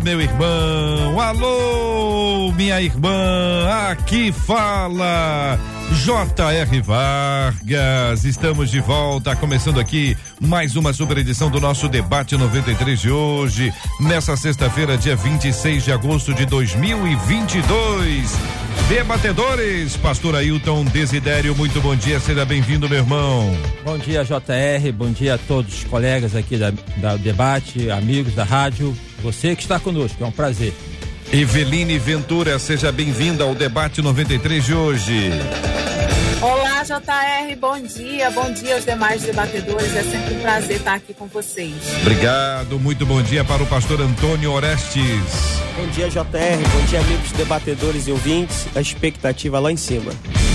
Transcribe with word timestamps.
meu 0.00 0.20
irmão. 0.20 1.20
Alô, 1.20 2.52
minha 2.52 2.80
irmã. 2.80 3.68
Aqui 3.90 4.32
fala 4.32 5.58
J.R. 5.92 6.80
Vargas, 6.80 8.24
estamos 8.24 8.70
de 8.70 8.80
volta, 8.80 9.36
começando 9.36 9.78
aqui 9.78 10.16
mais 10.40 10.74
uma 10.74 10.92
super 10.92 11.18
edição 11.18 11.50
do 11.50 11.60
nosso 11.60 11.88
debate 11.88 12.36
93 12.36 12.98
de 12.98 13.10
hoje, 13.10 13.72
nessa 14.00 14.36
sexta-feira, 14.36 14.96
dia 14.96 15.14
26 15.14 15.84
de 15.84 15.92
agosto 15.92 16.32
de 16.32 16.46
2022. 16.46 18.61
Debatedores, 18.88 19.96
Pastor 19.96 20.36
Ailton 20.36 20.84
Desidério, 20.84 21.54
muito 21.54 21.80
bom 21.80 21.96
dia, 21.96 22.20
seja 22.20 22.44
bem-vindo, 22.44 22.88
meu 22.88 22.98
irmão. 22.98 23.56
Bom 23.84 23.96
dia, 23.98 24.24
JR, 24.24 24.92
bom 24.94 25.10
dia 25.10 25.34
a 25.34 25.38
todos 25.38 25.74
os 25.74 25.84
colegas 25.84 26.36
aqui 26.36 26.56
da, 26.56 26.72
da 26.98 27.16
debate, 27.16 27.90
amigos 27.90 28.34
da 28.34 28.44
rádio, 28.44 28.96
você 29.22 29.56
que 29.56 29.62
está 29.62 29.78
conosco, 29.80 30.22
é 30.22 30.26
um 30.26 30.32
prazer. 30.32 30.72
Eveline 31.32 31.98
Ventura, 31.98 32.58
seja 32.58 32.92
bem-vinda 32.92 33.44
ao 33.44 33.54
debate 33.54 34.02
93 34.02 34.64
de 34.64 34.74
hoje. 34.74 35.30
Olá, 36.82 37.00
JR, 37.00 37.56
bom 37.60 37.80
dia, 37.80 38.28
bom 38.32 38.52
dia 38.52 38.74
aos 38.74 38.84
demais 38.84 39.22
debatedores. 39.22 39.94
É 39.94 40.02
sempre 40.02 40.34
um 40.34 40.40
prazer 40.40 40.78
estar 40.78 40.94
aqui 40.94 41.14
com 41.14 41.28
vocês. 41.28 41.72
Obrigado, 42.00 42.76
muito 42.80 43.06
bom 43.06 43.22
dia 43.22 43.44
para 43.44 43.62
o 43.62 43.66
pastor 43.66 44.00
Antônio 44.00 44.50
Orestes. 44.50 45.60
Bom 45.76 45.86
dia, 45.92 46.08
JR, 46.08 46.18
bom 46.24 46.84
dia, 46.86 46.98
amigos 46.98 47.30
debatedores 47.32 48.08
e 48.08 48.10
ouvintes. 48.10 48.66
A 48.74 48.80
expectativa 48.80 49.60
lá 49.60 49.70
em 49.70 49.76
cima. 49.76 50.10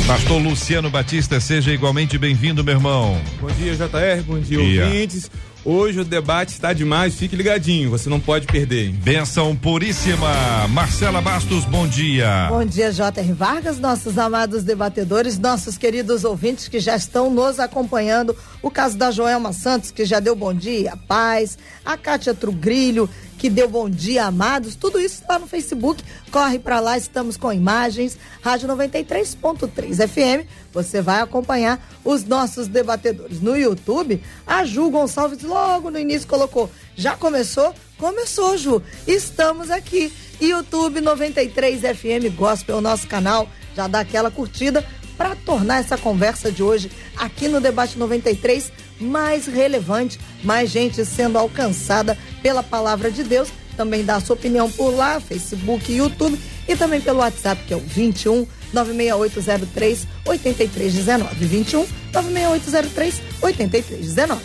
Pastor 0.05 0.41
Luciano 0.41 0.89
Batista, 0.89 1.39
seja 1.39 1.71
igualmente 1.71 2.17
bem-vindo, 2.17 2.61
meu 2.61 2.75
irmão. 2.75 3.17
Bom 3.39 3.47
dia, 3.47 3.73
JR, 3.73 4.21
bom 4.25 4.39
dia, 4.39 4.57
dia. 4.57 4.83
ouvintes. 4.83 5.31
Hoje 5.69 5.99
o 5.99 6.05
debate 6.05 6.53
está 6.53 6.71
demais, 6.71 7.15
fique 7.15 7.35
ligadinho, 7.35 7.89
você 7.89 8.09
não 8.09 8.21
pode 8.21 8.47
perder. 8.47 8.89
Benção 8.89 9.53
puríssima. 9.53 10.65
Marcela 10.69 11.21
Bastos, 11.21 11.65
bom 11.65 11.85
dia. 11.85 12.47
Bom 12.47 12.63
dia, 12.63 12.89
J.R. 12.89 13.33
Vargas, 13.33 13.77
nossos 13.77 14.17
amados 14.17 14.63
debatedores, 14.63 15.37
nossos 15.37 15.77
queridos 15.77 16.23
ouvintes 16.23 16.69
que 16.69 16.79
já 16.79 16.95
estão 16.95 17.29
nos 17.29 17.59
acompanhando. 17.59 18.33
O 18.61 18.71
caso 18.71 18.97
da 18.97 19.11
Joelma 19.11 19.51
Santos, 19.51 19.91
que 19.91 20.05
já 20.05 20.21
deu 20.21 20.37
bom 20.37 20.53
dia, 20.53 20.93
paz. 21.05 21.57
A 21.83 21.97
Kátia 21.97 22.33
Trugrilho, 22.33 23.09
que 23.37 23.49
deu 23.49 23.69
bom 23.69 23.89
dia, 23.89 24.25
amados. 24.25 24.75
Tudo 24.75 24.99
isso 24.99 25.21
está 25.21 25.37
no 25.37 25.47
Facebook. 25.47 26.03
Corre 26.31 26.57
para 26.59 26.79
lá, 26.79 26.97
estamos 26.97 27.37
com 27.37 27.53
imagens. 27.53 28.17
Rádio 28.41 28.67
93.3 28.67 30.07
FM. 30.07 30.47
Você 30.73 31.01
vai 31.01 31.21
acompanhar 31.21 31.79
os 32.03 32.23
nossos 32.23 32.67
debatedores. 32.67 33.39
No 33.39 33.55
YouTube, 33.55 34.21
a 34.45 34.65
Ju 34.65 34.89
Gonçalves 34.89 35.43
logo 35.43 35.91
no 35.91 35.99
início 35.99 36.27
colocou: 36.27 36.69
Já 36.95 37.15
começou? 37.15 37.73
Começou, 37.97 38.57
Ju. 38.57 38.81
Estamos 39.05 39.69
aqui. 39.69 40.11
YouTube 40.39 41.01
93 41.01 41.81
FM 41.81 42.35
Gospel, 42.35 42.77
o 42.77 42.81
nosso 42.81 43.07
canal. 43.07 43.47
Já 43.75 43.87
dá 43.87 43.99
aquela 43.99 44.31
curtida 44.31 44.85
para 45.17 45.35
tornar 45.35 45.79
essa 45.79 45.97
conversa 45.97 46.51
de 46.51 46.61
hoje 46.61 46.91
aqui 47.17 47.47
no 47.47 47.59
Debate 47.59 47.97
93 47.97 48.71
mais 48.99 49.45
relevante, 49.45 50.19
mais 50.43 50.69
gente 50.69 51.03
sendo 51.05 51.37
alcançada 51.37 52.17
pela 52.41 52.63
palavra 52.63 53.11
de 53.11 53.23
Deus. 53.23 53.49
Também 53.75 54.03
dá 54.03 54.15
a 54.15 54.21
sua 54.21 54.35
opinião 54.35 54.69
por 54.71 54.89
lá, 54.89 55.19
Facebook, 55.19 55.91
YouTube 55.91 56.39
e 56.67 56.75
também 56.75 56.99
pelo 56.99 57.19
WhatsApp, 57.19 57.61
que 57.67 57.73
é 57.73 57.77
o 57.77 57.79
21 57.79 58.47
96803 58.73 60.07
8319. 60.25 61.45
21 61.45 61.87
96803 62.11 63.21
8319. 63.41 64.41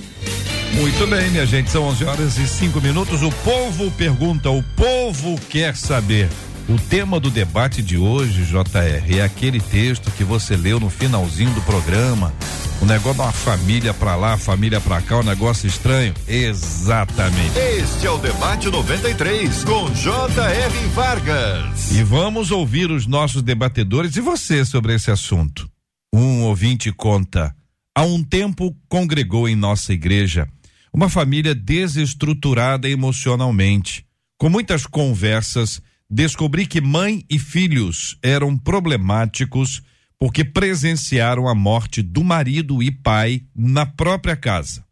Muito 0.74 1.06
bem, 1.06 1.30
minha 1.30 1.44
gente, 1.44 1.70
são 1.70 1.84
11 1.84 2.04
horas 2.04 2.38
e 2.38 2.46
5 2.46 2.80
minutos. 2.80 3.22
O 3.22 3.30
povo 3.44 3.90
pergunta, 3.92 4.50
o 4.50 4.62
povo 4.74 5.38
quer 5.48 5.76
saber. 5.76 6.28
O 6.68 6.78
tema 6.78 7.18
do 7.18 7.28
debate 7.28 7.82
de 7.82 7.98
hoje, 7.98 8.44
JR, 8.44 9.18
é 9.18 9.22
aquele 9.22 9.60
texto 9.60 10.12
que 10.12 10.22
você 10.22 10.56
leu 10.56 10.78
no 10.78 10.88
finalzinho 10.88 11.52
do 11.54 11.60
programa. 11.62 12.32
O 12.80 12.86
negócio 12.86 13.20
uma 13.20 13.32
família 13.32 13.92
pra 13.92 14.14
lá, 14.14 14.38
família 14.38 14.80
pra 14.80 15.02
cá, 15.02 15.18
um 15.18 15.24
negócio 15.24 15.66
estranho. 15.66 16.14
Exatamente. 16.26 17.58
Este 17.58 18.06
é 18.06 18.10
o 18.10 18.18
debate 18.18 18.68
93 18.68 19.64
com 19.64 19.90
J.R. 19.92 20.86
Vargas. 20.94 21.90
E 21.90 22.04
vamos 22.04 22.52
ouvir 22.52 22.92
os 22.92 23.06
nossos 23.08 23.42
debatedores 23.42 24.14
e 24.16 24.20
você 24.20 24.64
sobre 24.64 24.94
esse 24.94 25.10
assunto. 25.10 25.68
Um 26.14 26.42
ouvinte 26.42 26.92
conta: 26.92 27.52
há 27.92 28.02
um 28.02 28.22
tempo 28.22 28.76
congregou 28.88 29.48
em 29.48 29.56
nossa 29.56 29.92
igreja 29.92 30.48
uma 30.92 31.08
família 31.08 31.54
desestruturada 31.54 32.88
emocionalmente, 32.88 34.04
com 34.38 34.48
muitas 34.48 34.86
conversas 34.86 35.80
descobri 36.12 36.66
que 36.66 36.78
mãe 36.78 37.24
e 37.30 37.38
filhos 37.38 38.18
eram 38.22 38.54
problemáticos 38.58 39.82
porque 40.18 40.44
presenciaram 40.44 41.48
a 41.48 41.54
morte 41.54 42.02
do 42.02 42.22
marido 42.22 42.82
e 42.82 42.90
pai 42.90 43.46
na 43.56 43.86
própria 43.86 44.36
casa. 44.36 44.84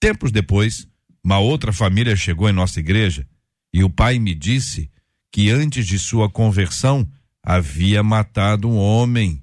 Tempos 0.00 0.32
depois, 0.32 0.88
uma 1.22 1.38
outra 1.38 1.70
família 1.70 2.16
chegou 2.16 2.48
em 2.48 2.52
nossa 2.52 2.80
igreja 2.80 3.28
e 3.74 3.84
o 3.84 3.90
pai 3.90 4.18
me 4.18 4.34
disse 4.34 4.90
que 5.30 5.50
antes 5.50 5.86
de 5.86 5.98
sua 5.98 6.30
conversão 6.30 7.06
havia 7.44 8.02
matado 8.02 8.70
um 8.70 8.78
homem. 8.78 9.42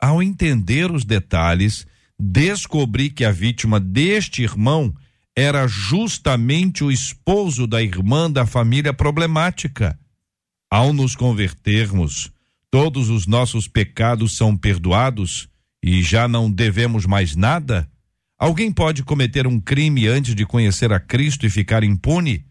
Ao 0.00 0.22
entender 0.22 0.90
os 0.90 1.04
detalhes, 1.04 1.86
descobri 2.18 3.10
que 3.10 3.24
a 3.24 3.30
vítima 3.30 3.78
deste 3.78 4.42
irmão 4.42 4.94
era 5.36 5.68
justamente 5.68 6.82
o 6.82 6.90
esposo 6.90 7.66
da 7.66 7.82
irmã 7.82 8.30
da 8.30 8.46
família 8.46 8.94
problemática. 8.94 9.98
Ao 10.70 10.92
nos 10.92 11.16
convertermos, 11.16 12.30
todos 12.70 13.08
os 13.08 13.26
nossos 13.26 13.66
pecados 13.66 14.36
são 14.36 14.56
perdoados 14.56 15.48
e 15.82 16.02
já 16.02 16.28
não 16.28 16.50
devemos 16.50 17.06
mais 17.06 17.34
nada? 17.34 17.90
Alguém 18.38 18.70
pode 18.70 19.02
cometer 19.02 19.46
um 19.46 19.58
crime 19.58 20.06
antes 20.06 20.34
de 20.34 20.44
conhecer 20.44 20.92
a 20.92 21.00
Cristo 21.00 21.46
e 21.46 21.50
ficar 21.50 21.82
impune? 21.82 22.44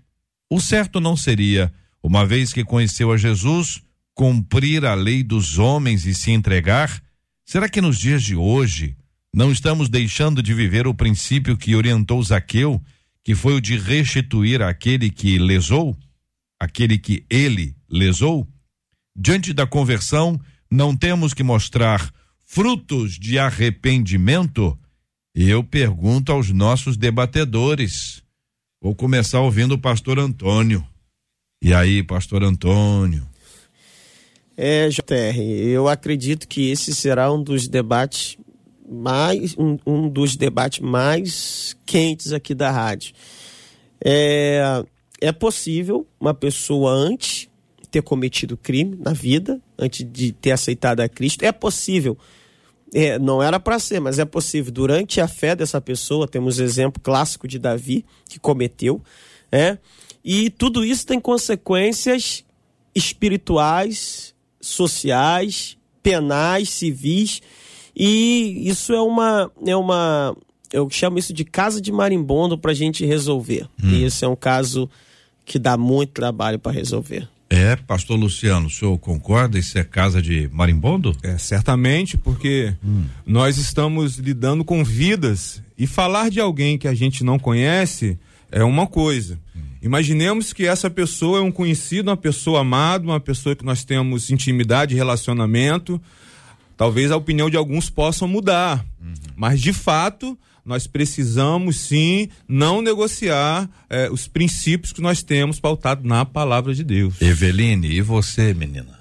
O 0.49 0.59
certo 0.59 0.99
não 0.99 1.15
seria, 1.15 1.71
uma 2.01 2.25
vez 2.25 2.51
que 2.51 2.63
conheceu 2.63 3.11
a 3.11 3.17
Jesus, 3.17 3.81
cumprir 4.13 4.83
a 4.85 4.95
lei 4.95 5.23
dos 5.23 5.59
homens 5.59 6.05
e 6.05 6.13
se 6.13 6.31
entregar? 6.31 7.01
Será 7.45 7.69
que 7.69 7.81
nos 7.81 7.99
dias 7.99 8.23
de 8.23 8.35
hoje 8.35 8.97
não 9.33 9.51
estamos 9.51 9.89
deixando 9.89 10.41
de 10.41 10.53
viver 10.53 10.87
o 10.87 10.93
princípio 10.93 11.55
que 11.55 11.75
orientou 11.75 12.21
Zaqueu, 12.23 12.81
que 13.23 13.35
foi 13.35 13.53
o 13.53 13.61
de 13.61 13.77
restituir 13.77 14.61
aquele 14.61 15.09
que 15.09 15.37
lesou? 15.37 15.95
aquele 16.59 16.97
que 16.97 17.25
ele 17.29 17.75
lesou? 17.89 18.47
Diante 19.15 19.53
da 19.53 19.65
conversão, 19.65 20.39
não 20.69 20.95
temos 20.95 21.33
que 21.33 21.43
mostrar 21.43 22.13
frutos 22.43 23.13
de 23.13 23.39
arrependimento? 23.39 24.77
Eu 25.33 25.63
pergunto 25.63 26.31
aos 26.31 26.51
nossos 26.51 26.97
debatedores. 26.97 28.23
Vou 28.81 28.95
começar 28.95 29.41
ouvindo 29.41 29.73
o 29.73 29.79
pastor 29.79 30.19
Antônio. 30.19 30.85
E 31.61 31.73
aí, 31.73 32.03
pastor 32.03 32.43
Antônio? 32.43 33.27
É, 34.55 34.89
JR, 34.89 35.39
eu 35.39 35.87
acredito 35.87 36.47
que 36.47 36.69
esse 36.69 36.93
será 36.93 37.31
um 37.31 37.41
dos 37.43 37.67
debates 37.67 38.37
mais 38.89 39.55
um, 39.57 39.77
um 39.85 40.09
dos 40.09 40.35
debates 40.35 40.79
mais 40.79 41.75
quentes 41.85 42.31
aqui 42.31 42.55
da 42.55 42.71
rádio. 42.71 43.13
É, 44.03 44.83
é 45.21 45.31
possível 45.31 46.07
uma 46.19 46.33
pessoa 46.33 46.91
antes 46.91 47.49
ter 47.89 48.01
cometido 48.01 48.57
crime 48.57 48.97
na 48.99 49.13
vida, 49.13 49.61
antes 49.77 50.05
de 50.09 50.31
ter 50.31 50.51
aceitado 50.51 50.99
a 50.99 51.09
Cristo, 51.09 51.43
é 51.43 51.51
possível. 51.51 52.17
É, 52.93 53.19
não 53.19 53.43
era 53.43 53.59
para 53.59 53.79
ser, 53.79 53.99
mas 53.99 54.19
é 54.19 54.25
possível. 54.25 54.71
Durante 54.71 55.19
a 55.19 55.27
fé 55.27 55.55
dessa 55.55 55.81
pessoa, 55.81 56.27
temos 56.27 56.59
exemplo 56.59 57.01
clássico 57.01 57.47
de 57.47 57.59
Davi, 57.59 58.05
que 58.29 58.39
cometeu, 58.39 59.01
é, 59.51 59.77
e 60.23 60.49
tudo 60.49 60.83
isso 60.83 61.05
tem 61.05 61.19
consequências 61.19 62.43
espirituais, 62.93 64.33
sociais, 64.59 65.77
penais, 66.01 66.69
civis, 66.69 67.41
e 67.95 68.67
isso 68.69 68.93
é 68.93 69.01
uma, 69.01 69.51
é 69.65 69.75
uma 69.75 70.35
eu 70.71 70.89
chamo 70.89 71.17
isso 71.17 71.33
de 71.33 71.45
casa 71.45 71.81
de 71.81 71.91
marimbondo 71.91 72.57
para 72.57 72.71
a 72.71 72.75
gente 72.75 73.05
resolver. 73.05 73.67
Hum. 73.81 73.89
E 73.89 74.03
esse 74.03 74.25
é 74.25 74.27
um 74.27 74.35
caso 74.35 74.89
que 75.45 75.57
dá 75.57 75.77
muito 75.77 76.11
trabalho 76.11 76.59
para 76.59 76.71
resolver. 76.71 77.27
É, 77.49 77.75
pastor 77.75 78.19
Luciano, 78.19 78.67
o 78.67 78.69
senhor 78.69 78.97
concorda? 78.97 79.57
Isso 79.57 79.77
é 79.77 79.83
casa 79.83 80.21
de 80.21 80.49
marimbondo? 80.51 81.15
É, 81.23 81.37
certamente, 81.37 82.17
porque 82.17 82.73
hum. 82.83 83.05
nós 83.25 83.57
estamos 83.57 84.17
lidando 84.17 84.65
com 84.65 84.83
vidas 84.83 85.61
e 85.77 85.87
falar 85.87 86.29
de 86.29 86.41
alguém 86.41 86.77
que 86.77 86.87
a 86.87 86.93
gente 86.93 87.23
não 87.23 87.39
conhece 87.39 88.19
é 88.51 88.63
uma 88.63 88.85
coisa. 88.85 89.39
Hum. 89.55 89.61
Imaginemos 89.81 90.51
que 90.51 90.65
essa 90.65 90.89
pessoa 90.89 91.39
é 91.39 91.41
um 91.41 91.51
conhecido, 91.51 92.09
uma 92.09 92.17
pessoa 92.17 92.61
amada, 92.61 93.05
uma 93.05 93.19
pessoa 93.19 93.55
que 93.55 93.63
nós 93.63 93.85
temos 93.85 94.29
intimidade, 94.29 94.95
relacionamento. 94.95 96.01
Talvez 96.75 97.11
a 97.11 97.17
opinião 97.17 97.49
de 97.49 97.57
alguns 97.57 97.89
possa 97.89 98.27
mudar, 98.27 98.85
uhum. 99.01 99.13
mas 99.35 99.59
de 99.61 99.73
fato 99.73 100.37
nós 100.67 100.85
precisamos 100.85 101.77
sim 101.77 102.29
não 102.47 102.81
negociar 102.81 103.69
eh, 103.89 104.09
os 104.11 104.27
princípios 104.27 104.91
que 104.91 105.01
nós 105.01 105.23
temos 105.23 105.59
pautado 105.59 106.05
na 106.05 106.25
palavra 106.25 106.75
de 106.75 106.83
Deus. 106.83 107.21
Eveline, 107.21 107.87
e 107.87 108.01
você, 108.01 108.53
menina? 108.53 108.97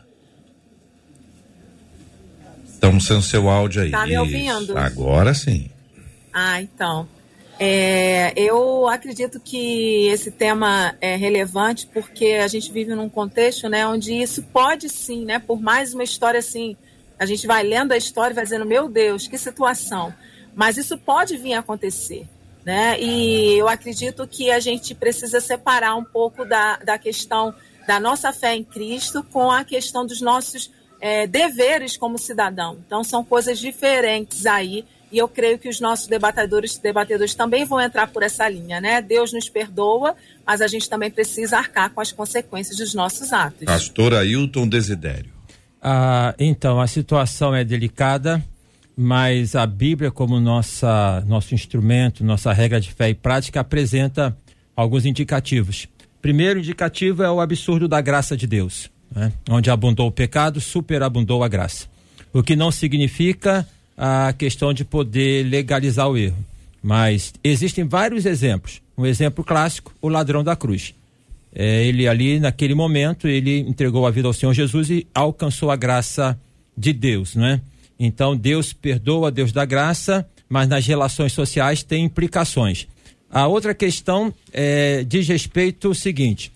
Estamos 2.64 3.04
sendo 3.04 3.22
seu 3.22 3.48
áudio 3.48 3.82
aí. 3.82 3.90
Tá 3.90 4.06
me 4.06 4.16
ouvindo? 4.16 4.62
Isso. 4.62 4.78
Agora 4.78 5.34
sim. 5.34 5.68
Ah, 6.32 6.62
então. 6.62 7.08
É, 7.58 8.32
eu 8.36 8.86
acredito 8.86 9.40
que 9.40 10.08
esse 10.08 10.30
tema 10.30 10.94
é 11.00 11.16
relevante 11.16 11.88
porque 11.92 12.38
a 12.42 12.46
gente 12.46 12.70
vive 12.70 12.94
num 12.94 13.08
contexto, 13.08 13.68
né, 13.68 13.86
onde 13.86 14.12
isso 14.12 14.42
pode 14.42 14.90
sim, 14.90 15.24
né, 15.24 15.38
por 15.38 15.58
mais 15.58 15.94
uma 15.94 16.04
história 16.04 16.38
assim, 16.38 16.76
a 17.18 17.24
gente 17.24 17.46
vai 17.46 17.62
lendo 17.62 17.92
a 17.92 17.96
história 17.96 18.32
e 18.32 18.34
vai 18.34 18.44
dizendo, 18.44 18.66
meu 18.66 18.88
Deus, 18.90 19.26
que 19.26 19.38
situação. 19.38 20.12
Mas 20.56 20.78
isso 20.78 20.96
pode 20.96 21.36
vir 21.36 21.52
a 21.52 21.58
acontecer. 21.60 22.26
Né? 22.64 22.98
E 23.00 23.58
eu 23.58 23.68
acredito 23.68 24.26
que 24.26 24.50
a 24.50 24.58
gente 24.58 24.92
precisa 24.92 25.40
separar 25.40 25.94
um 25.94 26.02
pouco 26.02 26.44
da, 26.44 26.78
da 26.78 26.98
questão 26.98 27.54
da 27.86 28.00
nossa 28.00 28.32
fé 28.32 28.56
em 28.56 28.64
Cristo 28.64 29.22
com 29.22 29.52
a 29.52 29.62
questão 29.62 30.04
dos 30.04 30.20
nossos 30.20 30.72
é, 31.00 31.26
deveres 31.28 31.96
como 31.96 32.18
cidadão. 32.18 32.78
Então, 32.84 33.04
são 33.04 33.22
coisas 33.22 33.60
diferentes 33.60 34.46
aí. 34.46 34.84
E 35.12 35.18
eu 35.18 35.28
creio 35.28 35.56
que 35.56 35.68
os 35.68 35.78
nossos 35.78 36.08
debatedores, 36.08 36.76
debatedores 36.78 37.34
também 37.34 37.64
vão 37.64 37.80
entrar 37.80 38.08
por 38.08 38.24
essa 38.24 38.48
linha, 38.48 38.80
né? 38.80 39.00
Deus 39.00 39.32
nos 39.32 39.48
perdoa, 39.48 40.16
mas 40.44 40.60
a 40.60 40.66
gente 40.66 40.90
também 40.90 41.12
precisa 41.12 41.58
arcar 41.58 41.90
com 41.90 42.00
as 42.00 42.10
consequências 42.10 42.76
dos 42.76 42.92
nossos 42.92 43.32
atos. 43.32 43.64
Pastor 43.64 44.14
Ailton 44.14 44.66
Desidério. 44.68 45.32
Ah, 45.80 46.34
então, 46.36 46.80
a 46.80 46.88
situação 46.88 47.54
é 47.54 47.62
delicada 47.62 48.42
mas 48.96 49.54
a 49.54 49.66
Bíblia, 49.66 50.10
como 50.10 50.40
nossa, 50.40 51.22
nosso 51.26 51.54
instrumento, 51.54 52.24
nossa 52.24 52.52
regra 52.52 52.80
de 52.80 52.90
fé 52.90 53.10
e 53.10 53.14
prática, 53.14 53.60
apresenta 53.60 54.36
alguns 54.74 55.04
indicativos. 55.04 55.86
Primeiro 56.22 56.58
indicativo 56.58 57.22
é 57.22 57.30
o 57.30 57.40
absurdo 57.40 57.86
da 57.86 58.00
graça 58.00 58.36
de 58.36 58.46
Deus, 58.46 58.90
né? 59.14 59.32
onde 59.50 59.70
abundou 59.70 60.08
o 60.08 60.12
pecado, 60.12 60.60
superabundou 60.60 61.44
a 61.44 61.48
graça. 61.48 61.86
O 62.32 62.42
que 62.42 62.56
não 62.56 62.70
significa 62.70 63.68
a 63.96 64.32
questão 64.36 64.72
de 64.72 64.84
poder 64.84 65.44
legalizar 65.44 66.08
o 66.08 66.16
erro. 66.16 66.44
Mas 66.82 67.32
existem 67.42 67.84
vários 67.84 68.26
exemplos. 68.26 68.82
Um 68.96 69.06
exemplo 69.06 69.42
clássico, 69.42 69.92
o 70.00 70.08
ladrão 70.08 70.44
da 70.44 70.54
cruz. 70.54 70.94
É, 71.54 71.84
ele 71.84 72.06
ali, 72.06 72.38
naquele 72.38 72.74
momento, 72.74 73.26
ele 73.26 73.60
entregou 73.60 74.06
a 74.06 74.10
vida 74.10 74.28
ao 74.28 74.34
Senhor 74.34 74.52
Jesus 74.52 74.90
e 74.90 75.06
alcançou 75.14 75.70
a 75.70 75.76
graça 75.76 76.38
de 76.76 76.92
Deus, 76.92 77.34
não 77.34 77.46
é? 77.46 77.60
Então 77.98 78.36
Deus 78.36 78.72
perdoa, 78.72 79.30
Deus 79.30 79.52
dá 79.52 79.64
graça, 79.64 80.28
mas 80.48 80.68
nas 80.68 80.86
relações 80.86 81.32
sociais 81.32 81.82
tem 81.82 82.04
implicações. 82.04 82.86
A 83.30 83.46
outra 83.46 83.74
questão 83.74 84.32
é, 84.52 85.02
diz 85.04 85.26
respeito 85.28 85.88
ao 85.88 85.94
seguinte: 85.94 86.52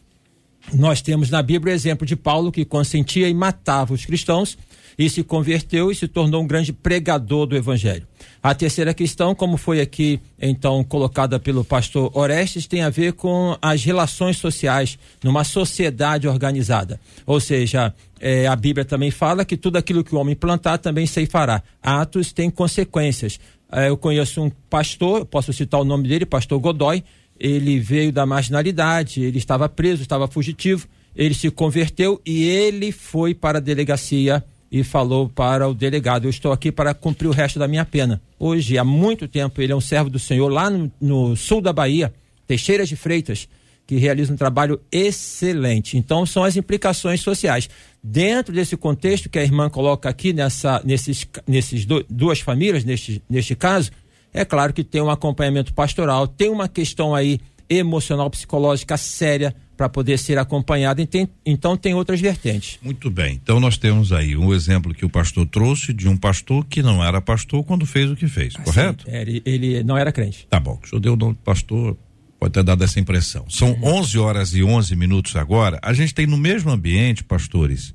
nós 0.72 1.02
temos 1.02 1.30
na 1.30 1.42
Bíblia 1.42 1.72
o 1.72 1.76
exemplo 1.76 2.06
de 2.06 2.14
Paulo 2.14 2.52
que 2.52 2.64
consentia 2.64 3.28
e 3.28 3.34
matava 3.34 3.94
os 3.94 4.04
cristãos 4.04 4.56
e 4.98 5.08
se 5.08 5.22
converteu 5.22 5.90
e 5.90 5.94
se 5.94 6.06
tornou 6.06 6.42
um 6.42 6.46
grande 6.46 6.72
pregador 6.72 7.46
do 7.46 7.56
evangelho. 7.56 8.06
A 8.42 8.54
terceira 8.54 8.94
questão, 8.94 9.34
como 9.34 9.58
foi 9.58 9.82
aqui 9.82 10.18
então 10.40 10.82
colocada 10.82 11.38
pelo 11.38 11.62
pastor 11.62 12.10
Orestes, 12.14 12.66
tem 12.66 12.80
a 12.80 12.88
ver 12.88 13.12
com 13.12 13.54
as 13.60 13.84
relações 13.84 14.38
sociais 14.38 14.98
numa 15.22 15.44
sociedade 15.44 16.26
organizada. 16.26 16.98
Ou 17.26 17.38
seja, 17.38 17.94
é, 18.18 18.46
a 18.46 18.56
Bíblia 18.56 18.84
também 18.84 19.10
fala 19.10 19.44
que 19.44 19.58
tudo 19.58 19.76
aquilo 19.76 20.02
que 20.02 20.14
o 20.14 20.18
homem 20.18 20.34
plantar 20.34 20.78
também 20.78 21.06
ceifará. 21.06 21.62
Atos 21.82 22.32
têm 22.32 22.48
consequências. 22.48 23.38
É, 23.70 23.90
eu 23.90 23.96
conheço 23.98 24.42
um 24.42 24.50
pastor, 24.70 25.26
posso 25.26 25.52
citar 25.52 25.78
o 25.78 25.84
nome 25.84 26.08
dele, 26.08 26.24
pastor 26.24 26.58
Godoy. 26.58 27.04
Ele 27.38 27.78
veio 27.78 28.10
da 28.10 28.24
marginalidade, 28.24 29.22
ele 29.22 29.38
estava 29.38 29.68
preso, 29.68 30.00
estava 30.00 30.26
fugitivo. 30.26 30.88
Ele 31.14 31.34
se 31.34 31.50
converteu 31.50 32.20
e 32.24 32.44
ele 32.44 32.90
foi 32.90 33.34
para 33.34 33.58
a 33.58 33.60
delegacia 33.60 34.42
e 34.70 34.84
falou 34.84 35.28
para 35.28 35.68
o 35.68 35.74
delegado: 35.74 36.24
Eu 36.24 36.30
estou 36.30 36.52
aqui 36.52 36.70
para 36.70 36.94
cumprir 36.94 37.28
o 37.28 37.32
resto 37.32 37.58
da 37.58 37.66
minha 37.66 37.84
pena. 37.84 38.20
Hoje, 38.38 38.78
há 38.78 38.84
muito 38.84 39.26
tempo, 39.26 39.60
ele 39.60 39.72
é 39.72 39.76
um 39.76 39.80
servo 39.80 40.08
do 40.08 40.18
Senhor 40.18 40.48
lá 40.48 40.70
no, 40.70 40.90
no 41.00 41.36
sul 41.36 41.60
da 41.60 41.72
Bahia, 41.72 42.12
Teixeiras 42.46 42.88
de 42.88 42.96
Freitas, 42.96 43.48
que 43.86 43.96
realiza 43.96 44.32
um 44.32 44.36
trabalho 44.36 44.80
excelente. 44.92 45.96
Então, 45.96 46.24
são 46.24 46.44
as 46.44 46.56
implicações 46.56 47.20
sociais. 47.20 47.68
Dentro 48.02 48.54
desse 48.54 48.76
contexto 48.76 49.28
que 49.28 49.38
a 49.38 49.42
irmã 49.42 49.68
coloca 49.68 50.08
aqui, 50.08 50.32
nessa, 50.32 50.80
nesses, 50.84 51.26
nesses 51.46 51.84
do, 51.84 52.04
duas 52.08 52.40
famílias, 52.40 52.84
neste, 52.84 53.22
neste 53.28 53.54
caso, 53.54 53.90
é 54.32 54.44
claro 54.44 54.72
que 54.72 54.84
tem 54.84 55.02
um 55.02 55.10
acompanhamento 55.10 55.74
pastoral, 55.74 56.28
tem 56.28 56.48
uma 56.48 56.68
questão 56.68 57.14
aí 57.14 57.40
emocional, 57.68 58.30
psicológica 58.30 58.96
séria 58.96 59.54
para 59.80 59.88
poder 59.88 60.18
ser 60.18 60.36
acompanhado. 60.36 61.00
Então 61.42 61.74
tem 61.74 61.94
outras 61.94 62.20
vertentes. 62.20 62.78
Muito 62.82 63.10
bem. 63.10 63.40
Então 63.42 63.58
nós 63.58 63.78
temos 63.78 64.12
aí 64.12 64.36
um 64.36 64.52
exemplo 64.52 64.92
que 64.92 65.06
o 65.06 65.08
pastor 65.08 65.46
trouxe 65.46 65.94
de 65.94 66.06
um 66.06 66.18
pastor 66.18 66.66
que 66.66 66.82
não 66.82 67.02
era 67.02 67.18
pastor 67.18 67.64
quando 67.64 67.86
fez 67.86 68.10
o 68.10 68.14
que 68.14 68.28
fez, 68.28 68.52
ah, 68.58 68.62
correto? 68.62 69.06
Sim, 69.06 69.16
ele, 69.16 69.42
ele, 69.46 69.82
não 69.82 69.96
era 69.96 70.12
crente. 70.12 70.46
Tá 70.50 70.60
bom. 70.60 70.78
O 70.84 70.86
senhor 70.86 71.00
deu 71.00 71.14
o 71.14 71.16
nome 71.16 71.32
do 71.32 71.38
pastor, 71.38 71.96
pode 72.38 72.52
ter 72.52 72.62
dado 72.62 72.84
essa 72.84 73.00
impressão. 73.00 73.46
São 73.48 73.70
uhum. 73.70 74.00
11 74.00 74.18
horas 74.18 74.52
e 74.52 74.62
11 74.62 74.94
minutos 74.96 75.34
agora. 75.34 75.78
A 75.80 75.94
gente 75.94 76.12
tem 76.12 76.26
no 76.26 76.36
mesmo 76.36 76.70
ambiente, 76.70 77.24
pastores, 77.24 77.94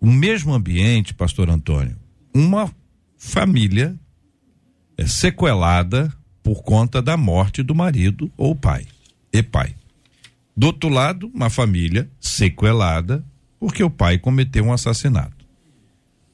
o 0.00 0.06
mesmo 0.06 0.54
ambiente, 0.54 1.12
pastor 1.14 1.50
Antônio, 1.50 1.96
uma 2.32 2.72
família 3.16 3.98
é, 4.96 5.04
sequelada 5.04 6.12
por 6.44 6.62
conta 6.62 7.02
da 7.02 7.16
morte 7.16 7.60
do 7.60 7.74
marido 7.74 8.30
ou 8.36 8.54
pai 8.54 8.86
e 9.32 9.42
pai. 9.42 9.74
Do 10.58 10.66
outro 10.66 10.88
lado, 10.88 11.30
uma 11.32 11.48
família 11.48 12.10
sequelada 12.18 13.24
porque 13.60 13.80
o 13.80 13.88
pai 13.88 14.18
cometeu 14.18 14.64
um 14.64 14.72
assassinato. 14.72 15.46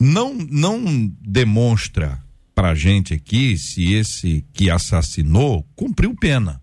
Não, 0.00 0.32
não 0.32 1.12
demonstra 1.20 2.18
pra 2.54 2.74
gente 2.74 3.12
aqui 3.12 3.58
se 3.58 3.92
esse 3.92 4.42
que 4.54 4.70
assassinou 4.70 5.68
cumpriu 5.76 6.14
pena. 6.14 6.58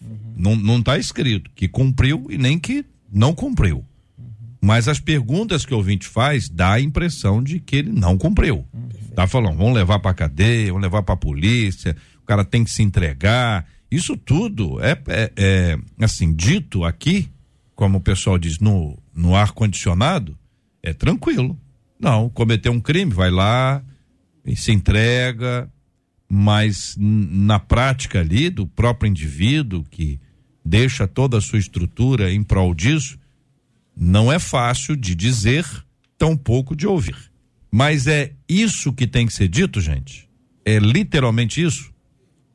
Uhum. 0.00 0.34
Não, 0.36 0.54
não 0.54 0.80
tá 0.80 0.96
escrito 0.96 1.50
que 1.56 1.66
cumpriu 1.66 2.28
e 2.30 2.38
nem 2.38 2.60
que 2.60 2.86
não 3.12 3.34
cumpriu. 3.34 3.78
Uhum. 4.16 4.24
Mas 4.60 4.86
as 4.86 5.00
perguntas 5.00 5.66
que 5.66 5.74
o 5.74 5.78
ouvinte 5.78 6.06
faz 6.06 6.48
dá 6.48 6.74
a 6.74 6.80
impressão 6.80 7.42
de 7.42 7.58
que 7.58 7.74
ele 7.74 7.90
não 7.90 8.16
cumpriu. 8.16 8.64
Uhum. 8.72 8.88
Tá 9.16 9.26
falando, 9.26 9.56
vamos 9.56 9.74
levar 9.74 9.98
pra 9.98 10.14
cadeia, 10.14 10.68
vamos 10.68 10.82
levar 10.82 11.02
pra 11.02 11.16
polícia, 11.16 11.96
o 12.22 12.24
cara 12.24 12.44
tem 12.44 12.62
que 12.62 12.70
se 12.70 12.84
entregar. 12.84 13.66
Isso 13.90 14.16
tudo 14.16 14.80
é, 14.80 15.00
é, 15.08 15.32
é 15.36 16.04
assim, 16.04 16.34
dito 16.34 16.84
aqui, 16.84 17.28
como 17.74 17.98
o 17.98 18.00
pessoal 18.00 18.38
diz, 18.38 18.58
no, 18.58 18.98
no 19.14 19.34
ar-condicionado, 19.34 20.36
é 20.82 20.92
tranquilo. 20.92 21.58
Não, 21.98 22.28
cometeu 22.28 22.72
um 22.72 22.80
crime, 22.80 23.12
vai 23.12 23.30
lá 23.30 23.82
se 24.54 24.72
entrega, 24.72 25.70
mas 26.28 26.96
na 26.98 27.58
prática 27.58 28.20
ali 28.20 28.50
do 28.50 28.66
próprio 28.66 29.08
indivíduo 29.08 29.84
que 29.84 30.20
deixa 30.64 31.06
toda 31.06 31.38
a 31.38 31.40
sua 31.40 31.58
estrutura 31.58 32.32
em 32.32 32.42
prol 32.42 32.74
disso, 32.74 33.18
não 33.96 34.32
é 34.32 34.38
fácil 34.38 34.96
de 34.96 35.14
dizer, 35.14 35.64
tão 36.18 36.36
pouco 36.36 36.74
de 36.74 36.86
ouvir. 36.86 37.16
Mas 37.70 38.06
é 38.06 38.32
isso 38.48 38.92
que 38.92 39.06
tem 39.06 39.26
que 39.26 39.32
ser 39.32 39.48
dito, 39.48 39.80
gente? 39.80 40.28
É 40.64 40.78
literalmente 40.78 41.62
isso? 41.62 41.92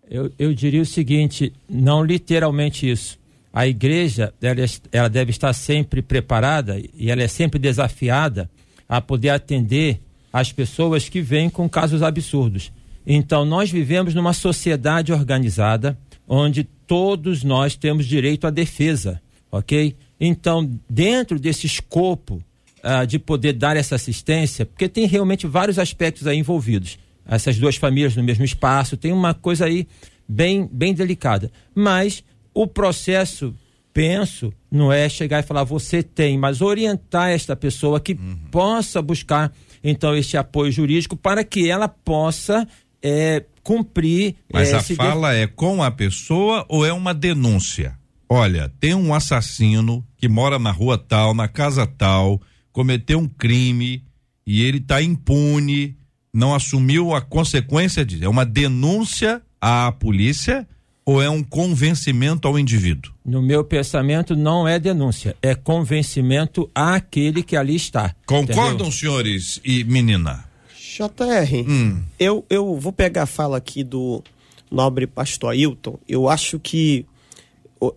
Eu, 0.10 0.32
eu 0.40 0.54
diria 0.54 0.82
o 0.82 0.86
seguinte, 0.86 1.54
não 1.70 2.04
literalmente 2.04 2.90
isso. 2.90 3.20
A 3.54 3.68
igreja, 3.68 4.34
ela, 4.42 4.66
ela 4.92 5.10
deve 5.10 5.30
estar 5.30 5.54
sempre 5.54 6.02
preparada 6.02 6.82
e 6.96 7.12
ela 7.12 7.22
é 7.22 7.28
sempre 7.28 7.60
desafiada 7.60 8.50
a 8.88 9.00
poder 9.00 9.30
atender 9.30 10.00
as 10.34 10.52
pessoas 10.52 11.08
que 11.08 11.22
vêm 11.22 11.50
com 11.50 11.70
casos 11.70 12.02
absurdos. 12.02 12.72
Então, 13.06 13.46
nós 13.46 13.70
vivemos 13.70 14.14
numa 14.16 14.34
sociedade 14.34 15.14
organizada 15.14 15.98
onde 16.28 16.64
todos 16.64 17.44
nós 17.44 17.76
temos 17.76 18.06
direito 18.06 18.46
à 18.46 18.50
defesa, 18.50 19.22
ok? 19.52 19.96
Então, 20.20 20.70
dentro 20.90 21.40
desse 21.40 21.66
escopo 21.66 22.44
uh, 22.84 23.06
de 23.06 23.18
poder 23.18 23.54
dar 23.54 23.78
essa 23.78 23.96
assistência, 23.96 24.66
porque 24.66 24.88
tem 24.88 25.06
realmente 25.08 25.48
vários 25.48 25.80
aspectos 25.80 26.28
aí 26.28 26.38
envolvidos 26.38 26.98
essas 27.36 27.58
duas 27.58 27.76
famílias 27.76 28.16
no 28.16 28.24
mesmo 28.24 28.44
espaço, 28.44 28.98
tem 28.98 29.12
uma 29.12 29.34
coisa 29.34 29.66
aí 29.66 29.88
bem, 30.28 30.68
bem 30.72 30.94
delicada. 30.94 31.52
Mas 31.76 32.24
o 32.54 32.68
processo 32.68 33.54
penso 33.94 34.54
não 34.72 34.92
é 34.92 35.10
chegar 35.10 35.40
e 35.40 35.44
falar 35.44 35.64
você 35.64 36.02
tem, 36.02 36.38
mas 36.38 36.62
orientar 36.62 37.30
esta 37.30 37.56
pessoa 37.56 38.00
que 38.00 38.14
uhum. 38.14 38.38
possa 38.52 39.02
buscar 39.02 39.52
então 39.84 40.16
este 40.16 40.38
apoio 40.38 40.72
jurídico 40.72 41.16
para 41.16 41.44
que 41.44 41.70
ela 41.70 41.88
possa 41.88 42.68
é, 43.02 43.44
cumprir. 43.64 44.36
Mas 44.52 44.72
é, 44.72 44.76
a 44.76 44.84
fala 44.84 45.34
é 45.34 45.48
com 45.48 45.82
a 45.84 45.92
pessoa 45.92 46.66
ou 46.70 46.86
é 46.86 46.94
uma 46.94 47.14
denúncia? 47.14 47.98
Olha, 48.28 48.72
tem 48.80 48.94
um 48.94 49.14
assassino 49.14 50.06
que 50.18 50.28
mora 50.28 50.60
na 50.60 50.72
rua 50.72 50.98
tal, 50.98 51.34
na 51.34 51.48
casa 51.48 51.88
tal, 51.88 52.40
cometeu 52.72 53.18
um 53.18 53.28
crime 53.28 54.04
e 54.46 54.64
ele 54.64 54.78
está 54.78 55.02
impune, 55.02 55.98
não 56.34 56.54
assumiu 56.54 57.14
a 57.14 57.22
consequência 57.22 58.06
de. 58.06 58.24
É 58.24 58.30
uma 58.30 58.46
denúncia 58.46 59.42
à 59.60 59.92
polícia 59.92 60.68
ou 61.06 61.22
é 61.22 61.30
um 61.30 61.44
convencimento 61.44 62.48
ao 62.48 62.60
indivíduo? 62.60 63.12
No 63.26 63.42
meu 63.42 63.64
pensamento, 63.64 64.36
não 64.36 64.68
é 64.68 64.78
denúncia, 64.78 65.36
é 65.42 65.56
convencimento 65.56 66.70
àquele 66.74 67.42
que 67.42 67.56
ali 67.56 67.76
está. 67.76 68.14
Concordam, 68.28 68.76
entendeu? 68.76 68.92
senhores 68.92 69.60
e 69.66 69.84
menina? 69.84 70.46
JR, 70.78 71.68
hum. 71.68 72.04
eu, 72.20 72.46
eu 72.50 72.78
vou 72.78 72.92
pegar 72.92 73.24
a 73.24 73.26
fala 73.26 73.58
aqui 73.58 73.84
do 73.84 74.24
nobre 74.70 75.08
pastor 75.08 75.52
Ailton. 75.52 75.98
Eu 76.08 76.30
acho 76.30 76.60
que, 76.60 77.06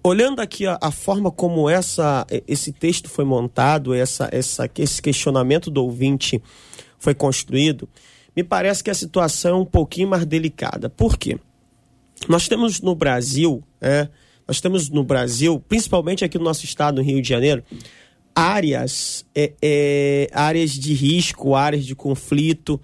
olhando 0.02 0.40
aqui 0.40 0.66
a, 0.66 0.78
a, 0.80 0.90
forma 0.90 1.30
como 1.30 1.68
essa, 1.68 2.26
esse 2.46 2.72
texto 2.72 3.10
foi 3.10 3.24
montado, 3.24 3.92
essa, 3.92 4.28
essa, 4.32 4.70
esse 4.78 5.02
questionamento 5.02 5.70
do 5.70 5.82
ouvinte 5.82 6.40
foi 6.98 7.14
construído, 7.14 7.88
me 8.34 8.42
parece 8.42 8.82
que 8.82 8.90
a 8.90 8.94
situação 8.94 9.58
é 9.58 9.60
um 9.60 9.64
pouquinho 9.64 10.08
mais 10.08 10.24
delicada. 10.24 10.88
Por 10.88 11.18
quê? 11.18 11.38
Nós 12.28 12.48
temos 12.48 12.80
no 12.80 12.94
Brasil, 12.94 13.62
é, 13.80 14.08
nós 14.46 14.60
temos 14.60 14.88
no 14.88 15.04
Brasil, 15.04 15.62
principalmente 15.68 16.24
aqui 16.24 16.38
no 16.38 16.44
nosso 16.44 16.64
estado, 16.64 16.96
no 16.96 17.02
Rio 17.02 17.20
de 17.20 17.28
Janeiro, 17.28 17.62
áreas, 18.34 19.24
é, 19.34 19.52
é, 19.60 20.28
áreas 20.32 20.70
de 20.70 20.94
risco, 20.94 21.54
áreas 21.54 21.84
de 21.84 21.94
conflito, 21.94 22.80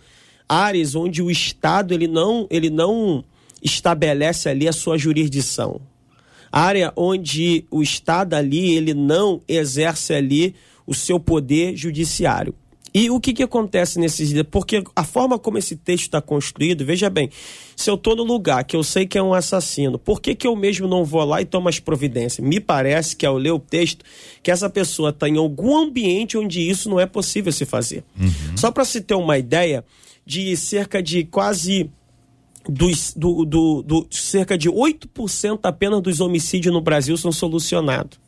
áreas 0.48 0.94
onde 0.94 1.22
o 1.22 1.30
Estado 1.30 1.92
ele 1.92 2.06
não, 2.06 2.46
ele 2.50 2.70
não 2.70 3.24
estabelece 3.62 4.48
ali 4.48 4.68
a 4.68 4.72
sua 4.72 4.98
jurisdição. 4.98 5.80
Área 6.50 6.92
onde 6.96 7.66
o 7.70 7.82
Estado 7.82 8.34
ali 8.34 8.74
ele 8.74 8.94
não 8.94 9.40
exerce 9.46 10.14
ali 10.14 10.54
o 10.86 10.94
seu 10.94 11.20
poder 11.20 11.76
judiciário. 11.76 12.54
E 12.94 13.10
o 13.10 13.20
que, 13.20 13.32
que 13.32 13.42
acontece 13.42 13.98
nesses 13.98 14.30
dias? 14.30 14.46
Porque 14.50 14.82
a 14.96 15.04
forma 15.04 15.38
como 15.38 15.58
esse 15.58 15.76
texto 15.76 16.04
está 16.04 16.20
construído, 16.20 16.84
veja 16.84 17.10
bem, 17.10 17.30
se 17.76 17.90
eu 17.90 17.94
estou 17.94 18.16
no 18.16 18.24
lugar 18.24 18.64
que 18.64 18.74
eu 18.74 18.82
sei 18.82 19.06
que 19.06 19.18
é 19.18 19.22
um 19.22 19.34
assassino, 19.34 19.98
por 19.98 20.20
que, 20.20 20.34
que 20.34 20.46
eu 20.46 20.56
mesmo 20.56 20.88
não 20.88 21.04
vou 21.04 21.24
lá 21.24 21.40
e 21.40 21.44
tomo 21.44 21.68
as 21.68 21.78
providências? 21.78 22.46
Me 22.46 22.60
parece 22.60 23.14
que 23.14 23.26
ao 23.26 23.36
ler 23.36 23.52
o 23.52 23.58
texto, 23.58 24.04
que 24.42 24.50
essa 24.50 24.70
pessoa 24.70 25.10
está 25.10 25.28
em 25.28 25.36
algum 25.36 25.76
ambiente 25.76 26.38
onde 26.38 26.60
isso 26.60 26.88
não 26.88 26.98
é 26.98 27.06
possível 27.06 27.52
se 27.52 27.64
fazer. 27.64 28.04
Uhum. 28.18 28.56
Só 28.56 28.70
para 28.70 28.84
se 28.84 29.00
ter 29.00 29.14
uma 29.14 29.38
ideia, 29.38 29.84
de 30.24 30.54
cerca 30.56 31.02
de 31.02 31.24
quase 31.24 31.90
dos, 32.68 33.14
do, 33.14 33.46
do, 33.46 33.82
do, 33.82 34.06
cerca 34.10 34.58
de 34.58 34.70
8% 34.70 35.60
apenas 35.62 36.02
dos 36.02 36.20
homicídios 36.20 36.72
no 36.72 36.82
Brasil 36.82 37.16
são 37.16 37.32
solucionados. 37.32 38.18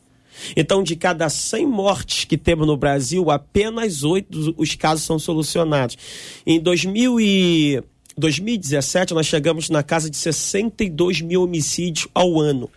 Então, 0.55 0.83
de 0.83 0.95
cada 0.95 1.29
100 1.29 1.65
mortes 1.65 2.25
que 2.25 2.37
temos 2.37 2.67
no 2.67 2.77
Brasil, 2.77 3.29
apenas 3.29 4.03
8 4.03 4.55
os 4.57 4.75
casos 4.75 5.05
são 5.05 5.19
solucionados. 5.19 5.97
Em 6.45 6.59
2000 6.59 7.19
e 7.19 7.83
2017, 8.17 9.13
nós 9.13 9.25
chegamos 9.25 9.69
na 9.69 9.83
casa 9.83 10.09
de 10.09 10.17
62 10.17 11.21
mil 11.21 11.43
homicídios 11.43 12.07
ao 12.13 12.39
ano. 12.39 12.69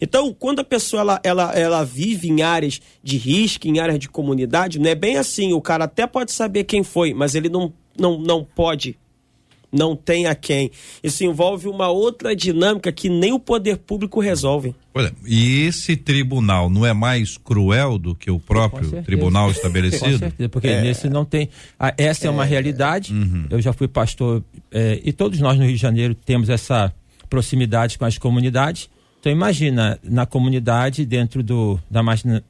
Então, 0.00 0.32
quando 0.32 0.60
a 0.60 0.64
pessoa 0.64 1.00
ela, 1.00 1.20
ela, 1.24 1.52
ela 1.52 1.84
vive 1.84 2.28
em 2.28 2.42
áreas 2.42 2.80
de 3.02 3.16
risco, 3.16 3.66
em 3.66 3.80
áreas 3.80 3.98
de 3.98 4.08
comunidade, 4.08 4.78
não 4.78 4.88
é 4.88 4.94
bem 4.94 5.16
assim. 5.16 5.52
O 5.52 5.60
cara 5.60 5.84
até 5.84 6.06
pode 6.06 6.32
saber 6.32 6.64
quem 6.64 6.82
foi, 6.82 7.12
mas 7.12 7.34
ele 7.34 7.48
não, 7.48 7.72
não, 7.98 8.18
não 8.18 8.44
pode 8.44 8.96
não 9.74 9.96
tem 9.96 10.26
a 10.26 10.34
quem. 10.34 10.70
Isso 11.02 11.24
envolve 11.24 11.68
uma 11.68 11.88
outra 11.88 12.34
dinâmica 12.34 12.92
que 12.92 13.08
nem 13.08 13.32
o 13.32 13.38
poder 13.38 13.76
público 13.78 14.20
resolve. 14.20 14.74
Olha, 14.94 15.12
e 15.26 15.62
esse 15.62 15.96
tribunal 15.96 16.70
não 16.70 16.86
é 16.86 16.92
mais 16.92 17.36
cruel 17.36 17.98
do 17.98 18.14
que 18.14 18.30
o 18.30 18.38
próprio 18.38 19.02
tribunal 19.02 19.50
estabelecido? 19.50 20.12
Com 20.12 20.18
certeza, 20.18 20.48
porque 20.48 20.68
é... 20.68 20.80
nesse 20.80 21.08
não 21.08 21.24
tem. 21.24 21.48
Ah, 21.78 21.92
essa 21.98 22.26
é, 22.26 22.28
é 22.28 22.30
uma 22.30 22.44
realidade. 22.44 23.12
Uhum. 23.12 23.46
Eu 23.50 23.60
já 23.60 23.72
fui 23.72 23.88
pastor 23.88 24.42
é, 24.70 25.00
e 25.04 25.12
todos 25.12 25.40
nós 25.40 25.58
no 25.58 25.64
Rio 25.64 25.74
de 25.74 25.80
Janeiro 25.80 26.14
temos 26.14 26.48
essa 26.48 26.92
proximidade 27.28 27.98
com 27.98 28.04
as 28.04 28.16
comunidades. 28.16 28.88
Então 29.18 29.32
imagina 29.32 29.98
na 30.04 30.26
comunidade 30.26 31.04
dentro 31.04 31.42
do 31.42 31.80
da 31.90 32.02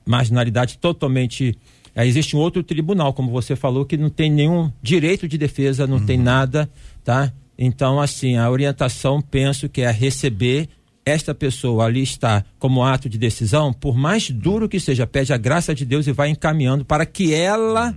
marginalidade 0.04 0.76
totalmente 0.78 1.56
Aí 1.96 2.08
existe 2.08 2.34
um 2.34 2.40
outro 2.40 2.62
tribunal, 2.62 3.12
como 3.12 3.30
você 3.30 3.54
falou, 3.54 3.84
que 3.84 3.96
não 3.96 4.10
tem 4.10 4.30
nenhum 4.30 4.70
direito 4.82 5.28
de 5.28 5.38
defesa, 5.38 5.86
não 5.86 5.98
uhum. 5.98 6.06
tem 6.06 6.18
nada, 6.18 6.68
tá? 7.04 7.32
Então, 7.56 8.00
assim, 8.00 8.36
a 8.36 8.50
orientação, 8.50 9.20
penso 9.20 9.68
que 9.68 9.82
é 9.82 9.90
receber 9.90 10.68
esta 11.04 11.34
pessoa 11.34 11.84
ali 11.84 12.02
está 12.02 12.44
como 12.58 12.82
ato 12.82 13.08
de 13.08 13.18
decisão, 13.18 13.72
por 13.72 13.96
mais 13.96 14.30
duro 14.30 14.68
que 14.68 14.80
seja, 14.80 15.06
pede 15.06 15.32
a 15.32 15.36
graça 15.36 15.74
de 15.74 15.84
Deus 15.84 16.06
e 16.06 16.12
vai 16.12 16.30
encaminhando 16.30 16.84
para 16.84 17.04
que 17.04 17.34
ela 17.34 17.94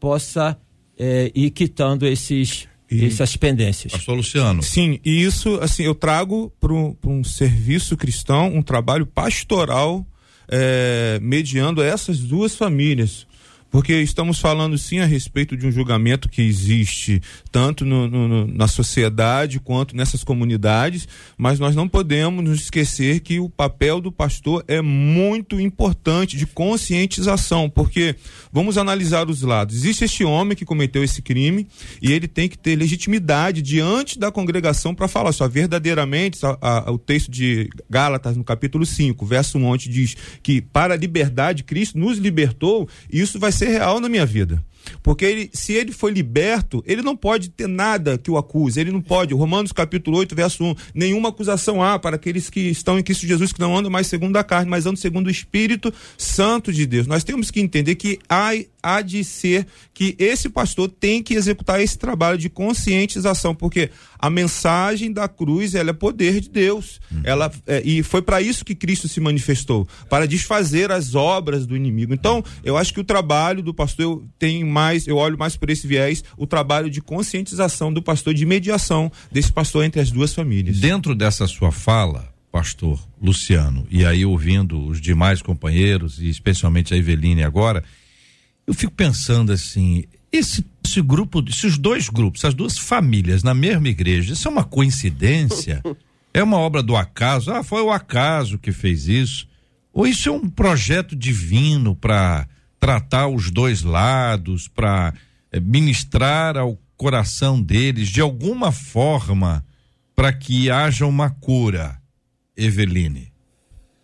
possa 0.00 0.58
é, 0.98 1.30
ir 1.34 1.50
quitando 1.50 2.04
esses 2.04 2.66
e, 2.90 3.04
essas 3.04 3.36
pendências. 3.36 3.92
Pastor 3.92 4.16
Luciano. 4.16 4.62
Sim, 4.62 4.98
e 5.04 5.22
isso 5.22 5.58
assim 5.60 5.84
eu 5.84 5.94
trago 5.94 6.52
para 6.58 6.72
um 6.72 7.22
serviço 7.22 7.96
cristão, 7.96 8.52
um 8.52 8.62
trabalho 8.62 9.06
pastoral 9.06 10.04
é, 10.48 11.18
mediando 11.22 11.82
essas 11.82 12.18
duas 12.18 12.56
famílias 12.56 13.27
porque 13.70 13.94
estamos 13.94 14.38
falando 14.38 14.78
sim 14.78 14.98
a 15.00 15.06
respeito 15.06 15.56
de 15.56 15.66
um 15.66 15.70
julgamento 15.70 16.28
que 16.28 16.42
existe 16.42 17.20
tanto 17.52 17.84
no, 17.84 18.08
no, 18.08 18.46
na 18.46 18.66
sociedade 18.66 19.60
quanto 19.60 19.94
nessas 19.94 20.24
comunidades, 20.24 21.06
mas 21.36 21.58
nós 21.58 21.76
não 21.76 21.88
podemos 21.88 22.42
nos 22.42 22.62
esquecer 22.62 23.20
que 23.20 23.38
o 23.38 23.48
papel 23.48 24.00
do 24.00 24.10
pastor 24.10 24.64
é 24.66 24.80
muito 24.80 25.60
importante 25.60 26.36
de 26.36 26.46
conscientização, 26.46 27.68
porque 27.68 28.16
vamos 28.52 28.78
analisar 28.78 29.28
os 29.28 29.42
lados. 29.42 29.76
Existe 29.76 30.04
este 30.04 30.24
homem 30.24 30.56
que 30.56 30.64
cometeu 30.64 31.04
esse 31.04 31.20
crime 31.20 31.66
e 32.00 32.12
ele 32.12 32.26
tem 32.26 32.48
que 32.48 32.56
ter 32.56 32.76
legitimidade 32.76 33.60
diante 33.60 34.18
da 34.18 34.32
congregação 34.32 34.94
para 34.94 35.08
falar 35.08 35.32
só 35.32 35.46
verdadeiramente 35.46 36.38
a, 36.44 36.56
a, 36.60 36.90
o 36.90 36.98
texto 36.98 37.30
de 37.30 37.68
Gálatas 37.88 38.36
no 38.36 38.44
capítulo 38.44 38.86
5, 38.86 39.26
verso 39.26 39.58
1 39.58 39.64
onde 39.64 39.88
diz 39.88 40.16
que 40.42 40.60
para 40.60 40.94
a 40.94 40.96
liberdade 40.96 41.64
Cristo 41.64 41.98
nos 41.98 42.18
libertou, 42.18 42.88
isso 43.10 43.38
vai 43.38 43.52
ser 43.58 43.68
real 43.68 44.00
na 44.00 44.08
minha 44.08 44.24
vida. 44.24 44.62
Porque 45.02 45.24
ele, 45.24 45.50
se 45.52 45.72
ele 45.72 45.92
foi 45.92 46.12
liberto, 46.12 46.82
ele 46.86 47.02
não 47.02 47.16
pode 47.16 47.50
ter 47.50 47.66
nada 47.66 48.16
que 48.16 48.30
o 48.30 48.38
acuse. 48.38 48.80
Ele 48.80 48.90
não 48.90 49.00
pode. 49.00 49.34
Romanos 49.34 49.72
capítulo 49.72 50.16
8, 50.18 50.34
verso 50.34 50.64
1. 50.64 50.74
Nenhuma 50.94 51.28
acusação 51.28 51.82
há 51.82 51.98
para 51.98 52.16
aqueles 52.16 52.48
que 52.48 52.60
estão 52.60 52.98
em 52.98 53.02
Cristo 53.02 53.26
Jesus, 53.26 53.52
que 53.52 53.60
não 53.60 53.76
andam 53.76 53.90
mais 53.90 54.06
segundo 54.06 54.36
a 54.36 54.44
carne, 54.44 54.70
mas 54.70 54.86
andam 54.86 54.96
segundo 54.96 55.26
o 55.26 55.30
Espírito 55.30 55.92
Santo 56.16 56.72
de 56.72 56.86
Deus. 56.86 57.06
Nós 57.06 57.24
temos 57.24 57.50
que 57.50 57.60
entender 57.60 57.94
que 57.96 58.18
há, 58.28 58.52
há 58.88 59.02
de 59.02 59.22
ser 59.22 59.66
que 59.92 60.16
esse 60.18 60.48
pastor 60.48 60.88
tem 60.88 61.22
que 61.22 61.34
executar 61.34 61.80
esse 61.80 61.98
trabalho 61.98 62.38
de 62.38 62.48
conscientização, 62.48 63.54
porque 63.54 63.90
a 64.18 64.30
mensagem 64.30 65.12
da 65.12 65.28
cruz 65.28 65.74
ela 65.74 65.90
é 65.90 65.92
poder 65.92 66.40
de 66.40 66.48
Deus. 66.48 67.00
Uhum. 67.10 67.20
Ela, 67.24 67.52
é, 67.66 67.82
e 67.84 68.02
foi 68.02 68.22
para 68.22 68.40
isso 68.40 68.64
que 68.64 68.74
Cristo 68.74 69.08
se 69.08 69.20
manifestou 69.20 69.86
para 70.08 70.26
desfazer 70.26 70.90
as 70.90 71.14
obras 71.14 71.66
do 71.66 71.76
inimigo. 71.76 72.14
Então, 72.14 72.42
eu 72.64 72.76
acho 72.76 72.94
que 72.94 73.00
o 73.00 73.04
trabalho 73.04 73.62
do 73.62 73.74
pastor 73.74 74.22
tem 74.38 74.64
mais, 74.64 75.06
eu 75.06 75.16
olho 75.16 75.38
mais 75.38 75.56
por 75.56 75.68
esse 75.70 75.86
viés, 75.86 76.24
o 76.36 76.46
trabalho 76.46 76.90
de 76.90 77.00
conscientização 77.00 77.92
do 77.92 78.02
pastor, 78.02 78.32
de 78.34 78.46
mediação 78.46 79.10
desse 79.30 79.52
pastor 79.52 79.84
entre 79.84 80.00
as 80.00 80.10
duas 80.10 80.32
famílias. 80.32 80.78
Dentro 80.78 81.14
dessa 81.14 81.46
sua 81.46 81.70
fala, 81.70 82.32
pastor 82.50 82.98
Luciano, 83.20 83.86
e 83.90 84.04
aí 84.04 84.24
ouvindo 84.24 84.84
os 84.86 85.00
demais 85.00 85.42
companheiros, 85.42 86.18
e 86.18 86.28
especialmente 86.28 86.94
a 86.94 86.96
Eveline 86.96 87.42
agora, 87.42 87.84
eu 88.68 88.74
fico 88.74 88.92
pensando 88.92 89.50
assim, 89.50 90.04
esse, 90.30 90.62
esse 90.84 91.00
grupo, 91.00 91.42
esses 91.48 91.78
dois 91.78 92.10
grupos, 92.10 92.44
essas 92.44 92.52
duas 92.52 92.76
famílias 92.76 93.42
na 93.42 93.54
mesma 93.54 93.88
igreja, 93.88 94.34
isso 94.34 94.46
é 94.46 94.50
uma 94.50 94.62
coincidência? 94.62 95.82
é 96.34 96.42
uma 96.42 96.58
obra 96.58 96.82
do 96.82 96.94
acaso? 96.94 97.50
Ah, 97.50 97.64
foi 97.64 97.80
o 97.80 97.90
acaso 97.90 98.58
que 98.58 98.70
fez 98.70 99.08
isso? 99.08 99.48
Ou 99.90 100.06
isso 100.06 100.28
é 100.28 100.32
um 100.32 100.50
projeto 100.50 101.16
divino 101.16 101.96
para 101.96 102.46
tratar 102.78 103.28
os 103.28 103.50
dois 103.50 103.80
lados, 103.80 104.68
para 104.68 105.14
é, 105.50 105.58
ministrar 105.58 106.58
ao 106.58 106.78
coração 106.94 107.62
deles 107.62 108.10
de 108.10 108.20
alguma 108.20 108.70
forma 108.70 109.64
para 110.14 110.30
que 110.30 110.70
haja 110.70 111.06
uma 111.06 111.30
cura, 111.30 111.98
Eveline? 112.54 113.32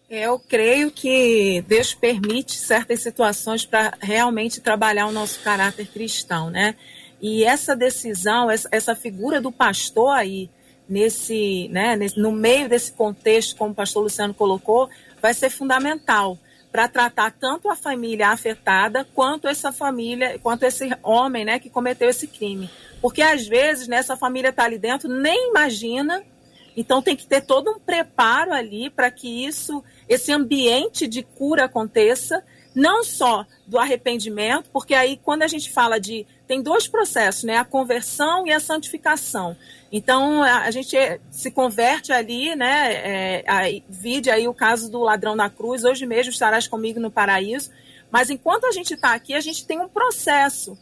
Eu 0.09 0.39
creio 0.39 0.91
que 0.91 1.65
Deus 1.67 1.95
permite 1.95 2.53
certas 2.53 3.01
situações 3.01 3.65
para 3.65 3.95
realmente 4.01 4.61
trabalhar 4.61 5.07
o 5.07 5.13
nosso 5.13 5.41
caráter 5.41 5.87
cristão, 5.87 6.51
né? 6.51 6.75
E 7.21 7.43
essa 7.43 7.75
decisão, 7.75 8.51
essa, 8.51 8.69
essa 8.71 8.95
figura 8.95 9.41
do 9.41 9.51
pastor 9.51 10.15
aí, 10.15 10.51
nesse, 10.89 11.69
né, 11.69 11.97
nesse, 11.97 12.21
no 12.21 12.31
meio 12.31 12.69
desse 12.69 12.93
contexto, 12.93 13.57
como 13.57 13.73
o 13.73 13.75
pastor 13.75 14.03
Luciano 14.03 14.35
colocou, 14.35 14.89
vai 15.23 15.33
ser 15.33 15.49
fundamental 15.49 16.39
para 16.71 16.89
tratar 16.89 17.31
tanto 17.31 17.71
a 17.71 17.77
família 17.77 18.29
afetada 18.29 19.07
quanto 19.15 19.47
essa 19.47 19.73
família, 19.73 20.39
quanto 20.41 20.65
esse 20.65 20.91
homem, 21.03 21.45
né, 21.45 21.59
que 21.59 21.71
cometeu 21.71 22.11
esse 22.11 22.27
crime. 22.27 22.69
Porque 23.01 23.23
às 23.23 23.47
vezes 23.47 23.87
né, 23.87 24.03
família 24.03 24.51
está 24.51 24.65
ali 24.65 24.79
dentro, 24.79 25.09
nem 25.09 25.51
imagina. 25.51 26.23
Então 26.77 27.01
tem 27.01 27.15
que 27.15 27.27
ter 27.27 27.43
todo 27.43 27.71
um 27.71 27.79
preparo 27.79 28.53
ali 28.53 28.91
para 28.91 29.11
que 29.11 29.47
isso, 29.47 29.85
esse 30.09 30.33
ambiente 30.33 31.07
de 31.07 31.23
cura 31.23 31.65
aconteça, 31.65 32.43
não 32.75 33.05
só 33.05 33.47
do 33.67 33.79
arrependimento, 33.79 34.69
porque 34.73 34.95
aí 34.95 35.19
quando 35.23 35.43
a 35.43 35.47
gente 35.47 35.71
fala 35.71 35.99
de 35.99 36.27
tem 36.47 36.61
dois 36.61 36.87
processos, 36.87 37.45
né, 37.45 37.57
a 37.57 37.65
conversão 37.65 38.47
e 38.47 38.53
a 38.53 38.61
santificação. 38.61 39.57
Então 39.91 40.43
a, 40.43 40.71
gente 40.71 40.97
se 41.31 41.51
converte 41.51 42.13
ali, 42.13 42.55
né, 42.55 42.93
é, 42.93 43.45
aí, 43.47 43.85
vide 43.89 44.31
aí 44.31 44.47
o 44.47 44.55
caso 44.55 44.91
do 44.91 45.01
ladrão 45.01 45.35
na 45.35 45.49
cruz. 45.49 45.85
Hoje 45.85 46.05
mesmo 46.05 46.33
estarás 46.33 46.67
comigo 46.67 47.01
no 47.01 47.11
paraíso. 47.11 47.71
Mas 48.11 48.29
enquanto 48.29 48.67
a 48.67 48.73
gente 48.73 48.95
está 48.95 49.15
aqui, 49.15 49.35
a 49.35 49.41
gente 49.41 49.67
tem 49.67 49.81
um 49.81 49.89
processo 49.89 50.77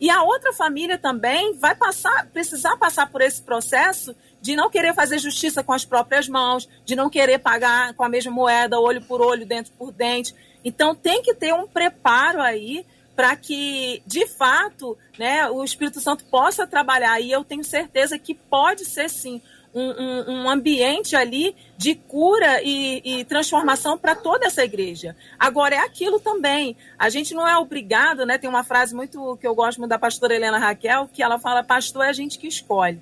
e 0.00 0.10
a 0.10 0.22
outra 0.22 0.52
família 0.52 0.96
também 0.96 1.54
vai 1.54 1.74
passar, 1.74 2.26
precisar 2.26 2.76
passar 2.76 3.10
por 3.10 3.20
esse 3.20 3.42
processo 3.42 4.14
de 4.40 4.56
não 4.56 4.70
querer 4.70 4.94
fazer 4.94 5.18
justiça 5.18 5.62
com 5.62 5.72
as 5.72 5.84
próprias 5.84 6.28
mãos, 6.28 6.68
de 6.84 6.94
não 6.94 7.10
querer 7.10 7.38
pagar 7.38 7.94
com 7.94 8.04
a 8.04 8.08
mesma 8.08 8.32
moeda, 8.32 8.78
olho 8.78 9.02
por 9.02 9.20
olho, 9.20 9.46
dente 9.46 9.70
por 9.70 9.92
dente. 9.92 10.34
Então 10.64 10.94
tem 10.94 11.22
que 11.22 11.34
ter 11.34 11.52
um 11.54 11.66
preparo 11.66 12.40
aí 12.40 12.84
para 13.16 13.34
que, 13.34 14.00
de 14.06 14.26
fato, 14.28 14.96
né, 15.18 15.48
o 15.50 15.64
Espírito 15.64 16.00
Santo 16.00 16.24
possa 16.26 16.66
trabalhar. 16.66 17.20
E 17.20 17.32
eu 17.32 17.42
tenho 17.42 17.64
certeza 17.64 18.16
que 18.16 18.32
pode 18.32 18.84
ser 18.84 19.10
sim 19.10 19.42
um, 19.74 19.90
um, 19.90 20.30
um 20.30 20.50
ambiente 20.50 21.16
ali 21.16 21.54
de 21.76 21.94
cura 21.94 22.62
e, 22.62 23.02
e 23.04 23.24
transformação 23.24 23.98
para 23.98 24.14
toda 24.14 24.46
essa 24.46 24.64
igreja. 24.64 25.16
Agora, 25.38 25.74
é 25.74 25.78
aquilo 25.78 26.20
também. 26.20 26.76
A 26.98 27.08
gente 27.08 27.34
não 27.34 27.46
é 27.46 27.56
obrigado, 27.56 28.24
né? 28.24 28.38
Tem 28.38 28.48
uma 28.48 28.64
frase 28.64 28.94
muito 28.94 29.36
que 29.36 29.46
eu 29.46 29.54
gosto 29.54 29.78
muito 29.78 29.90
da 29.90 29.98
pastora 29.98 30.34
Helena 30.34 30.58
Raquel, 30.58 31.08
que 31.12 31.22
ela 31.22 31.38
fala: 31.38 31.62
pastor 31.62 32.04
é 32.04 32.10
a 32.10 32.12
gente 32.12 32.38
que 32.38 32.46
escolhe. 32.46 33.00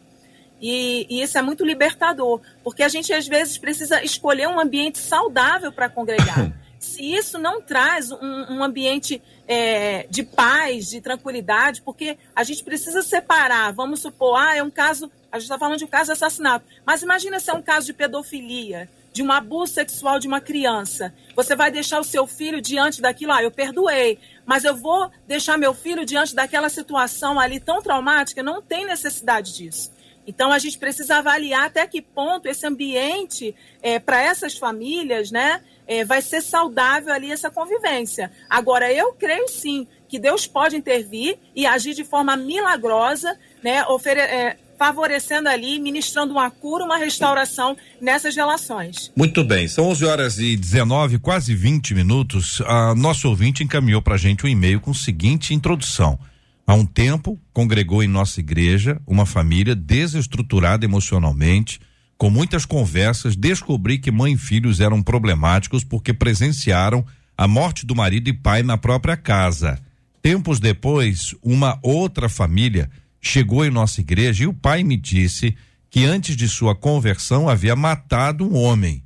E, 0.61 1.07
e, 1.11 1.23
isso 1.23 1.37
é 1.37 1.43
muito 1.43 1.65
libertador, 1.65 2.41
porque 2.65 2.83
a 2.83 2.89
gente 2.89 3.13
às 3.13 3.27
vezes 3.27 3.59
precisa 3.59 4.03
escolher 4.03 4.49
um 4.49 4.59
ambiente 4.59 4.99
saudável 4.99 5.71
para 5.71 5.89
congregar. 5.89 6.53
Se 6.79 7.03
isso 7.03 7.39
não 7.39 7.61
traz 7.61 8.13
um, 8.13 8.47
um 8.51 8.63
ambiente 8.63 9.21
é, 9.49 10.07
de 10.09 10.23
paz, 10.23 10.91
de 10.91 11.01
tranquilidade, 11.01 11.83
porque 11.83 12.19
a 12.35 12.45
gente 12.45 12.63
precisa 12.63 13.03
separar. 13.03 13.73
Vamos 13.73 14.01
supor, 14.01 14.39
ah, 14.39 14.55
é 14.55 14.63
um 14.63 14.71
caso 14.71 15.11
a 15.37 15.39
gente 15.39 15.47
está 15.47 15.59
falando 15.59 15.79
de 15.79 15.85
um 15.85 15.89
caso 15.89 16.07
de 16.07 16.13
assassinato. 16.13 16.65
Mas 16.85 17.03
imagina 17.03 17.39
se 17.39 17.51
é 17.51 17.55
um 17.55 17.63
caso 17.63 17.87
de 17.87 17.93
pedofilia, 17.93 18.89
de 19.13 19.23
um 19.23 19.31
abuso 19.31 19.73
sexual 19.75 20.19
de 20.19 20.27
uma 20.27 20.41
criança. 20.41 21.15
Você 21.35 21.55
vai 21.55 21.71
deixar 21.71 22.01
o 22.01 22.05
seu 22.05 22.27
filho 22.27 22.61
diante 22.61 23.01
daquilo, 23.01 23.33
ah, 23.33 23.43
eu 23.43 23.51
perdoei, 23.51 24.19
mas 24.45 24.65
eu 24.65 24.75
vou 24.75 25.11
deixar 25.27 25.57
meu 25.57 25.75
filho 25.75 26.05
diante 26.05 26.35
daquela 26.35 26.69
situação 26.69 27.39
ali 27.39 27.61
tão 27.61 27.83
traumática? 27.83 28.43
Não 28.43 28.63
tem 28.63 28.87
necessidade 28.87 29.55
disso. 29.55 29.93
Então 30.27 30.53
a 30.53 30.59
gente 30.59 30.79
precisa 30.79 31.17
avaliar 31.17 31.67
até 31.67 31.87
que 31.87 32.03
ponto 32.03 32.47
esse 32.47 32.67
ambiente 32.67 33.55
é, 33.83 33.99
para 33.99 34.23
essas 34.23 34.57
famílias, 34.57 35.31
né, 35.31 35.61
é, 35.87 36.05
vai 36.05 36.21
ser 36.21 36.43
saudável 36.43 37.13
ali 37.13 37.31
essa 37.31 37.51
convivência. 37.51 38.31
Agora 38.51 38.93
eu 38.93 39.13
creio 39.13 39.49
sim 39.49 39.87
que 40.09 40.19
Deus 40.19 40.47
pode 40.47 40.77
intervir 40.77 41.39
e 41.55 41.67
agir 41.67 41.95
de 41.95 42.05
forma 42.05 42.37
milagrosa, 42.37 43.39
né, 43.63 43.85
é, 44.17 44.57
favorecendo 44.79 45.49
ali, 45.49 45.79
ministrando 45.79 46.33
uma 46.33 46.51
cura, 46.51 46.85
uma 46.85 46.97
restauração 46.97 47.77
nessas 48.01 48.37
relações. 48.37 49.11
Muito 49.17 49.43
bem, 49.43 49.67
são 49.67 49.87
11 49.87 50.05
horas 50.05 50.39
e 50.39 50.57
19, 50.57 51.19
quase 51.19 51.55
20 51.55 51.95
minutos. 51.95 52.61
A 52.67 52.95
nosso 52.95 53.29
ouvinte 53.29 53.65
encaminhou 53.65 54.03
para 54.03 54.15
a 54.15 54.19
gente 54.19 54.45
um 54.45 54.49
e-mail 54.49 54.81
com 54.81 54.91
a 54.91 54.95
seguinte 54.95 55.55
introdução. 55.55 56.19
Há 56.67 56.75
um 56.75 56.85
tempo, 56.85 57.41
congregou 57.53 58.03
em 58.03 58.09
nossa 58.09 58.41
igreja 58.41 59.01
uma 59.07 59.25
família 59.25 59.75
desestruturada 59.75 60.85
emocionalmente, 60.85 61.79
com 62.19 62.29
muitas 62.29 62.65
conversas, 62.65 63.37
descobri 63.37 63.99
que 63.99 64.11
mãe 64.11 64.33
e 64.33 64.39
filhos 64.39 64.81
eram 64.81 65.01
problemáticos 65.01 65.85
porque 65.85 66.13
presenciaram 66.13 67.07
a 67.39 67.47
morte 67.47 67.87
do 67.87 67.95
marido 67.95 68.29
e 68.29 68.33
pai 68.33 68.65
na 68.65 68.77
própria 68.77 69.17
casa. 69.17 69.79
Tempos 70.21 70.59
depois, 70.59 71.37
uma 71.41 71.79
outra 71.83 72.29
família 72.29 72.91
chegou 73.21 73.65
em 73.65 73.71
nossa 73.71 74.01
igreja 74.01 74.45
e 74.45 74.47
o 74.49 74.55
pai 74.55 74.83
me 74.83 74.97
disse 74.97 75.55
que 75.89 76.05
antes 76.05 76.37
de 76.37 76.49
sua 76.49 76.75
conversão 76.75 77.49
havia 77.49 77.77
matado 77.77 78.45
um 78.45 78.57
homem. 78.57 79.05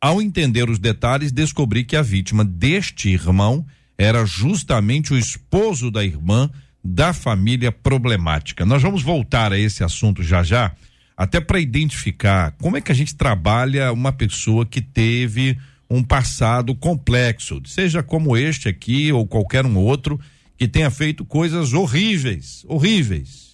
Ao 0.00 0.20
entender 0.20 0.68
os 0.68 0.78
detalhes, 0.78 1.30
descobri 1.30 1.84
que 1.84 1.94
a 1.94 2.02
vítima 2.02 2.44
deste 2.44 3.10
irmão 3.10 3.64
era 3.96 4.24
justamente 4.26 5.12
o 5.12 5.18
esposo 5.18 5.90
da 5.90 6.04
irmã 6.04 6.50
da 6.86 7.12
família 7.12 7.70
problemática. 7.70 8.64
Nós 8.64 8.82
vamos 8.82 9.02
voltar 9.02 9.52
a 9.52 9.58
esse 9.58 9.84
assunto 9.84 10.22
já 10.22 10.42
já, 10.42 10.72
até 11.16 11.40
para 11.40 11.60
identificar 11.60 12.52
como 12.60 12.76
é 12.76 12.80
que 12.80 12.92
a 12.92 12.94
gente 12.94 13.14
trabalha 13.14 13.92
uma 13.92 14.12
pessoa 14.12 14.64
que 14.64 14.80
teve 14.80 15.58
um 15.88 16.02
passado 16.02 16.74
complexo, 16.74 17.60
seja 17.64 18.02
como 18.02 18.36
este 18.36 18.68
aqui 18.68 19.12
ou 19.12 19.26
qualquer 19.26 19.64
um 19.64 19.76
outro 19.76 20.18
que 20.56 20.66
tenha 20.66 20.90
feito 20.90 21.24
coisas 21.24 21.72
horríveis, 21.72 22.64
horríveis 22.66 23.46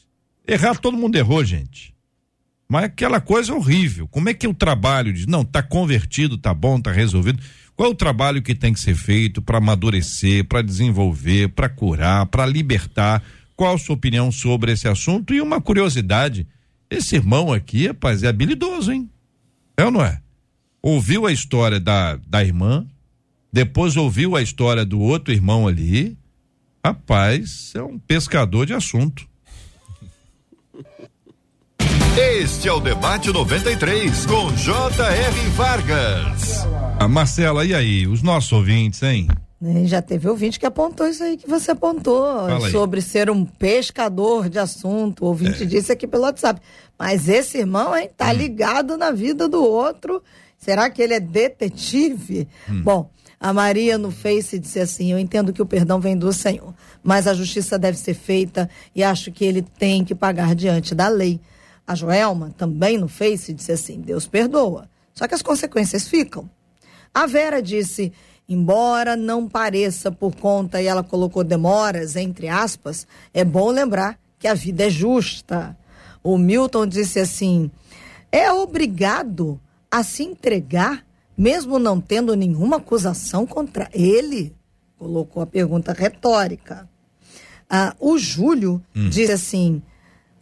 Errar 0.46 0.76
todo 0.76 0.96
mundo 0.96 1.16
errou, 1.16 1.44
gente. 1.44 1.94
Mas 2.68 2.84
aquela 2.84 3.20
coisa 3.20 3.54
horrível. 3.54 4.08
Como 4.08 4.28
é 4.28 4.34
que 4.34 4.48
o 4.48 4.54
trabalho 4.54 5.12
de, 5.12 5.26
não, 5.26 5.44
tá 5.44 5.62
convertido, 5.62 6.36
tá 6.38 6.52
bom, 6.52 6.80
tá 6.80 6.90
resolvido. 6.90 7.42
Qual 7.76 7.88
é 7.88 7.92
o 7.92 7.96
trabalho 7.96 8.42
que 8.42 8.54
tem 8.54 8.72
que 8.72 8.80
ser 8.80 8.94
feito 8.94 9.40
para 9.40 9.58
amadurecer, 9.58 10.44
para 10.44 10.62
desenvolver, 10.62 11.48
para 11.48 11.68
curar, 11.68 12.26
para 12.26 12.46
libertar? 12.46 13.22
Qual 13.56 13.74
a 13.74 13.78
sua 13.78 13.94
opinião 13.94 14.30
sobre 14.30 14.72
esse 14.72 14.86
assunto? 14.86 15.32
E 15.32 15.40
uma 15.40 15.60
curiosidade, 15.60 16.46
esse 16.90 17.16
irmão 17.16 17.52
aqui, 17.52 17.86
rapaz, 17.86 18.22
é 18.22 18.28
habilidoso, 18.28 18.92
hein? 18.92 19.08
É 19.76 19.84
ou 19.84 19.90
não 19.90 20.04
é? 20.04 20.20
Ouviu 20.82 21.26
a 21.26 21.32
história 21.32 21.80
da, 21.80 22.16
da 22.26 22.44
irmã, 22.44 22.86
depois 23.52 23.96
ouviu 23.96 24.36
a 24.36 24.42
história 24.42 24.84
do 24.84 24.98
outro 25.00 25.32
irmão 25.32 25.68
ali. 25.68 26.16
Rapaz, 26.84 27.72
é 27.74 27.82
um 27.82 27.98
pescador 27.98 28.66
de 28.66 28.74
assunto. 28.74 29.26
Este 32.18 32.68
é 32.68 32.72
o 32.72 32.78
Debate 32.78 33.32
93, 33.32 34.26
com 34.26 34.54
J.R. 34.54 35.48
Vargas. 35.56 36.66
Ah, 37.00 37.08
Marcela, 37.08 37.64
e 37.64 37.74
aí? 37.74 38.06
Os 38.06 38.20
nossos 38.20 38.52
ouvintes, 38.52 39.02
hein? 39.02 39.28
Já 39.86 40.02
teve 40.02 40.28
ouvinte 40.28 40.60
que 40.60 40.66
apontou 40.66 41.08
isso 41.08 41.22
aí 41.22 41.38
que 41.38 41.48
você 41.48 41.70
apontou, 41.70 42.60
sobre 42.70 43.00
ser 43.00 43.30
um 43.30 43.46
pescador 43.46 44.50
de 44.50 44.58
assunto. 44.58 45.24
O 45.24 45.28
ouvinte 45.28 45.62
é. 45.62 45.66
disse 45.66 45.90
aqui 45.90 46.06
pelo 46.06 46.24
WhatsApp. 46.24 46.60
Mas 46.98 47.30
esse 47.30 47.56
irmão, 47.56 47.96
hein, 47.96 48.10
tá 48.14 48.28
hum. 48.28 48.32
ligado 48.34 48.98
na 48.98 49.10
vida 49.10 49.48
do 49.48 49.64
outro. 49.64 50.22
Será 50.58 50.90
que 50.90 51.00
ele 51.00 51.14
é 51.14 51.20
detetive? 51.20 52.46
Hum. 52.68 52.82
Bom, 52.82 53.10
a 53.40 53.54
Maria 53.54 53.96
no 53.96 54.10
Face 54.10 54.58
disse 54.58 54.80
assim: 54.80 55.12
Eu 55.12 55.18
entendo 55.18 55.50
que 55.50 55.62
o 55.62 55.66
perdão 55.66 55.98
vem 55.98 56.16
do 56.16 56.30
Senhor, 56.30 56.74
mas 57.02 57.26
a 57.26 57.32
justiça 57.32 57.78
deve 57.78 57.96
ser 57.96 58.14
feita 58.14 58.68
e 58.94 59.02
acho 59.02 59.32
que 59.32 59.46
ele 59.46 59.62
tem 59.62 60.04
que 60.04 60.14
pagar 60.14 60.54
diante 60.54 60.94
da 60.94 61.08
lei. 61.08 61.40
A 61.86 61.94
Joelma 61.94 62.54
também 62.56 62.96
no 62.98 63.08
Face 63.08 63.52
disse 63.52 63.72
assim: 63.72 64.00
Deus 64.00 64.26
perdoa, 64.26 64.88
só 65.14 65.26
que 65.26 65.34
as 65.34 65.42
consequências 65.42 66.08
ficam. 66.08 66.48
A 67.12 67.26
Vera 67.26 67.60
disse: 67.62 68.12
embora 68.48 69.16
não 69.16 69.48
pareça 69.48 70.10
por 70.10 70.34
conta, 70.36 70.80
e 70.80 70.86
ela 70.86 71.02
colocou 71.02 71.42
demoras, 71.44 72.16
entre 72.16 72.48
aspas, 72.48 73.06
é 73.32 73.44
bom 73.44 73.70
lembrar 73.70 74.18
que 74.38 74.46
a 74.46 74.54
vida 74.54 74.86
é 74.86 74.90
justa. 74.90 75.76
O 76.22 76.38
Milton 76.38 76.86
disse 76.86 77.18
assim: 77.18 77.70
é 78.30 78.50
obrigado 78.52 79.60
a 79.90 80.02
se 80.02 80.22
entregar, 80.22 81.04
mesmo 81.36 81.78
não 81.78 82.00
tendo 82.00 82.34
nenhuma 82.34 82.76
acusação 82.76 83.46
contra 83.46 83.90
ele? 83.92 84.54
Colocou 84.98 85.42
a 85.42 85.46
pergunta 85.46 85.92
retórica. 85.92 86.88
Ah, 87.68 87.94
o 87.98 88.18
Júlio 88.18 88.82
hum. 88.94 89.08
disse 89.08 89.32
assim: 89.32 89.82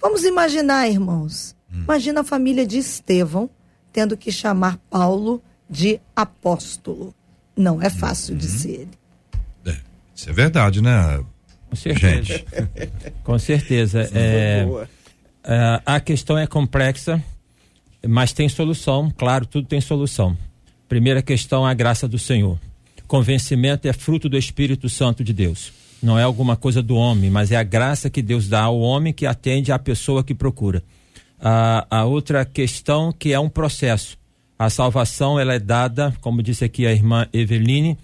Vamos 0.00 0.24
imaginar, 0.24 0.88
irmãos. 0.88 1.54
Hum. 1.72 1.82
Imagina 1.84 2.20
a 2.20 2.24
família 2.24 2.66
de 2.66 2.78
Estevão 2.78 3.50
tendo 3.92 4.16
que 4.16 4.32
chamar 4.32 4.78
Paulo 4.88 5.42
de 5.68 6.00
apóstolo. 6.14 7.14
Não 7.56 7.82
é 7.82 7.90
fácil 7.90 8.36
de 8.36 8.46
ser 8.46 8.70
ele. 8.70 8.98
É, 9.66 9.76
isso 10.14 10.30
é 10.30 10.32
verdade, 10.32 10.80
né? 10.80 11.22
Com 11.68 11.76
certeza. 11.76 12.22
Gente. 12.22 12.46
Com 13.22 13.38
certeza. 13.38 14.10
É, 14.14 14.66
é, 15.44 15.82
a 15.84 16.00
questão 16.00 16.38
é 16.38 16.46
complexa, 16.46 17.22
mas 18.06 18.32
tem 18.32 18.48
solução. 18.48 19.10
Claro, 19.10 19.44
tudo 19.44 19.66
tem 19.66 19.80
solução. 19.80 20.36
Primeira 20.88 21.22
questão, 21.22 21.66
a 21.66 21.74
graça 21.74 22.08
do 22.08 22.18
Senhor. 22.18 22.58
Convencimento 23.06 23.86
é 23.86 23.92
fruto 23.92 24.28
do 24.28 24.38
Espírito 24.38 24.88
Santo 24.88 25.22
de 25.22 25.32
Deus 25.32 25.79
não 26.02 26.18
é 26.18 26.22
alguma 26.22 26.56
coisa 26.56 26.82
do 26.82 26.96
homem, 26.96 27.30
mas 27.30 27.50
é 27.50 27.56
a 27.56 27.62
graça 27.62 28.08
que 28.08 28.22
Deus 28.22 28.48
dá 28.48 28.62
ao 28.62 28.80
homem 28.80 29.12
que 29.12 29.26
atende 29.26 29.70
à 29.72 29.78
pessoa 29.78 30.24
que 30.24 30.34
procura. 30.34 30.82
A, 31.38 31.86
a 31.90 32.04
outra 32.04 32.44
questão 32.44 33.12
que 33.12 33.32
é 33.32 33.40
um 33.40 33.48
processo. 33.48 34.18
A 34.58 34.68
salvação 34.68 35.40
ela 35.40 35.54
é 35.54 35.58
dada, 35.58 36.14
como 36.20 36.42
disse 36.42 36.64
aqui 36.64 36.86
a 36.86 36.92
irmã 36.92 37.26
Eveline, 37.32 37.98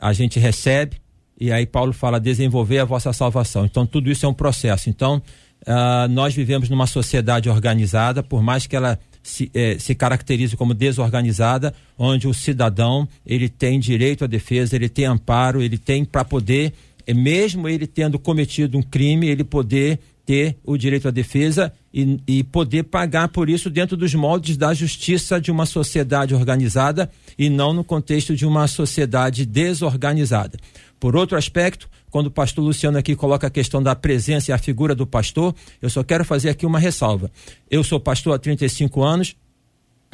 a 0.00 0.12
gente 0.12 0.38
recebe 0.40 0.96
e 1.38 1.50
aí 1.50 1.64
Paulo 1.64 1.92
fala 1.92 2.20
desenvolver 2.20 2.78
a 2.78 2.84
vossa 2.84 3.12
salvação. 3.12 3.64
Então 3.64 3.86
tudo 3.86 4.10
isso 4.10 4.26
é 4.26 4.28
um 4.28 4.34
processo. 4.34 4.90
Então 4.90 5.22
uh, 5.62 6.08
nós 6.10 6.34
vivemos 6.34 6.68
numa 6.68 6.86
sociedade 6.86 7.48
organizada, 7.48 8.22
por 8.22 8.42
mais 8.42 8.66
que 8.66 8.76
ela 8.76 8.98
se, 9.22 9.50
eh, 9.54 9.76
se 9.78 9.94
caracterize 9.94 10.56
como 10.56 10.72
desorganizada, 10.74 11.74
onde 11.98 12.26
o 12.26 12.34
cidadão 12.34 13.06
ele 13.26 13.48
tem 13.48 13.78
direito 13.78 14.24
à 14.24 14.26
defesa, 14.26 14.76
ele 14.76 14.88
tem 14.88 15.04
amparo, 15.04 15.62
ele 15.62 15.76
tem 15.76 16.04
para 16.04 16.24
poder, 16.24 16.72
mesmo 17.14 17.68
ele 17.68 17.86
tendo 17.86 18.18
cometido 18.18 18.78
um 18.78 18.82
crime, 18.82 19.28
ele 19.28 19.44
poder 19.44 19.98
ter 20.24 20.56
o 20.64 20.76
direito 20.76 21.08
à 21.08 21.10
defesa 21.10 21.72
e, 21.92 22.20
e, 22.24 22.44
poder 22.44 22.84
pagar 22.84 23.28
por 23.28 23.50
isso 23.50 23.68
dentro 23.68 23.96
dos 23.96 24.14
moldes 24.14 24.56
da 24.56 24.72
justiça 24.72 25.40
de 25.40 25.50
uma 25.50 25.66
sociedade 25.66 26.34
organizada 26.34 27.10
e 27.36 27.50
não 27.50 27.72
no 27.72 27.82
contexto 27.82 28.36
de 28.36 28.46
uma 28.46 28.68
sociedade 28.68 29.44
desorganizada. 29.44 30.56
Por 31.00 31.16
outro 31.16 31.36
aspecto, 31.36 31.88
quando 32.10 32.26
o 32.26 32.30
pastor 32.30 32.64
Luciano 32.64 32.98
aqui 32.98 33.16
coloca 33.16 33.46
a 33.46 33.50
questão 33.50 33.82
da 33.82 33.96
presença 33.96 34.50
e 34.50 34.54
a 34.54 34.58
figura 34.58 34.94
do 34.94 35.06
pastor, 35.06 35.54
eu 35.80 35.90
só 35.90 36.04
quero 36.04 36.24
fazer 36.24 36.50
aqui 36.50 36.64
uma 36.64 36.78
ressalva. 36.78 37.30
Eu 37.70 37.82
sou 37.82 37.98
pastor 37.98 38.34
há 38.34 38.38
35 38.38 39.02
anos, 39.02 39.34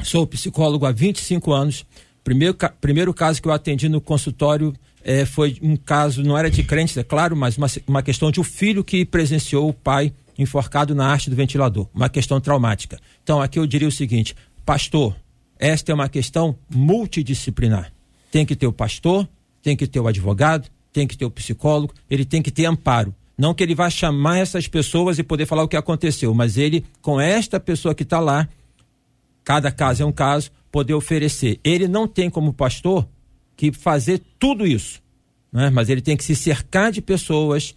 sou 0.03 0.25
psicólogo 0.25 0.85
há 0.85 0.91
25 0.91 1.51
anos. 1.51 1.85
Primeiro, 2.23 2.55
primeiro 2.81 3.13
caso 3.13 3.41
que 3.41 3.47
eu 3.47 3.51
atendi 3.51 3.87
no 3.87 4.01
consultório 4.01 4.73
é, 5.07 5.25
foi 5.25 5.57
um 5.61 5.77
caso, 5.77 6.21
não 6.21 6.37
era 6.37 6.51
de 6.51 6.61
crentes, 6.61 6.97
é 6.97 7.03
claro, 7.03 7.33
mas 7.33 7.57
uma, 7.57 7.67
uma 7.87 8.03
questão 8.03 8.29
de 8.29 8.41
um 8.41 8.43
filho 8.43 8.83
que 8.83 9.05
presenciou 9.05 9.69
o 9.69 9.73
pai 9.73 10.13
enforcado 10.37 10.93
na 10.93 11.13
haste 11.13 11.29
do 11.29 11.35
ventilador, 11.35 11.87
uma 11.95 12.09
questão 12.09 12.41
traumática. 12.41 12.99
Então, 13.23 13.41
aqui 13.41 13.57
eu 13.57 13.65
diria 13.65 13.87
o 13.87 13.91
seguinte: 13.91 14.35
pastor, 14.65 15.15
esta 15.57 15.93
é 15.93 15.95
uma 15.95 16.09
questão 16.09 16.57
multidisciplinar. 16.69 17.93
Tem 18.29 18.45
que 18.45 18.53
ter 18.53 18.67
o 18.67 18.73
pastor, 18.73 19.25
tem 19.63 19.77
que 19.77 19.87
ter 19.87 20.01
o 20.01 20.07
advogado, 20.07 20.69
tem 20.91 21.07
que 21.07 21.15
ter 21.17 21.23
o 21.23 21.31
psicólogo, 21.31 21.93
ele 22.09 22.25
tem 22.25 22.41
que 22.41 22.51
ter 22.51 22.65
amparo. 22.65 23.15
Não 23.37 23.53
que 23.53 23.63
ele 23.63 23.75
vá 23.75 23.89
chamar 23.89 24.39
essas 24.39 24.67
pessoas 24.67 25.17
e 25.17 25.23
poder 25.23 25.45
falar 25.45 25.63
o 25.63 25.69
que 25.69 25.77
aconteceu, 25.77 26.33
mas 26.33 26.57
ele, 26.57 26.83
com 27.01 27.21
esta 27.21 27.61
pessoa 27.61 27.95
que 27.95 28.03
está 28.03 28.19
lá, 28.19 28.49
cada 29.45 29.71
caso 29.71 30.03
é 30.03 30.05
um 30.05 30.11
caso, 30.11 30.51
poder 30.69 30.95
oferecer. 30.95 31.61
Ele 31.63 31.87
não 31.87 32.09
tem 32.09 32.29
como 32.29 32.51
pastor 32.51 33.07
que 33.57 33.71
fazer 33.71 34.21
tudo 34.39 34.65
isso, 34.65 35.01
né? 35.51 35.69
mas 35.71 35.89
ele 35.89 35.99
tem 35.99 36.15
que 36.15 36.23
se 36.23 36.35
cercar 36.35 36.91
de 36.91 37.01
pessoas 37.01 37.75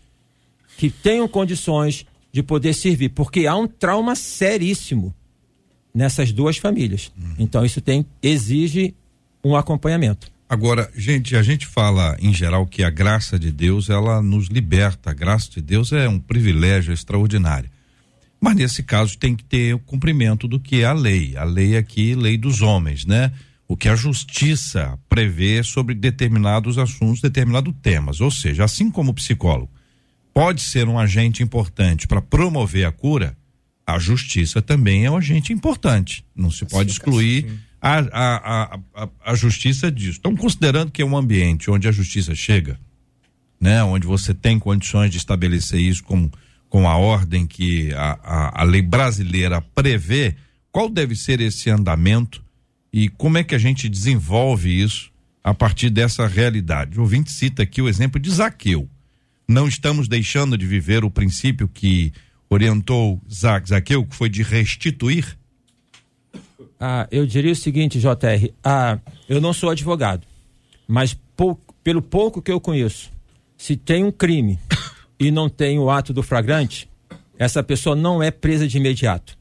que 0.76 0.90
tenham 0.90 1.26
condições 1.26 2.06
de 2.30 2.42
poder 2.42 2.74
servir, 2.74 3.08
porque 3.08 3.46
há 3.46 3.56
um 3.56 3.66
trauma 3.66 4.14
seríssimo 4.14 5.12
nessas 5.92 6.30
duas 6.30 6.58
famílias. 6.58 7.10
Uhum. 7.20 7.34
Então 7.38 7.64
isso 7.64 7.80
tem 7.80 8.06
exige 8.22 8.94
um 9.42 9.56
acompanhamento. 9.56 10.30
Agora, 10.48 10.90
gente, 10.94 11.36
a 11.36 11.42
gente 11.42 11.66
fala 11.66 12.16
em 12.20 12.34
geral 12.34 12.66
que 12.66 12.82
a 12.82 12.90
graça 12.90 13.38
de 13.38 13.50
Deus 13.50 13.88
ela 13.88 14.20
nos 14.20 14.48
liberta. 14.48 15.10
A 15.10 15.14
graça 15.14 15.48
de 15.50 15.62
Deus 15.62 15.92
é 15.92 16.08
um 16.08 16.18
privilégio 16.18 16.92
extraordinário. 16.92 17.70
Mas 18.40 18.56
nesse 18.56 18.82
caso 18.82 19.16
tem 19.16 19.36
que 19.36 19.44
ter 19.44 19.74
o 19.74 19.78
cumprimento 19.78 20.48
do 20.48 20.58
que 20.58 20.82
é 20.82 20.86
a 20.86 20.92
lei. 20.92 21.36
A 21.36 21.44
lei 21.44 21.76
aqui, 21.76 22.14
lei 22.14 22.36
dos 22.36 22.62
homens, 22.62 23.04
né? 23.04 23.32
O 23.70 23.76
que 23.76 23.88
a 23.88 23.94
justiça 23.94 24.98
prevê 25.08 25.62
sobre 25.62 25.94
determinados 25.94 26.76
assuntos, 26.76 27.20
determinados 27.20 27.72
temas. 27.80 28.20
Ou 28.20 28.28
seja, 28.28 28.64
assim 28.64 28.90
como 28.90 29.12
o 29.12 29.14
psicólogo 29.14 29.70
pode 30.34 30.60
ser 30.60 30.88
um 30.88 30.98
agente 30.98 31.40
importante 31.40 32.08
para 32.08 32.20
promover 32.20 32.84
a 32.84 32.90
cura, 32.90 33.36
a 33.86 33.96
justiça 33.96 34.60
também 34.60 35.04
é 35.04 35.10
um 35.10 35.16
agente 35.16 35.52
importante. 35.52 36.24
Não 36.34 36.50
se 36.50 36.64
pode 36.64 36.90
excluir. 36.90 37.46
A, 37.80 37.98
a, 38.00 38.80
a, 38.92 39.08
a 39.24 39.34
justiça 39.36 39.88
diz. 39.88 40.16
Estão 40.16 40.34
considerando 40.34 40.90
que 40.90 41.00
é 41.00 41.06
um 41.06 41.16
ambiente 41.16 41.70
onde 41.70 41.86
a 41.86 41.92
justiça 41.92 42.34
chega, 42.34 42.76
né? 43.60 43.84
Onde 43.84 44.04
você 44.04 44.34
tem 44.34 44.58
condições 44.58 45.12
de 45.12 45.18
estabelecer 45.18 45.80
isso 45.80 46.02
com, 46.02 46.28
com 46.68 46.88
a 46.88 46.96
ordem 46.96 47.46
que 47.46 47.94
a, 47.94 48.18
a, 48.20 48.62
a 48.62 48.64
lei 48.64 48.82
brasileira 48.82 49.60
prevê, 49.60 50.34
qual 50.72 50.88
deve 50.88 51.14
ser 51.14 51.40
esse 51.40 51.70
andamento 51.70 52.49
e 52.92 53.08
como 53.08 53.38
é 53.38 53.44
que 53.44 53.54
a 53.54 53.58
gente 53.58 53.88
desenvolve 53.88 54.82
isso 54.82 55.10
a 55.42 55.54
partir 55.54 55.90
dessa 55.90 56.26
realidade? 56.26 56.98
O 56.98 57.02
ouvinte 57.02 57.30
cita 57.30 57.62
aqui 57.62 57.80
o 57.80 57.88
exemplo 57.88 58.20
de 58.20 58.30
Zaqueu. 58.30 58.88
Não 59.48 59.66
estamos 59.66 60.08
deixando 60.08 60.56
de 60.56 60.66
viver 60.66 61.04
o 61.04 61.10
princípio 61.10 61.68
que 61.68 62.12
orientou 62.48 63.20
Zaqueu, 63.28 64.04
que 64.04 64.14
foi 64.14 64.28
de 64.28 64.42
restituir 64.42 65.38
ah, 66.80 67.06
eu 67.10 67.26
diria 67.26 67.52
o 67.52 67.56
seguinte, 67.56 68.00
JR, 68.00 68.50
ah, 68.64 68.98
eu 69.28 69.38
não 69.38 69.52
sou 69.52 69.68
advogado, 69.68 70.26
mas 70.88 71.14
pelo 71.84 72.00
pouco 72.00 72.40
que 72.40 72.50
eu 72.50 72.58
conheço, 72.58 73.10
se 73.54 73.76
tem 73.76 74.02
um 74.02 74.10
crime 74.10 74.58
e 75.20 75.30
não 75.30 75.50
tem 75.50 75.78
o 75.78 75.90
ato 75.90 76.14
do 76.14 76.22
flagrante, 76.22 76.88
essa 77.38 77.62
pessoa 77.62 77.94
não 77.94 78.22
é 78.22 78.30
presa 78.30 78.66
de 78.66 78.78
imediato. 78.78 79.38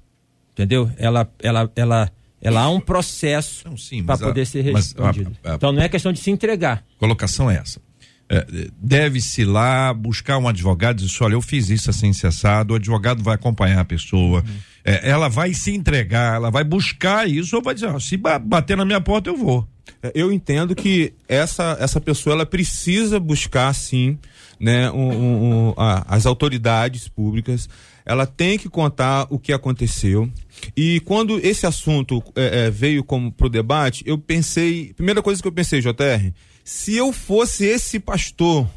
Entendeu? 0.51 0.91
Ela, 0.97 1.31
ela, 1.41 1.71
ela, 1.77 2.11
ela 2.41 2.61
há 2.61 2.69
um 2.69 2.79
processo 2.79 3.65
para 4.05 4.17
poder 4.17 4.45
ser 4.45 4.61
respondido. 4.61 5.31
então 5.43 5.71
não 5.71 5.81
é 5.81 5.89
questão 5.89 6.11
de 6.11 6.19
se 6.19 6.31
entregar. 6.31 6.83
Colocação 6.97 7.49
é 7.49 7.57
essa. 7.57 7.81
É, 8.29 8.69
deve-se 8.79 9.43
lá 9.43 9.91
buscar 9.93 10.37
um 10.37 10.47
advogado 10.47 11.01
e 11.01 11.05
dizer, 11.05 11.23
olha, 11.23 11.33
eu 11.33 11.41
fiz 11.41 11.69
isso 11.69 11.89
assim 11.89 12.13
cessado, 12.13 12.73
o 12.73 12.75
advogado 12.75 13.23
vai 13.23 13.35
acompanhar 13.35 13.79
a 13.79 13.85
pessoa. 13.85 14.41
Uhum 14.41 14.69
é, 14.83 15.09
ela 15.09 15.27
vai 15.27 15.53
se 15.53 15.71
entregar, 15.71 16.35
ela 16.35 16.49
vai 16.49 16.63
buscar 16.63 17.29
isso 17.29 17.55
ou 17.55 17.61
vai 17.61 17.73
dizer, 17.73 17.89
se 18.01 18.17
bater 18.17 18.77
na 18.77 18.85
minha 18.85 19.01
porta 19.01 19.29
eu 19.29 19.37
vou. 19.37 19.67
É, 20.01 20.11
eu 20.15 20.31
entendo 20.31 20.75
que 20.75 21.13
essa, 21.27 21.77
essa 21.79 21.99
pessoa 21.99 22.33
ela 22.33 22.45
precisa 22.45 23.19
buscar 23.19 23.73
sim, 23.73 24.17
né, 24.59 24.89
um, 24.91 25.11
um, 25.11 25.69
um, 25.69 25.73
a, 25.77 26.15
as 26.15 26.25
autoridades 26.25 27.07
públicas. 27.07 27.69
Ela 28.05 28.25
tem 28.25 28.57
que 28.57 28.67
contar 28.67 29.27
o 29.29 29.37
que 29.37 29.53
aconteceu. 29.53 30.27
E 30.75 30.99
quando 31.01 31.39
esse 31.45 31.67
assunto 31.67 32.23
é, 32.35 32.71
veio 32.71 33.03
como 33.03 33.31
pro 33.31 33.47
debate, 33.47 34.03
eu 34.07 34.17
pensei, 34.17 34.93
primeira 34.95 35.21
coisa 35.21 35.39
que 35.39 35.47
eu 35.47 35.51
pensei, 35.51 35.79
JR, 35.79 36.33
se 36.69 36.95
eu 36.95 37.11
fosse 37.11 37.65
esse 37.65 37.99
pastor 37.99 38.69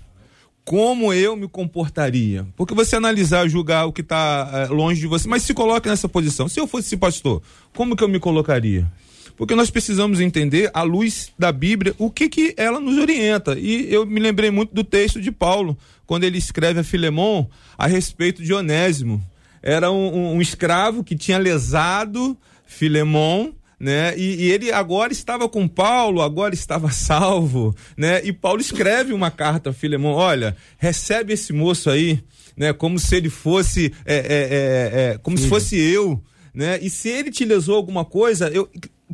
como 0.65 1.13
eu 1.13 1.37
me 1.37 1.47
comportaria? 1.47 2.47
Porque 2.57 2.73
você 2.73 2.97
analisar, 2.97 3.47
julgar 3.49 3.85
o 3.85 3.93
que 3.93 4.01
está 4.01 4.51
é, 4.51 4.73
longe 4.73 4.99
de 4.99 5.07
você, 5.07 5.29
mas 5.29 5.43
se 5.43 5.53
coloque 5.53 5.91
nessa 5.91 6.09
posição. 6.09 6.49
Se 6.49 6.59
eu 6.59 6.67
fosse 6.67 6.87
esse 6.87 6.97
pastor, 6.97 7.43
como 7.77 7.95
que 7.95 8.03
eu 8.03 8.09
me 8.09 8.19
colocaria? 8.19 8.91
Porque 9.37 9.55
nós 9.55 9.71
precisamos 9.71 10.21
entender, 10.21 10.71
à 10.73 10.83
luz 10.83 11.33
da 11.39 11.53
Bíblia, 11.53 11.95
o 11.99 12.11
que, 12.11 12.31
que 12.31 12.55
ela 12.57 12.81
nos 12.81 12.97
orienta. 12.97 13.59
E 13.59 13.93
eu 13.93 14.07
me 14.07 14.21
lembrei 14.21 14.51
muito 14.51 14.75
do 14.75 14.83
texto 14.83 15.21
de 15.21 15.31
Paulo, 15.31 15.77
quando 16.07 16.25
ele 16.25 16.39
escreve 16.39 16.81
a 16.81 16.85
Filemon 16.85 17.45
a 17.77 17.87
respeito 17.87 18.43
de 18.43 18.55
Onésimo. 18.55 19.23
Era 19.63 19.93
um, 19.93 20.17
um, 20.17 20.37
um 20.37 20.41
escravo 20.41 21.05
que 21.05 21.15
tinha 21.15 21.37
lesado 21.37 22.39
Filemon 22.65 23.53
né? 23.83 24.17
E, 24.17 24.45
e, 24.45 24.53
ele 24.53 24.71
agora 24.71 25.13
estava 25.13 25.49
com 25.49 25.67
Paulo, 25.67 26.23
agora 26.23 26.55
estava 26.55 26.89
salvo, 26.95 27.75
né? 27.97 28.25
E 28.25 28.33
Paulo 28.33 28.61
escreve 28.61 29.13
uma 29.13 29.29
carta 29.29 29.71
a 29.71 29.73
Filemão, 29.73 30.13
olha, 30.13 30.57
recebe 30.79 31.33
esse 31.33 31.53
moço 31.53 31.91
aí, 31.91 32.23
né? 32.57 32.73
Como 32.73 32.97
se 33.01 33.17
ele 33.17 33.29
fosse, 33.29 33.93
é, 34.07 34.15
é, 34.15 34.21
é, 34.21 35.11
é 35.15 35.19
como 35.19 35.37
Sim. 35.37 35.43
se 35.43 35.49
fosse 35.49 35.77
eu, 35.77 36.23
né? 36.55 36.79
E 36.81 36.89
se 36.89 37.09
ele 37.09 37.33
te 37.33 37.45
lesou 37.45 37.75
alguma 37.75 38.05
coisa, 38.05 38.49
eu, 38.51 38.71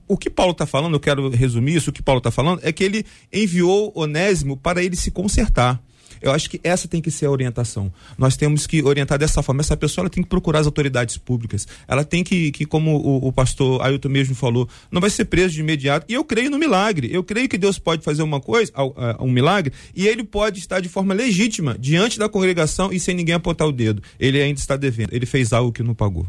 o 0.06 0.18
que 0.18 0.28
Paulo 0.28 0.52
está 0.52 0.66
falando, 0.66 0.92
eu 0.92 1.00
quero 1.00 1.30
resumir 1.30 1.76
isso, 1.76 1.88
o 1.88 1.92
que 1.92 2.02
Paulo 2.02 2.18
está 2.18 2.30
falando 2.30 2.60
é 2.62 2.70
que 2.70 2.84
ele 2.84 3.06
enviou 3.32 3.90
Onésimo 3.94 4.54
para 4.54 4.84
ele 4.84 4.96
se 4.96 5.10
consertar. 5.10 5.82
Eu 6.20 6.32
acho 6.32 6.48
que 6.50 6.60
essa 6.62 6.88
tem 6.88 7.00
que 7.00 7.10
ser 7.10 7.26
a 7.26 7.30
orientação. 7.30 7.92
Nós 8.16 8.36
temos 8.36 8.66
que 8.66 8.82
orientar 8.82 9.18
dessa 9.18 9.42
forma. 9.42 9.60
Essa 9.60 9.76
pessoa 9.76 10.04
ela 10.04 10.10
tem 10.10 10.22
que 10.22 10.28
procurar 10.28 10.60
as 10.60 10.66
autoridades 10.66 11.16
públicas. 11.16 11.66
Ela 11.86 12.04
tem 12.04 12.24
que, 12.24 12.50
que 12.50 12.64
como 12.64 12.96
o, 12.96 13.28
o 13.28 13.32
pastor 13.32 13.82
Ailton 13.82 14.08
mesmo 14.08 14.34
falou, 14.34 14.68
não 14.90 15.00
vai 15.00 15.10
ser 15.10 15.24
preso 15.26 15.54
de 15.54 15.60
imediato. 15.60 16.06
E 16.08 16.14
eu 16.14 16.24
creio 16.24 16.50
no 16.50 16.58
milagre. 16.58 17.08
Eu 17.12 17.22
creio 17.22 17.48
que 17.48 17.58
Deus 17.58 17.78
pode 17.78 18.02
fazer 18.02 18.22
uma 18.22 18.40
coisa, 18.40 18.72
um 19.20 19.30
milagre, 19.30 19.72
e 19.94 20.06
ele 20.06 20.24
pode 20.24 20.58
estar 20.58 20.80
de 20.80 20.88
forma 20.88 21.14
legítima 21.14 21.76
diante 21.78 22.18
da 22.18 22.28
congregação 22.28 22.92
e 22.92 22.98
sem 22.98 23.14
ninguém 23.14 23.34
apontar 23.34 23.66
o 23.66 23.72
dedo. 23.72 24.02
Ele 24.18 24.40
ainda 24.40 24.60
está 24.60 24.76
devendo. 24.76 25.12
Ele 25.12 25.26
fez 25.26 25.52
algo 25.52 25.72
que 25.72 25.82
não 25.82 25.94
pagou. 25.94 26.26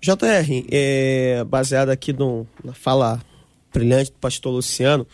JR, 0.00 0.66
é, 0.70 1.44
baseado 1.44 1.90
aqui 1.90 2.12
no, 2.12 2.44
na 2.64 2.72
fala 2.72 3.22
brilhante 3.72 4.10
do 4.10 4.16
pastor 4.18 4.52
Luciano, 4.52 5.06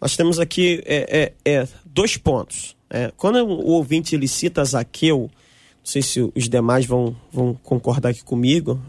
nós 0.00 0.16
temos 0.16 0.38
aqui 0.38 0.82
é, 0.84 1.32
é, 1.44 1.58
é 1.58 1.68
dois 1.84 2.16
pontos. 2.16 2.75
É, 2.88 3.12
quando 3.16 3.36
o 3.36 3.70
ouvinte 3.72 4.14
ele 4.14 4.28
cita 4.28 4.64
Zaqueu, 4.64 5.28
não 5.28 5.84
sei 5.84 6.02
se 6.02 6.20
os 6.20 6.48
demais 6.48 6.86
vão, 6.86 7.16
vão 7.32 7.54
concordar 7.54 8.10
aqui 8.10 8.22
comigo, 8.22 8.80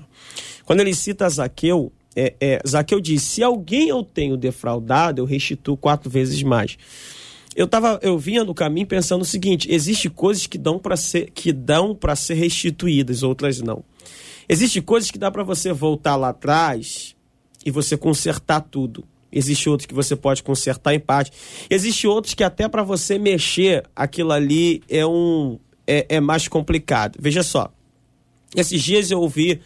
quando 0.66 0.82
ele 0.82 0.94
cita 0.94 1.30
Zaqueu, 1.30 1.92
é, 2.16 2.34
é, 2.40 2.62
Zaqueu 2.68 3.00
diz: 3.00 3.22
se 3.24 3.44
alguém 3.44 3.90
eu 3.90 4.04
tenho 4.04 4.36
defraudado, 4.36 5.22
eu 5.22 5.26
restituo 5.26 5.78
quatro 5.78 6.10
vezes 6.10 6.42
mais. 6.44 6.78
Eu 7.56 7.68
tava, 7.68 8.00
eu 8.04 8.20
vinha 8.20 8.44
no 8.44 8.54
caminho 8.54 8.88
pensando 8.88 9.22
o 9.22 9.26
seguinte: 9.26 9.72
existe 9.72 10.10
coisas 10.10 10.46
que 10.48 10.58
dão 10.58 10.80
para 10.80 10.98
ser 10.98 11.32
que 11.32 11.54
dão 11.54 11.96
para 11.96 12.16
ser 12.16 12.34
restituídas, 12.34 13.24
outras 13.24 13.62
não. 13.62 13.84
Existe 14.50 14.82
coisas 14.82 15.12
que 15.12 15.18
dá 15.18 15.30
para 15.30 15.44
você 15.44 15.74
voltar 15.74 16.16
lá 16.16 16.30
atrás 16.30 17.16
e 17.66 17.72
você 17.72 17.98
consertar 17.98 18.62
tudo. 18.62 19.04
Existe 19.32 19.70
outros 19.70 19.86
que 19.86 19.94
você 19.94 20.16
pode 20.16 20.42
consertar 20.42 20.94
em 20.94 21.00
parte. 21.00 21.32
Existe 21.70 22.08
outros 22.08 22.34
que 22.34 22.44
até 22.44 22.68
para 22.68 22.84
você 22.84 23.20
mexer 23.20 23.84
aquilo 23.96 24.32
ali 24.32 24.82
é 24.90 25.06
um 25.06 25.60
é, 25.86 26.06
é 26.10 26.20
mais 26.20 26.48
complicado. 26.48 27.18
Veja 27.20 27.44
só. 27.44 27.72
Esses 28.56 28.82
dias 28.82 29.12
eu 29.12 29.20
ouvi 29.20 29.62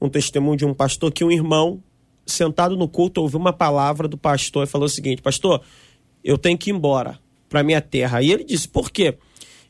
um 0.00 0.08
testemunho 0.08 0.56
de 0.56 0.64
um 0.64 0.74
pastor 0.74 1.10
que 1.10 1.24
um 1.24 1.30
irmão 1.30 1.82
sentado 2.26 2.76
no 2.76 2.88
culto 2.88 3.20
ouviu 3.20 3.38
uma 3.38 3.52
palavra 3.52 4.06
do 4.06 4.18
pastor 4.18 4.64
e 4.64 4.66
falou 4.70 4.86
o 4.86 4.90
seguinte: 4.90 5.22
"Pastor, 5.22 5.62
eu 6.22 6.36
tenho 6.36 6.58
que 6.58 6.70
ir 6.70 6.74
embora 6.74 7.18
para 7.48 7.62
minha 7.62 7.80
terra". 7.80 8.22
E 8.22 8.30
ele 8.30 8.44
disse: 8.44 8.68
"Por 8.68 8.90
quê?" 8.90 9.16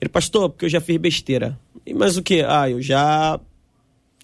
Ele: 0.00 0.08
"Pastor, 0.08 0.50
porque 0.50 0.64
eu 0.64 0.70
já 0.70 0.80
fiz 0.80 0.96
besteira". 0.96 1.58
Mas 1.94 2.16
o 2.16 2.22
que? 2.22 2.42
Ah, 2.42 2.68
eu 2.68 2.82
já 2.82 3.38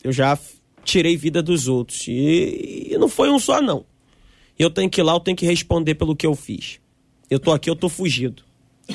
eu 0.03 0.11
já 0.11 0.37
tirei 0.85 1.17
vida 1.17 1.43
dos 1.43 1.69
outros. 1.69 2.07
E, 2.09 2.89
e 2.91 2.99
não 2.99 3.09
foi 3.09 3.31
um 3.31 3.39
só, 3.39 3.63
não. 3.63 3.85
Eu 4.63 4.71
tenho 4.71 4.89
que 4.89 5.01
ir 5.01 5.05
lá, 5.05 5.13
eu 5.13 5.21
tenho 5.21 5.37
que 5.37 5.47
responder 5.47 5.95
pelo 5.95 6.15
que 6.15 6.27
eu 6.27 6.35
fiz. 6.35 6.81
Eu 7.29 7.41
tô 7.41 7.53
aqui, 7.53 7.69
eu 7.69 7.77
tô 7.77 7.89
fugido. 7.89 8.43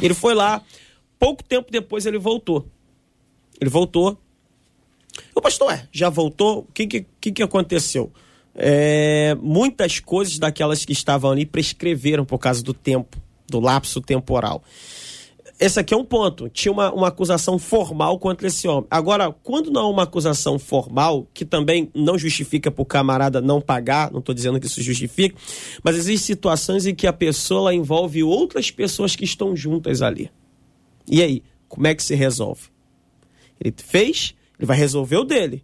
Ele 0.02 0.14
foi 0.14 0.34
lá, 0.34 0.62
pouco 1.20 1.44
tempo 1.44 1.72
depois 1.72 2.06
ele 2.06 2.18
voltou. 2.18 2.68
Ele 3.60 3.70
voltou. 3.70 4.18
O 5.34 5.42
pastor, 5.42 5.74
é, 5.74 5.88
já 5.92 6.10
voltou? 6.10 6.60
O 6.60 6.72
que, 6.72 6.88
que, 6.88 7.32
que 7.32 7.44
aconteceu? 7.44 8.12
É, 8.54 9.36
muitas 9.42 10.00
coisas 10.00 10.38
daquelas 10.38 10.86
que 10.86 10.94
estavam 10.94 11.32
ali 11.32 11.46
prescreveram 11.46 12.26
por 12.26 12.38
causa 12.38 12.64
do 12.64 12.74
tempo, 12.74 13.18
do 13.48 13.60
lapso 13.60 14.02
temporal 14.02 14.64
esse 15.60 15.80
aqui 15.80 15.93
é 15.93 15.98
um 15.98 16.06
ponto. 16.06 16.48
Tinha 16.50 16.72
uma, 16.72 16.93
uma 16.93 17.08
acusação 17.08 17.58
formal 17.58 18.20
contra 18.20 18.48
esse 18.48 18.67
homem. 18.67 18.86
Agora, 18.91 19.32
quando 19.32 19.72
não 19.72 19.82
há 19.82 19.89
uma 19.89 20.04
acusação 20.04 20.60
formal, 20.60 21.28
que 21.34 21.43
também 21.43 21.89
não 21.96 22.17
justifica 22.17 22.70
para 22.70 22.82
o 22.82 22.86
camarada 22.86 23.41
não 23.41 23.60
pagar, 23.60 24.12
não 24.12 24.20
estou 24.20 24.36
dizendo 24.36 24.60
que 24.60 24.67
isso 24.67 24.82
justifica, 24.84 25.36
mas 25.84 25.96
existem 25.96 26.36
situações 26.36 26.86
em 26.86 26.93
que 26.93 27.08
a 27.08 27.13
pessoa 27.13 27.74
envolve 27.74 28.24
outras 28.24 28.70
pessoas 28.70 29.15
que 29.15 29.26
estão 29.26 29.56
juntas 29.56 30.04
ali. 30.04 30.30
E 31.10 31.24
aí, 31.24 31.41
como 31.67 31.88
é 31.88 31.96
que 31.96 32.04
se 32.04 32.13
resolve? 32.13 32.70
Ele 33.60 33.74
fez, 33.78 34.36
ele 34.60 34.67
vai 34.67 34.78
resolver 34.78 35.17
o 35.17 35.24
dele. 35.24 35.63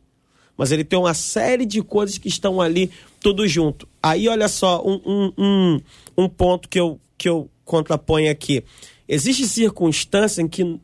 Mas 0.57 0.71
ele 0.71 0.83
tem 0.83 0.97
uma 0.97 1.13
série 1.13 1.65
de 1.65 1.81
coisas 1.81 2.17
que 2.17 2.27
estão 2.27 2.61
ali 2.61 2.89
tudo 3.19 3.47
junto. 3.47 3.87
Aí, 4.01 4.27
olha 4.27 4.47
só, 4.47 4.83
um, 4.83 5.01
um, 5.05 5.33
um, 5.37 5.81
um 6.17 6.29
ponto 6.29 6.69
que 6.69 6.79
eu, 6.79 6.99
que 7.17 7.29
eu 7.29 7.49
contraponho 7.65 8.31
aqui. 8.31 8.63
Existe 9.07 9.45
circunstância 9.45 10.41
em 10.41 10.47
que 10.47 10.79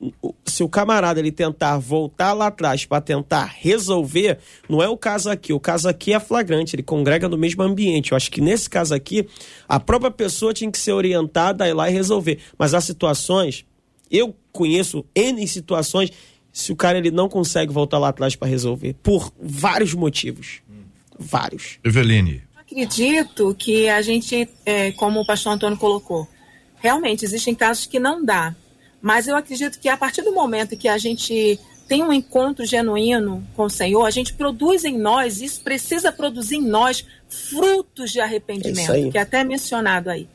se 0.46 0.62
o 0.62 0.68
camarada 0.68 1.20
ele 1.20 1.32
tentar 1.32 1.78
voltar 1.78 2.34
lá 2.34 2.48
atrás 2.48 2.86
para 2.86 3.02
tentar 3.02 3.46
resolver, 3.46 4.40
não 4.68 4.84
é 4.84 4.90
o 4.90 4.98
caso 4.98 5.30
aqui. 5.30 5.54
O 5.54 5.60
caso 5.60 5.88
aqui 5.88 6.12
é 6.12 6.20
flagrante, 6.20 6.76
ele 6.76 6.84
congrega 6.84 7.30
no 7.30 7.38
mesmo 7.38 7.64
ambiente. 7.64 8.12
Eu 8.12 8.18
acho 8.18 8.30
que 8.30 8.42
nesse 8.42 8.70
caso 8.70 8.94
aqui, 8.94 9.26
a 9.68 9.80
própria 9.80 10.12
pessoa 10.12 10.54
tinha 10.54 10.70
que 10.70 10.78
ser 10.78 10.92
orientada 10.92 11.64
a 11.64 11.70
ir 11.70 11.74
lá 11.74 11.90
e 11.90 11.94
resolver. 11.94 12.40
Mas 12.58 12.74
há 12.74 12.82
situações, 12.82 13.66
eu 14.12 14.36
conheço 14.52 15.06
N 15.16 15.48
situações, 15.48 16.12
se 16.52 16.74
o 16.74 16.76
cara 16.76 16.98
ele 16.98 17.12
não 17.12 17.30
consegue 17.30 17.72
voltar 17.72 18.00
lá 18.00 18.10
atrás 18.10 18.36
para 18.36 18.50
resolver, 18.50 18.96
por 19.02 19.32
vários 19.42 19.94
motivos. 19.94 20.62
Vários. 21.18 21.80
Eveline. 21.84 22.44
Acredito 22.58 23.56
que 23.58 23.88
a 23.90 24.02
gente, 24.02 24.48
é, 24.66 24.92
como 24.92 25.22
o 25.22 25.26
pastor 25.26 25.54
Antônio 25.54 25.78
colocou, 25.78 26.28
realmente 26.80 27.26
existem 27.26 27.54
casos 27.54 27.86
que 27.86 28.00
não 28.00 28.24
dá. 28.24 28.56
Mas 29.02 29.28
eu 29.28 29.36
acredito 29.36 29.80
que 29.80 29.88
a 29.88 29.98
partir 29.98 30.22
do 30.22 30.34
momento 30.34 30.76
que 30.76 30.88
a 30.88 30.98
gente 30.98 31.60
tem 31.88 32.04
um 32.04 32.14
encontro 32.14 32.66
genuíno 32.66 33.46
com 33.56 33.64
o 33.64 33.70
Senhor, 33.70 34.06
a 34.06 34.12
gente 34.12 34.34
produz 34.34 34.86
em 34.86 34.98
nós, 34.98 35.42
isso 35.42 35.62
precisa 35.62 36.12
produzir 36.12 36.58
em 36.58 36.66
nós 36.66 37.06
frutos 37.28 38.12
de 38.12 38.20
arrependimento, 38.20 38.92
é 38.92 39.10
que 39.10 39.18
é 39.18 39.22
até 39.22 39.44
mencionado 39.44 40.10
aí. 40.10 40.28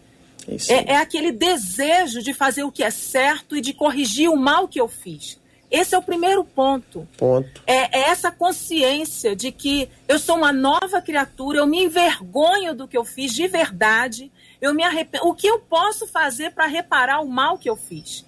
É, 0.69 0.75
é, 0.75 0.93
é, 0.93 0.97
aquele 0.97 1.33
desejo 1.33 2.23
de 2.23 2.35
fazer 2.35 2.65
o 2.65 2.73
que 2.73 2.83
é 2.83 2.91
certo 2.91 3.57
e 3.57 3.61
de 3.61 3.73
corrigir 3.73 4.29
o 4.29 4.37
mal 4.37 4.69
que 4.69 4.81
eu 4.81 4.89
fiz. 4.89 5.39
Esse 5.71 5.95
é 5.95 5.99
o 5.99 6.03
primeiro 6.03 6.45
ponto. 6.45 7.09
ponto. 7.17 7.63
É, 7.67 7.99
é 7.99 8.11
essa 8.11 8.31
consciência 8.31 9.35
de 9.35 9.51
que 9.51 9.89
eu 10.07 10.19
sou 10.19 10.37
uma 10.37 10.53
nova 10.53 11.01
criatura, 11.01 11.59
eu 11.59 11.67
me 11.67 11.83
envergonho 11.83 12.75
do 12.75 12.87
que 12.87 12.97
eu 12.97 13.05
fiz 13.05 13.33
de 13.33 13.49
verdade 13.49 14.31
eu 14.61 14.75
me 14.75 14.83
arrependo. 14.83 15.27
O 15.27 15.35
que 15.35 15.47
eu 15.47 15.59
posso 15.59 16.07
fazer 16.07 16.51
para 16.53 16.67
reparar 16.67 17.21
o 17.21 17.29
mal 17.29 17.59
que 17.59 17.69
eu 17.69 17.77
fiz? 17.77 18.25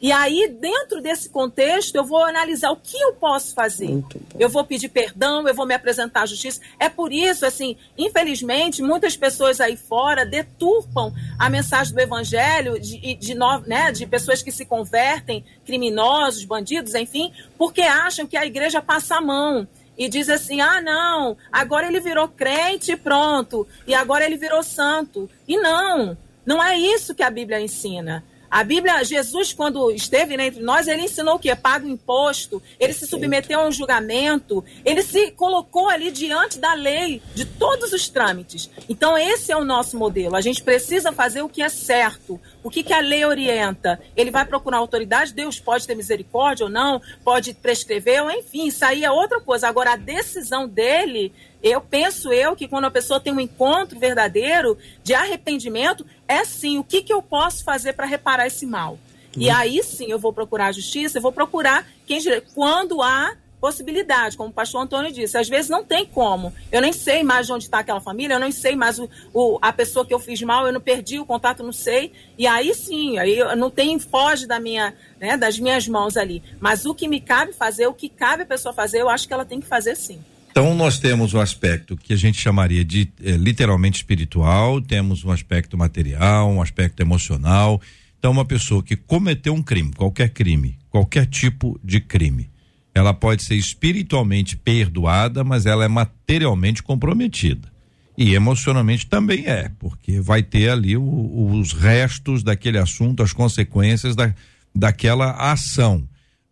E 0.00 0.12
aí, 0.12 0.46
dentro 0.60 1.00
desse 1.00 1.28
contexto, 1.28 1.94
eu 1.94 2.04
vou 2.04 2.22
analisar 2.22 2.70
o 2.70 2.76
que 2.76 3.00
eu 3.00 3.14
posso 3.14 3.54
fazer. 3.54 4.04
Eu 4.38 4.48
vou 4.48 4.62
pedir 4.62 4.90
perdão, 4.90 5.48
eu 5.48 5.54
vou 5.54 5.66
me 5.66 5.74
apresentar 5.74 6.22
à 6.22 6.26
justiça. 6.26 6.60
É 6.78 6.88
por 6.88 7.12
isso, 7.12 7.46
assim, 7.46 7.76
infelizmente, 7.96 8.82
muitas 8.82 9.16
pessoas 9.16 9.58
aí 9.58 9.74
fora 9.74 10.26
deturpam 10.26 11.14
a 11.38 11.48
mensagem 11.48 11.94
do 11.94 12.00
evangelho 12.00 12.78
de, 12.78 13.14
de, 13.14 13.34
né, 13.66 13.90
de 13.90 14.06
pessoas 14.06 14.42
que 14.42 14.52
se 14.52 14.66
convertem, 14.66 15.42
criminosos, 15.64 16.44
bandidos, 16.44 16.94
enfim, 16.94 17.32
porque 17.56 17.80
acham 17.80 18.26
que 18.26 18.36
a 18.36 18.44
igreja 18.44 18.82
passa 18.82 19.16
a 19.16 19.20
mão 19.20 19.66
e 19.96 20.08
diz 20.08 20.28
assim: 20.28 20.60
ah, 20.60 20.80
não, 20.80 21.36
agora 21.50 21.86
ele 21.86 22.00
virou 22.00 22.28
crente 22.28 22.92
e 22.92 22.96
pronto, 22.96 23.66
e 23.86 23.94
agora 23.94 24.24
ele 24.24 24.36
virou 24.36 24.62
santo. 24.62 25.28
E 25.46 25.56
não, 25.56 26.16
não 26.44 26.62
é 26.62 26.78
isso 26.78 27.14
que 27.14 27.22
a 27.22 27.30
Bíblia 27.30 27.60
ensina. 27.60 28.24
A 28.50 28.62
Bíblia, 28.62 29.04
Jesus, 29.04 29.52
quando 29.52 29.90
esteve 29.90 30.36
né, 30.36 30.46
entre 30.46 30.62
nós, 30.62 30.86
ele 30.86 31.02
ensinou 31.02 31.34
o 31.34 31.38
quê? 31.38 31.54
Paga 31.54 31.86
o 31.86 31.88
imposto, 31.88 32.62
ele 32.78 32.92
se 32.92 33.06
submeteu 33.06 33.60
a 33.60 33.66
um 33.66 33.72
julgamento, 33.72 34.64
ele 34.84 35.02
se 35.02 35.30
colocou 35.32 35.88
ali 35.88 36.10
diante 36.10 36.58
da 36.58 36.74
lei, 36.74 37.22
de 37.34 37.44
todos 37.44 37.92
os 37.92 38.08
trâmites. 38.08 38.70
Então, 38.88 39.16
esse 39.18 39.52
é 39.52 39.56
o 39.56 39.64
nosso 39.64 39.96
modelo. 39.96 40.36
A 40.36 40.40
gente 40.40 40.62
precisa 40.62 41.12
fazer 41.12 41.42
o 41.42 41.48
que 41.48 41.62
é 41.62 41.68
certo. 41.68 42.40
O 42.62 42.70
que, 42.70 42.82
que 42.82 42.92
a 42.92 43.00
lei 43.00 43.24
orienta? 43.24 44.00
Ele 44.16 44.30
vai 44.30 44.44
procurar 44.44 44.78
autoridade, 44.78 45.32
Deus 45.32 45.60
pode 45.60 45.86
ter 45.86 45.94
misericórdia 45.94 46.66
ou 46.66 46.70
não, 46.70 47.00
pode 47.24 47.54
prescrever, 47.54 48.22
ou 48.22 48.30
enfim, 48.30 48.66
isso 48.66 48.84
aí 48.84 49.04
é 49.04 49.10
outra 49.10 49.40
coisa. 49.40 49.68
Agora, 49.68 49.92
a 49.92 49.96
decisão 49.96 50.66
dele 50.68 51.32
eu 51.68 51.80
penso 51.80 52.32
eu 52.32 52.54
que 52.54 52.68
quando 52.68 52.84
a 52.84 52.90
pessoa 52.90 53.18
tem 53.18 53.32
um 53.32 53.40
encontro 53.40 53.98
verdadeiro 53.98 54.78
de 55.02 55.14
arrependimento, 55.14 56.06
é 56.28 56.44
sim, 56.44 56.78
o 56.78 56.84
que, 56.84 57.02
que 57.02 57.12
eu 57.12 57.20
posso 57.20 57.64
fazer 57.64 57.92
para 57.92 58.06
reparar 58.06 58.46
esse 58.46 58.64
mal? 58.64 58.98
E 59.36 59.48
uhum. 59.48 59.56
aí 59.56 59.82
sim 59.82 60.06
eu 60.10 60.18
vou 60.18 60.32
procurar 60.32 60.68
a 60.68 60.72
justiça, 60.72 61.18
eu 61.18 61.22
vou 61.22 61.32
procurar 61.32 61.86
quem 62.06 62.20
quando 62.54 63.02
há 63.02 63.36
possibilidade, 63.60 64.36
como 64.36 64.50
o 64.50 64.52
pastor 64.52 64.82
Antônio 64.82 65.10
disse. 65.10 65.36
Às 65.36 65.48
vezes 65.48 65.68
não 65.68 65.82
tem 65.82 66.06
como. 66.06 66.52
Eu 66.70 66.80
nem 66.80 66.92
sei 66.92 67.24
mais 67.24 67.50
onde 67.50 67.64
está 67.64 67.80
aquela 67.80 68.00
família, 68.00 68.34
eu 68.34 68.40
nem 68.40 68.52
sei 68.52 68.76
mais 68.76 68.98
o, 68.98 69.10
o, 69.34 69.58
a 69.60 69.72
pessoa 69.72 70.06
que 70.06 70.14
eu 70.14 70.20
fiz 70.20 70.40
mal, 70.42 70.66
eu 70.66 70.72
não 70.72 70.80
perdi 70.80 71.18
o 71.18 71.26
contato, 71.26 71.64
não 71.64 71.72
sei. 71.72 72.12
E 72.38 72.46
aí 72.46 72.72
sim, 72.74 73.18
aí 73.18 73.38
não 73.56 73.70
tem, 73.70 73.98
foge 73.98 74.46
da 74.46 74.60
minha, 74.60 74.94
né, 75.18 75.36
das 75.36 75.58
minhas 75.58 75.88
mãos 75.88 76.16
ali. 76.16 76.42
Mas 76.60 76.86
o 76.86 76.94
que 76.94 77.08
me 77.08 77.20
cabe 77.20 77.52
fazer, 77.52 77.88
o 77.88 77.94
que 77.94 78.08
cabe 78.08 78.44
a 78.44 78.46
pessoa 78.46 78.72
fazer, 78.72 79.00
eu 79.00 79.08
acho 79.08 79.26
que 79.26 79.34
ela 79.34 79.44
tem 79.44 79.60
que 79.60 79.66
fazer 79.66 79.96
sim. 79.96 80.20
Então 80.56 80.74
nós 80.74 80.98
temos 80.98 81.34
um 81.34 81.38
aspecto 81.38 81.98
que 81.98 82.14
a 82.14 82.16
gente 82.16 82.40
chamaria 82.40 82.82
de 82.82 83.12
eh, 83.22 83.32
literalmente 83.32 83.96
espiritual, 83.96 84.80
temos 84.80 85.22
um 85.22 85.30
aspecto 85.30 85.76
material, 85.76 86.50
um 86.50 86.62
aspecto 86.62 86.98
emocional. 87.02 87.78
Então 88.18 88.32
uma 88.32 88.44
pessoa 88.46 88.82
que 88.82 88.96
cometeu 88.96 89.52
um 89.52 89.62
crime, 89.62 89.92
qualquer 89.92 90.30
crime, 90.30 90.78
qualquer 90.88 91.26
tipo 91.26 91.78
de 91.84 92.00
crime, 92.00 92.48
ela 92.94 93.12
pode 93.12 93.44
ser 93.44 93.54
espiritualmente 93.56 94.56
perdoada, 94.56 95.44
mas 95.44 95.66
ela 95.66 95.84
é 95.84 95.88
materialmente 95.88 96.82
comprometida. 96.82 97.70
E 98.16 98.34
emocionalmente 98.34 99.06
também 99.06 99.44
é, 99.44 99.70
porque 99.78 100.22
vai 100.22 100.42
ter 100.42 100.70
ali 100.70 100.96
o, 100.96 101.50
os 101.50 101.74
restos 101.74 102.42
daquele 102.42 102.78
assunto, 102.78 103.22
as 103.22 103.34
consequências 103.34 104.16
da, 104.16 104.34
daquela 104.74 105.32
ação 105.32 106.08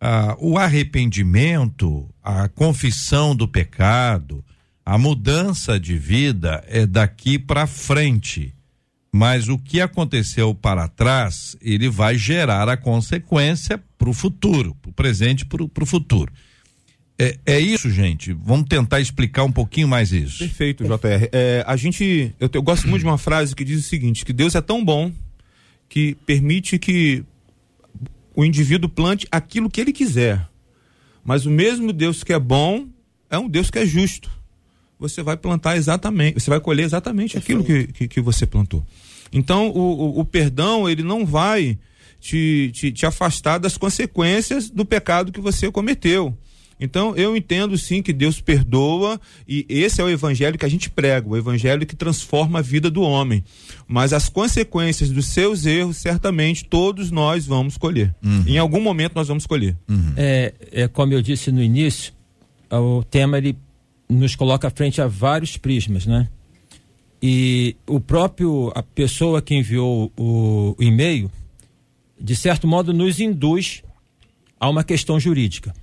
ah, 0.07 0.37
o 0.39 0.55
arrependimento, 0.55 2.07
a 2.21 2.47
confissão 2.47 3.35
do 3.35 3.47
pecado, 3.47 4.45
a 4.85 4.99
mudança 4.99 5.79
de 5.79 5.97
vida 5.97 6.63
é 6.67 6.85
daqui 6.85 7.39
para 7.39 7.65
frente. 7.65 8.53
Mas 9.11 9.47
o 9.47 9.57
que 9.57 9.81
aconteceu 9.81 10.53
para 10.53 10.87
trás, 10.87 11.57
ele 11.59 11.89
vai 11.89 12.19
gerar 12.19 12.69
a 12.69 12.77
consequência 12.77 13.81
para 13.97 14.07
o 14.07 14.13
futuro, 14.13 14.75
para 14.75 14.91
o 14.91 14.93
presente 14.93 15.41
e 15.41 15.45
para 15.45 15.83
o 15.83 15.87
futuro. 15.87 16.31
É, 17.17 17.39
é, 17.43 17.59
isso, 17.59 17.89
gente. 17.89 18.31
Vamos 18.31 18.67
tentar 18.69 18.99
explicar 18.99 19.43
um 19.43 19.51
pouquinho 19.51 19.87
mais 19.87 20.11
isso. 20.11 20.37
Perfeito, 20.37 20.83
JR. 20.83 21.29
É, 21.31 21.63
a 21.65 21.75
gente, 21.75 22.31
eu, 22.39 22.47
eu 22.53 22.61
gosto 22.61 22.87
muito 22.87 23.01
de 23.01 23.07
uma 23.07 23.17
frase 23.17 23.55
que 23.55 23.63
diz 23.63 23.79
o 23.79 23.89
seguinte: 23.89 24.23
que 24.23 24.33
Deus 24.33 24.53
é 24.53 24.61
tão 24.61 24.85
bom 24.85 25.11
que 25.89 26.15
permite 26.27 26.77
que 26.77 27.23
o 28.35 28.43
indivíduo 28.43 28.89
plante 28.89 29.27
aquilo 29.31 29.69
que 29.69 29.79
ele 29.79 29.93
quiser. 29.93 30.47
Mas 31.23 31.45
o 31.45 31.49
mesmo 31.49 31.91
Deus 31.91 32.23
que 32.23 32.33
é 32.33 32.39
bom 32.39 32.87
é 33.29 33.37
um 33.37 33.49
Deus 33.49 33.71
que 33.71 33.79
é 33.79 33.85
justo. 33.85 34.29
Você 34.99 35.21
vai 35.21 35.35
plantar 35.35 35.75
exatamente, 35.75 36.39
você 36.39 36.49
vai 36.49 36.59
colher 36.59 36.83
exatamente 36.85 37.37
aquilo 37.37 37.63
que, 37.63 37.87
que, 37.87 38.07
que, 38.07 38.21
você 38.21 38.45
plantou. 38.45 38.85
Então, 39.31 39.69
o, 39.69 39.79
o, 39.79 40.19
o 40.19 40.25
perdão, 40.25 40.87
ele 40.89 41.03
não 41.03 41.25
vai 41.25 41.77
te, 42.19 42.71
te, 42.73 42.91
te 42.91 43.05
afastar 43.05 43.57
das 43.57 43.77
consequências 43.77 44.69
do 44.69 44.85
pecado 44.85 45.31
que 45.31 45.41
você 45.41 45.69
cometeu. 45.69 46.37
Então, 46.79 47.15
eu 47.15 47.37
entendo 47.37 47.77
sim 47.77 48.01
que 48.01 48.11
Deus 48.11 48.41
perdoa 48.41 49.19
e 49.47 49.65
esse 49.69 50.01
é 50.01 50.03
o 50.03 50.09
evangelho 50.09 50.57
que 50.57 50.65
a 50.65 50.69
gente 50.69 50.89
prega, 50.89 51.27
o 51.27 51.37
evangelho 51.37 51.85
que 51.85 51.95
transforma 51.95 52.59
a 52.59 52.61
vida 52.61 52.91
do 52.91 53.01
homem. 53.01 53.43
Mas 53.87 54.11
as 54.11 54.27
consequências 54.27 55.09
dos 55.09 55.27
seus 55.27 55.65
erros, 55.65 55.97
certamente 55.97 56.65
todos 56.65 57.11
nós 57.11 57.45
vamos 57.45 57.77
colher. 57.77 58.13
Uhum. 58.23 58.43
Em 58.45 58.57
algum 58.57 58.81
momento 58.81 59.13
nós 59.15 59.27
vamos 59.27 59.45
colher. 59.45 59.77
Uhum. 59.87 60.13
É, 60.17 60.53
é, 60.71 60.87
como 60.87 61.13
eu 61.13 61.21
disse 61.21 61.51
no 61.51 61.63
início, 61.63 62.13
o 62.69 63.03
tema 63.03 63.37
ele 63.37 63.57
nos 64.09 64.35
coloca 64.35 64.69
frente 64.69 65.01
a 65.01 65.07
vários 65.07 65.57
prismas, 65.57 66.05
né? 66.05 66.27
E 67.21 67.75
o 67.87 67.99
próprio, 67.99 68.71
a 68.75 68.83
pessoa 68.83 69.41
que 69.41 69.55
enviou 69.55 70.11
o, 70.17 70.75
o 70.77 70.83
e-mail, 70.83 71.31
de 72.19 72.35
certo 72.35 72.67
modo, 72.67 72.93
nos 72.93 73.19
induz 73.19 73.81
a 74.59 74.69
uma 74.69 74.83
questão 74.83 75.19
jurídica. 75.19 75.73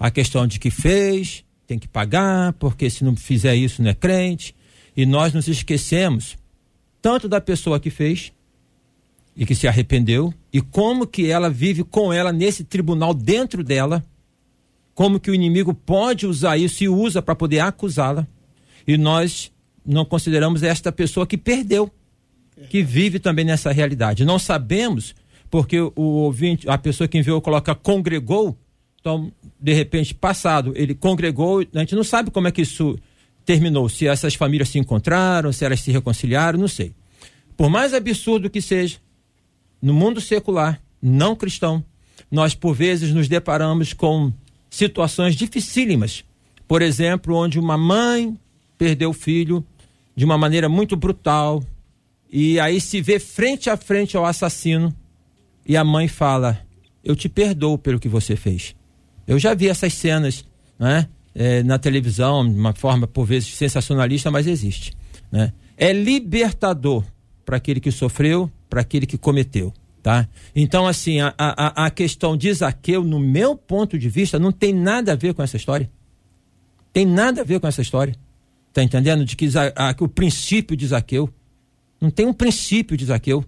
A 0.00 0.10
questão 0.10 0.46
de 0.46 0.58
que 0.58 0.70
fez, 0.70 1.44
tem 1.66 1.78
que 1.78 1.86
pagar, 1.86 2.54
porque 2.54 2.88
se 2.88 3.04
não 3.04 3.14
fizer 3.14 3.54
isso 3.54 3.82
não 3.82 3.90
é 3.90 3.94
crente. 3.94 4.56
E 4.96 5.04
nós 5.04 5.34
nos 5.34 5.46
esquecemos 5.46 6.38
tanto 7.02 7.28
da 7.28 7.40
pessoa 7.40 7.78
que 7.78 7.90
fez 7.90 8.32
e 9.36 9.44
que 9.46 9.54
se 9.54 9.68
arrependeu, 9.68 10.34
e 10.52 10.60
como 10.60 11.06
que 11.06 11.30
ela 11.30 11.48
vive 11.48 11.84
com 11.84 12.12
ela 12.12 12.32
nesse 12.32 12.64
tribunal 12.64 13.14
dentro 13.14 13.62
dela, 13.62 14.04
como 14.94 15.20
que 15.20 15.30
o 15.30 15.34
inimigo 15.34 15.72
pode 15.72 16.26
usar 16.26 16.56
isso 16.56 16.82
e 16.82 16.88
usa 16.88 17.22
para 17.22 17.36
poder 17.36 17.60
acusá-la. 17.60 18.26
E 18.86 18.98
nós 18.98 19.52
não 19.84 20.04
consideramos 20.04 20.62
esta 20.62 20.90
pessoa 20.90 21.26
que 21.26 21.38
perdeu, 21.38 21.90
que 22.68 22.82
vive 22.82 23.18
também 23.18 23.44
nessa 23.44 23.70
realidade. 23.70 24.24
Não 24.24 24.38
sabemos, 24.38 25.14
porque 25.50 25.78
o 25.80 25.92
ouvinte, 25.94 26.68
a 26.68 26.76
pessoa 26.76 27.06
que 27.06 27.18
enviou 27.18 27.40
coloca 27.40 27.74
congregou, 27.74 28.58
então, 29.00 29.32
de 29.58 29.72
repente, 29.72 30.14
passado, 30.14 30.72
ele 30.76 30.94
congregou, 30.94 31.60
a 31.74 31.78
gente 31.78 31.94
não 31.94 32.04
sabe 32.04 32.30
como 32.30 32.48
é 32.48 32.52
que 32.52 32.62
isso 32.62 32.98
terminou, 33.44 33.88
se 33.88 34.06
essas 34.06 34.34
famílias 34.34 34.68
se 34.68 34.78
encontraram, 34.78 35.52
se 35.52 35.64
elas 35.64 35.80
se 35.80 35.90
reconciliaram, 35.90 36.58
não 36.58 36.68
sei. 36.68 36.94
Por 37.56 37.70
mais 37.70 37.94
absurdo 37.94 38.50
que 38.50 38.60
seja, 38.60 38.98
no 39.80 39.94
mundo 39.94 40.20
secular, 40.20 40.80
não 41.00 41.34
cristão, 41.34 41.82
nós 42.30 42.54
por 42.54 42.74
vezes 42.74 43.12
nos 43.12 43.26
deparamos 43.26 43.92
com 43.92 44.32
situações 44.68 45.34
dificílimas. 45.34 46.24
Por 46.68 46.82
exemplo, 46.82 47.34
onde 47.34 47.58
uma 47.58 47.76
mãe 47.76 48.38
perdeu 48.78 49.10
o 49.10 49.14
filho 49.14 49.64
de 50.14 50.24
uma 50.24 50.38
maneira 50.38 50.68
muito 50.68 50.94
brutal 50.94 51.62
e 52.30 52.60
aí 52.60 52.80
se 52.80 53.00
vê 53.00 53.18
frente 53.18 53.68
a 53.68 53.76
frente 53.76 54.16
ao 54.16 54.24
assassino 54.24 54.94
e 55.66 55.76
a 55.76 55.82
mãe 55.82 56.06
fala: 56.06 56.60
Eu 57.02 57.16
te 57.16 57.28
perdoo 57.28 57.76
pelo 57.76 57.98
que 57.98 58.08
você 58.08 58.36
fez. 58.36 58.76
Eu 59.26 59.38
já 59.38 59.54
vi 59.54 59.68
essas 59.68 59.92
cenas 59.94 60.44
né, 60.78 61.08
é, 61.34 61.62
na 61.62 61.78
televisão, 61.78 62.48
de 62.48 62.58
uma 62.58 62.72
forma 62.72 63.06
por 63.06 63.24
vezes 63.24 63.54
sensacionalista, 63.54 64.30
mas 64.30 64.46
existe. 64.46 64.92
Né? 65.30 65.52
É 65.76 65.92
libertador 65.92 67.04
para 67.44 67.56
aquele 67.56 67.80
que 67.80 67.90
sofreu, 67.90 68.50
para 68.68 68.80
aquele 68.80 69.06
que 69.06 69.18
cometeu. 69.18 69.72
Tá? 70.02 70.26
Então, 70.56 70.86
assim, 70.86 71.20
a, 71.20 71.34
a, 71.36 71.86
a 71.86 71.90
questão 71.90 72.36
de 72.36 72.52
Zaqueu, 72.52 73.04
no 73.04 73.20
meu 73.20 73.54
ponto 73.54 73.98
de 73.98 74.08
vista, 74.08 74.38
não 74.38 74.50
tem 74.50 74.72
nada 74.72 75.12
a 75.12 75.16
ver 75.16 75.34
com 75.34 75.42
essa 75.42 75.56
história. 75.56 75.90
Tem 76.92 77.04
nada 77.04 77.42
a 77.42 77.44
ver 77.44 77.60
com 77.60 77.66
essa 77.66 77.82
história. 77.82 78.14
Tá 78.72 78.82
entendendo? 78.82 79.24
De 79.24 79.36
que, 79.36 79.48
a, 79.76 79.92
que 79.92 80.02
o 80.02 80.08
princípio 80.08 80.76
de 80.76 80.86
Zaqueu. 80.86 81.28
Não 82.00 82.10
tem 82.10 82.24
um 82.24 82.32
princípio 82.32 82.96
de 82.96 83.04
Zaqueu. 83.04 83.44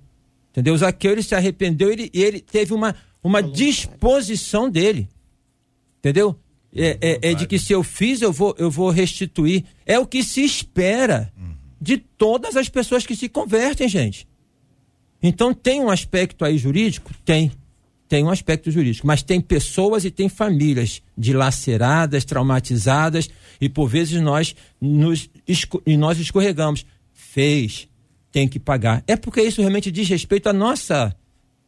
Entendeu? 0.50 0.76
Zaqueu 0.76 1.12
ele 1.12 1.22
se 1.22 1.34
arrependeu 1.34 1.90
ele, 1.90 2.10
e 2.12 2.22
ele 2.22 2.40
teve 2.40 2.74
uma, 2.74 2.94
uma 3.22 3.42
disposição 3.42 4.68
dele. 4.68 5.08
Entendeu? 6.02 6.36
É, 6.74 6.98
é, 7.00 7.30
é, 7.30 7.34
de 7.34 7.46
que 7.46 7.58
se 7.58 7.72
eu 7.72 7.84
fiz, 7.84 8.20
eu 8.20 8.32
vou, 8.32 8.56
eu 8.58 8.68
vou 8.68 8.90
restituir. 8.90 9.64
É 9.86 9.98
o 10.00 10.06
que 10.06 10.24
se 10.24 10.42
espera 10.42 11.32
de 11.80 11.96
todas 11.96 12.56
as 12.56 12.68
pessoas 12.68 13.06
que 13.06 13.14
se 13.14 13.28
convertem, 13.28 13.88
gente. 13.88 14.26
Então 15.22 15.54
tem 15.54 15.80
um 15.80 15.90
aspecto 15.90 16.44
aí 16.44 16.58
jurídico? 16.58 17.12
Tem 17.24 17.52
tem 18.08 18.24
um 18.24 18.30
aspecto 18.30 18.70
jurídico, 18.70 19.06
mas 19.06 19.22
tem 19.22 19.40
pessoas 19.40 20.04
e 20.04 20.10
tem 20.10 20.28
famílias 20.28 21.00
dilaceradas, 21.16 22.26
traumatizadas 22.26 23.30
e 23.58 23.70
por 23.70 23.88
vezes 23.88 24.20
nós 24.20 24.54
nos 24.78 25.30
e 25.86 25.96
nós 25.96 26.18
escorregamos. 26.18 26.84
Fez, 27.10 27.88
tem 28.30 28.46
que 28.46 28.60
pagar. 28.60 29.02
É 29.06 29.16
porque 29.16 29.40
isso 29.40 29.62
realmente 29.62 29.90
diz 29.90 30.08
respeito 30.08 30.48
à 30.48 30.52
nossa 30.52 31.16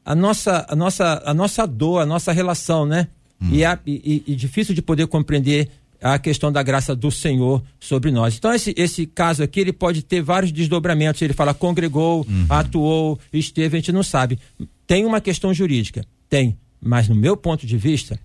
a 0.05 0.14
nossa 0.14 0.66
a 0.68 0.77
nossa 0.77 1.23
a 1.25 1.33
nossa 1.33 1.66
dor, 1.66 2.03
a 2.03 2.07
nossa 2.07 2.31
relação, 2.31 2.85
né? 2.85 3.09
Hum. 3.40 3.51
E, 3.53 3.64
é, 3.64 3.79
e, 3.87 4.23
e 4.27 4.35
difícil 4.35 4.75
de 4.75 4.83
poder 4.83 5.07
compreender 5.07 5.68
a 6.05 6.18
questão 6.18 6.53
da 6.53 6.62
graça 6.62 6.94
do 6.94 7.11
Senhor 7.11 7.62
sobre 7.81 8.11
nós. 8.11 8.37
Então, 8.37 8.53
esse, 8.53 8.75
esse 8.77 9.07
caso 9.07 9.42
aqui, 9.42 9.61
ele 9.61 9.73
pode 9.73 10.03
ter 10.03 10.20
vários 10.20 10.53
desdobramentos. 10.53 11.23
Ele 11.23 11.33
fala 11.33 11.55
congregou, 11.55 12.27
uhum. 12.29 12.47
atuou, 12.49 13.18
esteve, 13.33 13.77
a 13.77 13.81
gente 13.81 13.92
não 13.92 14.03
sabe. 14.03 14.38
Tem 14.87 15.07
uma 15.07 15.20
questão 15.20 15.55
jurídica. 15.55 16.05
Tem. 16.29 16.59
Mas 16.79 17.09
no 17.09 17.14
meu 17.14 17.37
ponto 17.37 17.66
de 17.66 17.79
vista, 17.79 18.20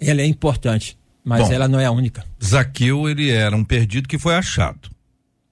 ela 0.00 0.22
é 0.22 0.26
importante, 0.26 0.96
mas 1.22 1.48
Bom, 1.48 1.52
ela 1.52 1.68
não 1.68 1.78
é 1.78 1.84
a 1.84 1.90
única. 1.90 2.24
Zaqueu, 2.42 3.10
ele 3.10 3.28
era 3.28 3.54
um 3.54 3.62
perdido 3.62 4.08
que 4.08 4.18
foi 4.18 4.34
achado. 4.34 4.90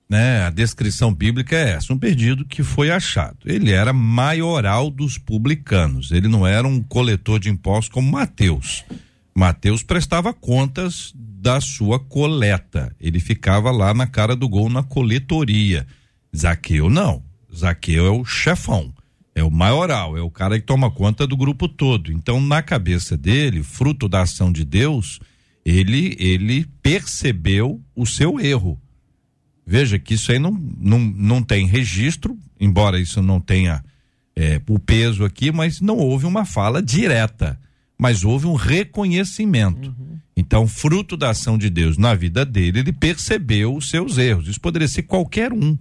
Né? 0.08 0.42
A 0.42 0.50
descrição 0.50 1.12
bíblica 1.12 1.54
é 1.54 1.72
essa, 1.72 1.92
um 1.92 1.98
perdido 1.98 2.44
que 2.44 2.62
foi 2.62 2.90
achado. 2.90 3.38
Ele 3.44 3.70
era 3.70 3.92
maioral 3.92 4.90
dos 4.90 5.18
publicanos, 5.18 6.10
ele 6.10 6.28
não 6.28 6.46
era 6.46 6.66
um 6.66 6.82
coletor 6.82 7.38
de 7.38 7.50
impostos 7.50 7.92
como 7.92 8.10
Mateus. 8.10 8.84
Mateus 9.34 9.82
prestava 9.82 10.32
contas 10.32 11.12
da 11.14 11.60
sua 11.60 12.00
coleta. 12.00 12.94
Ele 13.00 13.20
ficava 13.20 13.70
lá 13.70 13.92
na 13.92 14.06
cara 14.06 14.34
do 14.34 14.48
gol 14.48 14.68
na 14.68 14.82
coletoria. 14.82 15.86
Zaqueu 16.36 16.90
não. 16.90 17.22
Zaqueu 17.54 18.06
é 18.06 18.10
o 18.10 18.24
chefão 18.24 18.92
é 19.38 19.44
o 19.44 19.50
maioral, 19.50 20.16
é 20.16 20.20
o 20.20 20.30
cara 20.30 20.58
que 20.58 20.66
toma 20.66 20.90
conta 20.90 21.26
do 21.26 21.36
grupo 21.36 21.68
todo. 21.68 22.10
Então, 22.10 22.40
na 22.40 22.60
cabeça 22.60 23.16
dele, 23.16 23.62
fruto 23.62 24.08
da 24.08 24.22
ação 24.22 24.52
de 24.52 24.64
Deus, 24.64 25.20
ele 25.64 26.16
ele 26.18 26.66
percebeu 26.82 27.80
o 27.94 28.04
seu 28.04 28.40
erro. 28.40 28.80
Veja 29.68 29.98
que 29.98 30.14
isso 30.14 30.32
aí 30.32 30.38
não, 30.38 30.52
não, 30.78 30.98
não 30.98 31.42
tem 31.42 31.66
registro, 31.66 32.36
embora 32.58 32.98
isso 32.98 33.20
não 33.20 33.40
tenha 33.40 33.84
é, 34.34 34.60
o 34.68 34.78
peso 34.78 35.24
aqui, 35.24 35.52
mas 35.52 35.80
não 35.80 35.98
houve 35.98 36.24
uma 36.24 36.44
fala 36.46 36.82
direta, 36.82 37.60
mas 37.98 38.24
houve 38.24 38.46
um 38.46 38.54
reconhecimento. 38.54 39.88
Uhum. 39.88 40.18
Então, 40.36 40.66
fruto 40.66 41.16
da 41.16 41.30
ação 41.30 41.58
de 41.58 41.68
Deus 41.68 41.98
na 41.98 42.14
vida 42.14 42.46
dele, 42.46 42.78
ele 42.78 42.92
percebeu 42.92 43.76
os 43.76 43.90
seus 43.90 44.16
erros. 44.16 44.48
Isso 44.48 44.60
poderia 44.60 44.88
ser 44.88 45.02
qualquer 45.02 45.52
um 45.52 45.76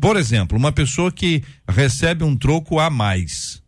por 0.00 0.16
exemplo, 0.16 0.58
uma 0.58 0.72
pessoa 0.72 1.10
que 1.10 1.42
recebe 1.66 2.22
um 2.22 2.36
troco 2.36 2.78
a 2.78 2.90
mais 2.90 3.62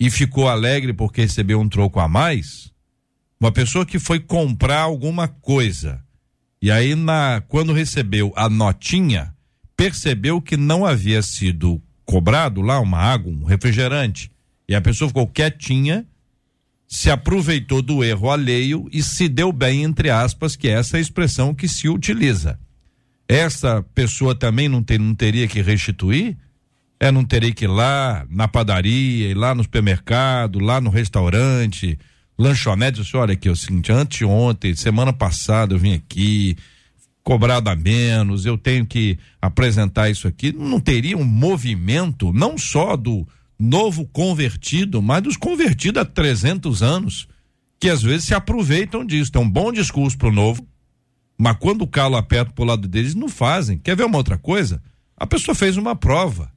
e 0.00 0.10
ficou 0.10 0.48
alegre 0.48 0.92
porque 0.92 1.22
recebeu 1.22 1.60
um 1.60 1.68
troco 1.68 2.00
a 2.00 2.08
mais, 2.08 2.72
uma 3.38 3.52
pessoa 3.52 3.84
que 3.84 3.98
foi 3.98 4.18
comprar 4.18 4.80
alguma 4.80 5.28
coisa 5.28 6.02
e 6.66 6.70
aí 6.70 6.96
na 6.96 7.40
quando 7.46 7.72
recebeu 7.72 8.32
a 8.34 8.48
notinha, 8.48 9.32
percebeu 9.76 10.40
que 10.40 10.56
não 10.56 10.84
havia 10.84 11.22
sido 11.22 11.80
cobrado 12.04 12.60
lá 12.60 12.80
uma 12.80 12.98
água, 12.98 13.32
um 13.32 13.44
refrigerante, 13.44 14.32
e 14.68 14.74
a 14.74 14.80
pessoa 14.80 15.06
ficou 15.06 15.28
quietinha, 15.28 16.04
se 16.88 17.08
aproveitou 17.08 17.80
do 17.80 18.02
erro 18.02 18.30
alheio 18.30 18.88
e 18.92 19.00
se 19.00 19.28
deu 19.28 19.52
bem 19.52 19.84
entre 19.84 20.10
aspas, 20.10 20.56
que 20.56 20.66
é 20.66 20.72
essa 20.72 20.98
expressão 20.98 21.54
que 21.54 21.68
se 21.68 21.88
utiliza 21.88 22.58
essa 23.28 23.80
pessoa 23.94 24.34
também 24.34 24.68
não, 24.68 24.82
ter, 24.82 24.98
não 24.98 25.14
teria 25.14 25.46
que 25.46 25.62
restituir? 25.62 26.36
É, 26.98 27.12
não 27.12 27.24
teria 27.24 27.52
que 27.52 27.64
ir 27.64 27.68
lá 27.68 28.26
na 28.28 28.48
padaria, 28.48 29.28
ir 29.28 29.34
lá 29.34 29.54
no 29.54 29.62
supermercado, 29.62 30.58
lá 30.58 30.80
no 30.80 30.90
restaurante, 30.90 31.96
lanchonete, 32.38 33.00
disse, 33.00 33.16
olha 33.16 33.32
aqui, 33.32 33.48
é 33.48 33.50
o 33.50 33.56
seguinte, 33.56 33.90
anteontem, 33.92 34.74
semana 34.74 35.12
passada 35.12 35.74
eu 35.74 35.78
vim 35.78 35.94
aqui, 35.94 36.56
cobrado 37.22 37.68
a 37.68 37.74
menos, 37.74 38.46
eu 38.46 38.56
tenho 38.56 38.86
que 38.86 39.18
apresentar 39.40 40.10
isso 40.10 40.28
aqui. 40.28 40.52
Não 40.52 40.78
teria 40.78 41.16
um 41.16 41.24
movimento, 41.24 42.32
não 42.32 42.56
só 42.56 42.96
do 42.96 43.26
novo 43.58 44.06
convertido, 44.06 45.00
mas 45.02 45.22
dos 45.22 45.36
convertidos 45.36 46.02
há 46.02 46.04
300 46.04 46.82
anos, 46.82 47.26
que 47.80 47.88
às 47.88 48.02
vezes 48.02 48.26
se 48.26 48.34
aproveitam 48.34 49.04
disso. 49.04 49.32
Tem 49.32 49.42
um 49.42 49.50
bom 49.50 49.72
discurso 49.72 50.16
pro 50.16 50.30
novo, 50.30 50.66
mas 51.36 51.56
quando 51.58 51.82
o 51.82 51.88
calo 51.88 52.16
aperta 52.16 52.52
pro 52.52 52.64
lado 52.64 52.86
deles, 52.86 53.14
não 53.14 53.28
fazem. 53.28 53.78
Quer 53.78 53.96
ver 53.96 54.04
uma 54.04 54.18
outra 54.18 54.38
coisa? 54.38 54.82
A 55.16 55.26
pessoa 55.26 55.54
fez 55.54 55.76
uma 55.76 55.96
prova. 55.96 56.52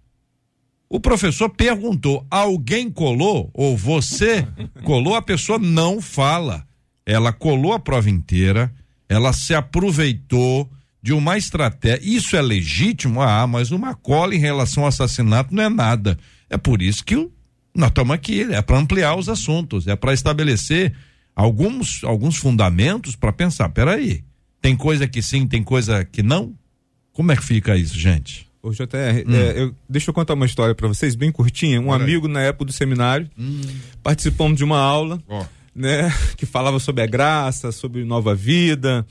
O 0.90 1.00
professor 1.00 1.50
perguntou: 1.50 2.26
alguém 2.32 2.90
colou? 2.90 3.52
Ou 3.54 3.78
você 3.78 4.48
colou? 4.84 5.16
A 5.16 5.22
pessoa 5.22 5.60
não 5.60 6.02
fala. 6.02 6.66
Ela 7.06 7.32
colou 7.32 7.74
a 7.74 7.80
prova 7.80 8.10
inteira, 8.10 8.74
ela 9.08 9.32
se 9.34 9.54
aproveitou 9.54 10.70
de 11.02 11.14
uma 11.14 11.38
estratégia. 11.38 12.00
Isso 12.04 12.36
é 12.36 12.42
legítimo? 12.42 13.22
Ah, 13.22 13.48
mas 13.48 13.72
uma 13.72 13.96
cola 13.96 14.36
em 14.36 14.40
relação 14.40 14.84
ao 14.84 14.90
assassinato 14.90 15.54
não 15.54 15.64
é 15.64 15.70
nada. 15.70 16.18
É 16.50 16.58
por 16.58 16.82
isso 16.82 17.06
que 17.06 17.16
nós 17.74 17.90
estamos 17.90 18.14
aqui, 18.14 18.42
é 18.42 18.62
para 18.62 18.78
ampliar 18.78 19.16
os 19.16 19.30
assuntos, 19.30 19.88
é 19.88 19.96
para 19.96 20.14
estabelecer 20.14 20.94
alguns, 21.36 22.04
alguns 22.04 22.36
fundamentos 22.36 23.16
para 23.16 23.32
pensar. 23.32 23.70
Peraí, 23.70 24.24
tem 24.62 24.76
coisa 24.76 25.08
que 25.08 25.22
sim, 25.22 25.48
tem 25.48 25.64
coisa 25.64 26.04
que 26.04 26.22
não? 26.22 26.54
Como 27.14 27.32
é 27.32 27.36
que 27.36 27.44
fica 27.44 27.78
isso, 27.78 27.98
gente? 27.98 28.49
Ô, 28.62 28.72
JR, 28.72 28.84
hum. 29.26 29.34
é, 29.34 29.62
eu, 29.62 29.76
deixa 29.88 30.10
eu 30.10 30.14
contar 30.14 30.34
uma 30.34 30.46
história 30.46 30.76
para 30.76 30.88
vocês, 30.88 31.16
bem 31.16 31.32
curtinha. 31.32 31.80
Um 31.80 31.86
Pera 31.86 32.04
amigo 32.04 32.28
aí. 32.28 32.34
na 32.34 32.42
época 32.42 32.66
do 32.66 32.74
seminário, 32.74 33.30
hum. 33.38 33.62
participamos 34.04 34.58
de 34.58 34.64
uma 34.66 34.78
aula, 34.78 35.22
oh. 35.30 35.46
né, 35.74 36.14
que 36.36 36.46
falava 36.46 36.78
sobre 36.80 37.02
a 37.02 37.06
graça, 37.06 37.72
sobre 37.72 38.04
nova 38.04 38.36
vida. 38.36 39.06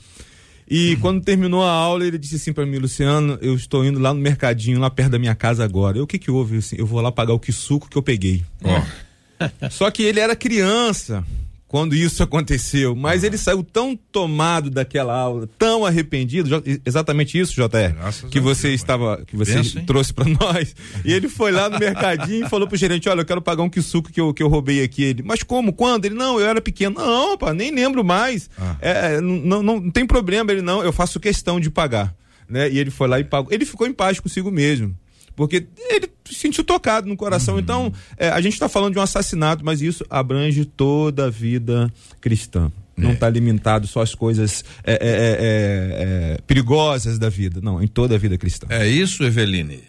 E 0.69 0.93
hum. 0.93 0.99
quando 0.99 1.23
terminou 1.23 1.63
a 1.63 1.71
aula, 1.71 2.05
ele 2.05 2.19
disse 2.19 2.35
assim 2.35 2.53
para 2.53 2.65
mim, 2.65 2.77
Luciano, 2.77 3.39
eu 3.41 3.55
estou 3.55 3.83
indo 3.83 3.99
lá 3.99 4.13
no 4.13 4.19
mercadinho, 4.19 4.79
lá 4.79 4.89
perto 4.89 5.11
da 5.11 5.19
minha 5.19 5.33
casa 5.33 5.63
agora. 5.63 5.97
Eu, 5.97 6.03
o 6.03 6.07
que 6.07 6.19
que 6.19 6.29
houve? 6.29 6.57
Assim, 6.57 6.75
eu 6.77 6.85
vou 6.85 7.01
lá 7.01 7.11
pagar 7.11 7.33
o 7.33 7.39
que 7.39 7.51
suco 7.51 7.89
que 7.89 7.97
eu 7.97 8.03
peguei. 8.03 8.43
Oh. 8.63 9.69
Só 9.71 9.89
que 9.89 10.03
ele 10.03 10.19
era 10.19 10.35
criança 10.35 11.25
quando 11.69 11.95
isso 11.95 12.23
aconteceu, 12.23 12.95
mas 12.95 13.23
ele 13.23 13.37
saiu 13.37 13.63
tão 13.63 13.95
tomado 13.95 14.71
daquela 14.71 15.13
aula, 15.13 15.47
tão 15.55 15.85
arrependido, 15.85 16.63
exatamente 16.83 17.39
isso, 17.39 17.53
JR, 17.53 17.93
Graças 17.93 18.27
que 18.27 18.39
você 18.39 18.69
Deus, 18.69 18.81
estava, 18.81 19.23
que 19.23 19.37
você 19.37 19.53
Penso, 19.53 19.85
trouxe 19.85 20.11
para 20.11 20.25
nós. 20.27 20.75
E 21.05 21.13
ele 21.13 21.29
foi 21.29 21.51
lá 21.51 21.69
no 21.69 21.77
mercadinho 21.77 22.47
e 22.47 22.49
falou 22.49 22.67
pro 22.67 22.75
gerente: 22.75 23.07
"Olha, 23.07 23.21
eu 23.21 23.25
quero 23.25 23.39
pagar 23.39 23.61
um 23.61 23.69
quisuco 23.69 24.11
que 24.11 24.19
eu, 24.19 24.33
que 24.33 24.41
eu 24.41 24.47
roubei 24.47 24.83
aqui". 24.83 25.03
Ele: 25.03 25.21
"Mas 25.21 25.43
como? 25.43 25.71
Quando?". 25.71 26.05
Ele: 26.05 26.15
"Não, 26.15 26.39
eu 26.39 26.47
era 26.47 26.59
pequeno". 26.59 26.95
"Não, 26.99 27.37
pá, 27.37 27.53
nem 27.53 27.69
lembro 27.69 28.03
mais". 28.03 28.49
Ah. 28.57 28.75
É, 28.81 29.21
não, 29.21 29.61
não, 29.61 29.79
não 29.79 29.91
tem 29.91 30.07
problema, 30.07 30.51
ele 30.51 30.63
não, 30.63 30.83
eu 30.83 30.91
faço 30.91 31.19
questão 31.19 31.59
de 31.59 31.69
pagar, 31.69 32.15
né? 32.49 32.67
E 32.67 32.79
ele 32.79 32.89
foi 32.89 33.07
lá 33.07 33.19
e 33.19 33.23
pagou. 33.23 33.53
Ele 33.53 33.63
ficou 33.63 33.85
em 33.85 33.93
paz 33.93 34.19
consigo 34.19 34.49
mesmo 34.49 34.97
porque 35.39 35.65
ele 35.89 36.09
se 36.25 36.35
sentiu 36.35 36.65
tocado 36.65 37.07
no 37.07 37.15
coração. 37.15 37.53
Uhum. 37.53 37.61
Então, 37.61 37.93
é, 38.17 38.27
a 38.27 38.41
gente 38.41 38.51
está 38.51 38.67
falando 38.67 38.91
de 38.91 38.99
um 38.99 39.01
assassinato, 39.01 39.63
mas 39.63 39.81
isso 39.81 40.05
abrange 40.09 40.65
toda 40.65 41.27
a 41.27 41.29
vida 41.29 41.89
cristã. 42.19 42.69
Não 42.97 43.13
está 43.13 43.27
é. 43.27 43.29
limitado 43.29 43.87
só 43.87 44.01
às 44.01 44.13
coisas 44.13 44.65
é, 44.83 44.91
é, 44.91 44.97
é, 44.99 46.33
é, 46.33 46.37
perigosas 46.45 47.17
da 47.17 47.29
vida. 47.29 47.61
Não, 47.63 47.81
em 47.81 47.87
toda 47.87 48.15
a 48.15 48.17
vida 48.17 48.37
cristã. 48.37 48.67
É 48.69 48.85
isso, 48.85 49.23
Eveline? 49.23 49.81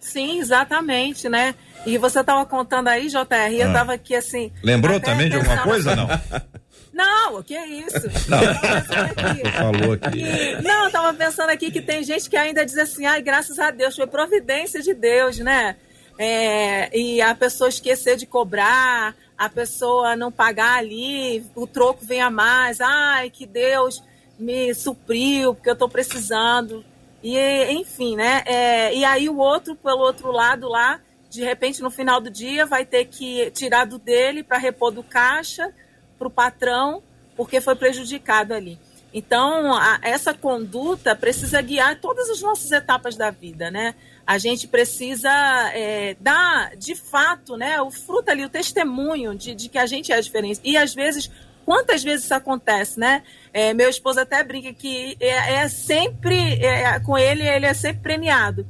Sim, 0.00 0.40
exatamente, 0.40 1.28
né? 1.28 1.54
E 1.84 1.98
você 1.98 2.20
estava 2.20 2.46
contando 2.46 2.88
aí, 2.88 3.08
JR, 3.08 3.16
ah. 3.30 3.52
eu 3.52 3.66
estava 3.66 3.92
aqui 3.92 4.14
assim. 4.14 4.50
Lembrou 4.62 4.98
também 4.98 5.28
de 5.28 5.36
alguma 5.36 5.58
coisa, 5.58 5.94
não? 5.94 6.08
Não, 6.96 7.40
o 7.40 7.44
que 7.44 7.54
é 7.54 7.66
isso? 7.66 8.08
Não. 8.26 8.38
Aqui. 8.40 9.50
Falou 9.52 9.92
aqui. 9.92 10.62
Não, 10.62 10.86
eu 10.86 10.90
tava 10.90 11.12
pensando 11.12 11.50
aqui 11.50 11.70
que 11.70 11.82
tem 11.82 12.02
gente 12.02 12.30
que 12.30 12.36
ainda 12.38 12.64
diz 12.64 12.78
assim, 12.78 13.04
ai, 13.04 13.20
graças 13.20 13.58
a 13.58 13.70
Deus, 13.70 13.94
foi 13.94 14.06
providência 14.06 14.80
de 14.80 14.94
Deus, 14.94 15.38
né? 15.38 15.76
É, 16.18 16.98
e 16.98 17.20
a 17.20 17.34
pessoa 17.34 17.68
esquecer 17.68 18.16
de 18.16 18.24
cobrar, 18.24 19.14
a 19.36 19.46
pessoa 19.50 20.16
não 20.16 20.32
pagar 20.32 20.78
ali, 20.78 21.44
o 21.54 21.66
troco 21.66 22.02
vem 22.02 22.22
a 22.22 22.30
mais, 22.30 22.80
ai, 22.80 23.28
que 23.28 23.44
Deus 23.44 24.02
me 24.38 24.72
supriu, 24.74 25.54
porque 25.54 25.68
eu 25.68 25.74
estou 25.74 25.90
precisando. 25.90 26.82
E, 27.22 27.38
enfim, 27.72 28.16
né? 28.16 28.42
É, 28.46 28.94
e 28.94 29.04
aí 29.04 29.28
o 29.28 29.36
outro, 29.36 29.76
pelo 29.76 30.00
outro 30.00 30.32
lado 30.32 30.66
lá, 30.66 30.98
de 31.28 31.44
repente, 31.44 31.82
no 31.82 31.90
final 31.90 32.22
do 32.22 32.30
dia, 32.30 32.64
vai 32.64 32.86
ter 32.86 33.04
que 33.04 33.50
tirar 33.50 33.84
do 33.84 33.98
dele 33.98 34.42
para 34.42 34.56
repor 34.56 34.90
do 34.90 35.02
caixa 35.02 35.70
para 36.18 36.28
o 36.28 36.30
patrão 36.30 37.02
porque 37.36 37.60
foi 37.60 37.76
prejudicado 37.76 38.54
ali. 38.54 38.78
Então, 39.12 39.72
a, 39.72 39.98
essa 40.02 40.34
conduta 40.34 41.14
precisa 41.14 41.60
guiar 41.60 42.00
todas 42.00 42.28
as 42.28 42.40
nossas 42.40 42.70
etapas 42.72 43.16
da 43.16 43.30
vida, 43.30 43.70
né? 43.70 43.94
A 44.26 44.38
gente 44.38 44.66
precisa 44.66 45.30
é, 45.72 46.16
dar, 46.20 46.76
de 46.76 46.94
fato, 46.94 47.56
né, 47.56 47.80
o 47.80 47.90
fruto 47.90 48.30
ali, 48.30 48.44
o 48.44 48.48
testemunho 48.48 49.34
de, 49.34 49.54
de 49.54 49.68
que 49.68 49.78
a 49.78 49.86
gente 49.86 50.10
é 50.10 50.16
a 50.16 50.20
diferença. 50.20 50.60
E, 50.64 50.76
às 50.76 50.92
vezes, 50.92 51.30
quantas 51.64 52.02
vezes 52.02 52.24
isso 52.24 52.34
acontece, 52.34 52.98
né? 52.98 53.22
É, 53.52 53.72
meu 53.72 53.88
esposo 53.88 54.20
até 54.20 54.42
brinca 54.42 54.72
que 54.72 55.16
é, 55.20 55.54
é 55.54 55.68
sempre, 55.68 56.36
é, 56.62 56.98
com 57.00 57.16
ele, 57.16 57.46
ele 57.46 57.66
é 57.66 57.74
sempre 57.74 58.02
premiado. 58.02 58.66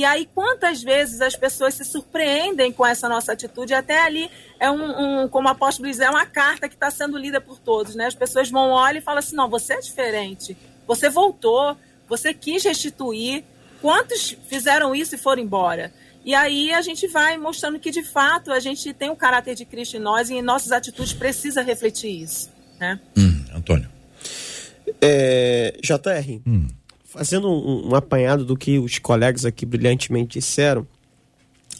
E 0.00 0.04
aí, 0.06 0.26
quantas 0.34 0.82
vezes 0.82 1.20
as 1.20 1.36
pessoas 1.36 1.74
se 1.74 1.84
surpreendem 1.84 2.72
com 2.72 2.86
essa 2.86 3.06
nossa 3.06 3.34
atitude? 3.34 3.74
Até 3.74 4.00
ali 4.00 4.30
é 4.58 4.70
um, 4.70 5.24
um 5.24 5.28
como 5.28 5.46
o 5.46 5.50
apóstolo 5.50 5.90
diz, 5.90 6.00
é 6.00 6.08
uma 6.08 6.24
carta 6.24 6.70
que 6.70 6.74
está 6.74 6.90
sendo 6.90 7.18
lida 7.18 7.38
por 7.38 7.58
todos, 7.58 7.94
né? 7.94 8.06
As 8.06 8.14
pessoas 8.14 8.48
vão 8.48 8.70
olhar 8.70 8.96
e 8.96 9.02
falam 9.02 9.18
assim: 9.18 9.36
não, 9.36 9.46
você 9.46 9.74
é 9.74 9.80
diferente, 9.80 10.56
você 10.86 11.10
voltou, 11.10 11.76
você 12.08 12.32
quis 12.32 12.64
restituir. 12.64 13.44
Quantos 13.82 14.38
fizeram 14.48 14.94
isso 14.94 15.16
e 15.16 15.18
foram 15.18 15.42
embora? 15.42 15.92
E 16.24 16.34
aí 16.34 16.72
a 16.72 16.80
gente 16.80 17.06
vai 17.06 17.36
mostrando 17.36 17.78
que 17.78 17.90
de 17.90 18.02
fato 18.02 18.50
a 18.52 18.58
gente 18.58 18.94
tem 18.94 19.10
o 19.10 19.16
caráter 19.16 19.54
de 19.54 19.66
Cristo 19.66 19.98
em 19.98 20.00
nós 20.00 20.30
e 20.30 20.34
em 20.36 20.40
nossas 20.40 20.72
atitudes 20.72 21.12
precisa 21.12 21.60
refletir 21.60 22.22
isso, 22.22 22.48
né? 22.78 22.98
Hum, 23.18 23.44
Antônio. 23.54 23.90
É, 25.02 25.78
JR. 25.82 26.40
Hum 26.46 26.79
fazendo 27.10 27.50
um, 27.50 27.90
um, 27.90 27.94
apanhado 27.94 28.44
do 28.44 28.56
que 28.56 28.78
os 28.78 28.98
colegas 28.98 29.44
aqui 29.44 29.66
brilhantemente 29.66 30.38
disseram, 30.38 30.86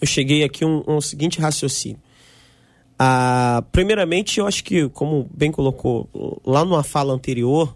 eu 0.01 0.07
cheguei 0.07 0.43
aqui 0.43 0.65
um, 0.65 0.83
um 0.87 1.01
seguinte 1.01 1.41
raciocínio. 1.41 2.01
Ah, 2.99 3.63
primeiramente, 3.71 4.41
eu 4.41 4.47
acho 4.47 4.65
que, 4.65 4.89
como 4.89 5.31
bem 5.33 5.53
colocou 5.53 6.09
lá 6.45 6.65
numa 6.65 6.83
fala 6.83 7.15
anterior, 7.15 7.75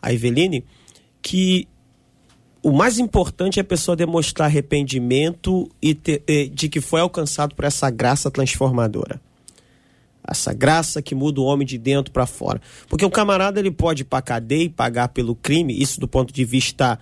a 0.00 0.12
Eveline, 0.12 0.64
que 1.20 1.68
o 2.62 2.70
mais 2.70 2.98
importante 2.98 3.58
é 3.58 3.62
a 3.62 3.64
pessoa 3.64 3.96
demonstrar 3.96 4.48
arrependimento 4.48 5.68
e 5.82 5.94
ter, 5.94 6.22
de 6.50 6.68
que 6.68 6.80
foi 6.80 7.00
alcançado 7.00 7.54
por 7.54 7.64
essa 7.64 7.90
graça 7.90 8.30
transformadora 8.30 9.20
essa 10.26 10.52
graça 10.52 11.02
que 11.02 11.14
muda 11.14 11.40
o 11.40 11.44
homem 11.44 11.66
de 11.66 11.78
dentro 11.78 12.12
para 12.12 12.26
fora. 12.26 12.60
Porque 12.88 13.04
o 13.04 13.10
camarada 13.10 13.58
ele 13.58 13.70
pode 13.70 14.02
ir 14.02 14.04
para 14.04 14.22
cadeia 14.22 14.64
e 14.64 14.68
pagar 14.68 15.08
pelo 15.08 15.34
crime, 15.34 15.80
isso 15.80 16.00
do 16.00 16.06
ponto 16.06 16.32
de 16.32 16.44
vista 16.44 16.98